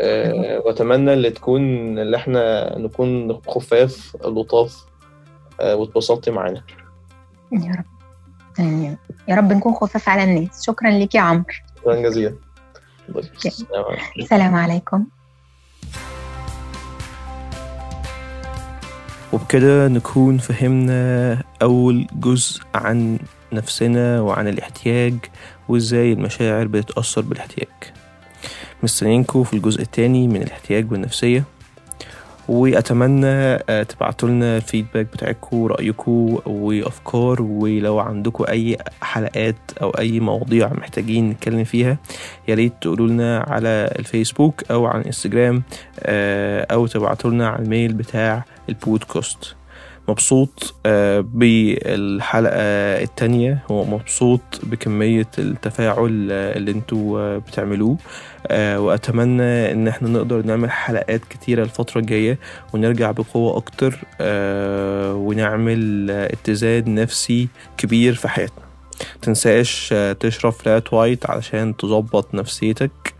آه، 0.00 0.62
وأتمنى 0.64 1.12
اللي 1.12 1.30
تكون 1.30 1.98
اللي 1.98 2.16
إحنا 2.16 2.74
نكون 2.78 3.40
خفاف 3.48 4.16
لطاف 4.24 4.84
آه، 5.60 5.76
واتبسطتي 5.76 6.30
معانا. 6.30 6.62
يا 7.52 7.72
رب. 7.72 7.84
آمين. 8.60 8.96
يا 9.28 9.34
رب 9.36 9.52
نكون 9.52 9.74
خفاف 9.74 10.08
على 10.08 10.24
الناس. 10.24 10.64
شكرا 10.66 10.90
ليك 10.90 11.14
يا 11.14 11.20
عمرو. 11.20 11.44
شكرا 11.80 12.02
جزيلا. 12.02 12.34
السلام 14.18 14.54
عليكم. 14.54 15.06
وبكده 19.32 19.88
نكون 19.88 20.38
فهمنا 20.38 21.42
أول 21.62 22.06
جزء 22.12 22.62
عن 22.74 23.18
نفسنا 23.52 24.20
وعن 24.20 24.48
الاحتياج 24.48 25.14
وإزاي 25.68 26.12
المشاعر 26.12 26.66
بتتأثر 26.66 27.20
بالاحتياج. 27.20 27.68
مستنيينكم 28.82 29.44
في 29.44 29.52
الجزء 29.52 29.82
التاني 29.82 30.28
من 30.28 30.42
الاحتياج 30.42 30.92
والنفسية. 30.92 31.44
وأتمنى 32.50 33.26
آه، 33.68 33.82
تبعتوا 33.82 34.28
لنا 34.28 34.56
الفيدباك 34.56 35.06
بتاعكم 35.06 35.66
رأيكم 35.66 36.38
وأفكار 36.46 37.42
ولو 37.42 37.98
عندكم 37.98 38.44
أي 38.48 38.76
حلقات 39.02 39.56
أو 39.82 39.90
أي 39.90 40.20
مواضيع 40.20 40.72
محتاجين 40.72 41.30
نتكلم 41.30 41.64
فيها 41.64 41.98
يا 42.48 42.54
ريت 42.54 42.72
تقولوا 42.80 43.08
لنا 43.08 43.44
على 43.48 43.94
الفيسبوك 43.98 44.70
أو 44.70 44.86
على 44.86 45.00
الإنستجرام 45.00 45.62
آه، 46.00 46.66
أو 46.70 46.86
تبعتوا 46.86 47.30
لنا 47.30 47.48
على 47.48 47.62
ال 47.62 47.68
mail 47.68 47.92
بتاع 47.92 48.44
البودكاست. 48.68 49.54
مبسوط 50.10 50.74
آه، 50.86 51.20
بالحلقة 51.20 53.02
التانية. 53.02 53.62
ومبسوط 53.68 54.40
بكمية 54.62 55.28
التفاعل 55.38 56.28
آه، 56.32 56.56
اللي 56.56 56.70
أنتوا 56.70 57.20
آه، 57.20 57.38
بتعملوه. 57.38 57.96
وأتمنى 58.50 59.72
إن 59.72 59.88
إحنا 59.88 60.08
نقدر 60.08 60.42
نعمل 60.42 60.70
حلقات 60.70 61.20
كتيرة 61.30 61.62
الفترة 61.62 62.00
الجاية 62.00 62.38
ونرجع 62.72 63.10
بقوة 63.10 63.56
أكتر 63.56 63.98
ونعمل 65.16 66.10
اتزان 66.10 66.94
نفسي 66.94 67.48
كبير 67.76 68.14
في 68.14 68.28
حياتنا. 68.28 68.64
تنساش 69.22 69.94
تشرب 70.20 70.52
flat 70.52 70.92
white 70.92 71.30
علشان 71.30 71.76
تظبط 71.76 72.34
نفسيتك. 72.34 73.14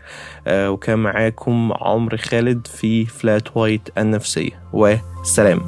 وكان 0.47 0.99
معاكم 0.99 1.73
عمرو 1.81 2.17
خالد 2.17 2.67
في 2.67 3.05
فلات 3.05 3.57
وايت 3.57 3.89
النفسية. 3.97 4.59
وسلام. 4.73 5.65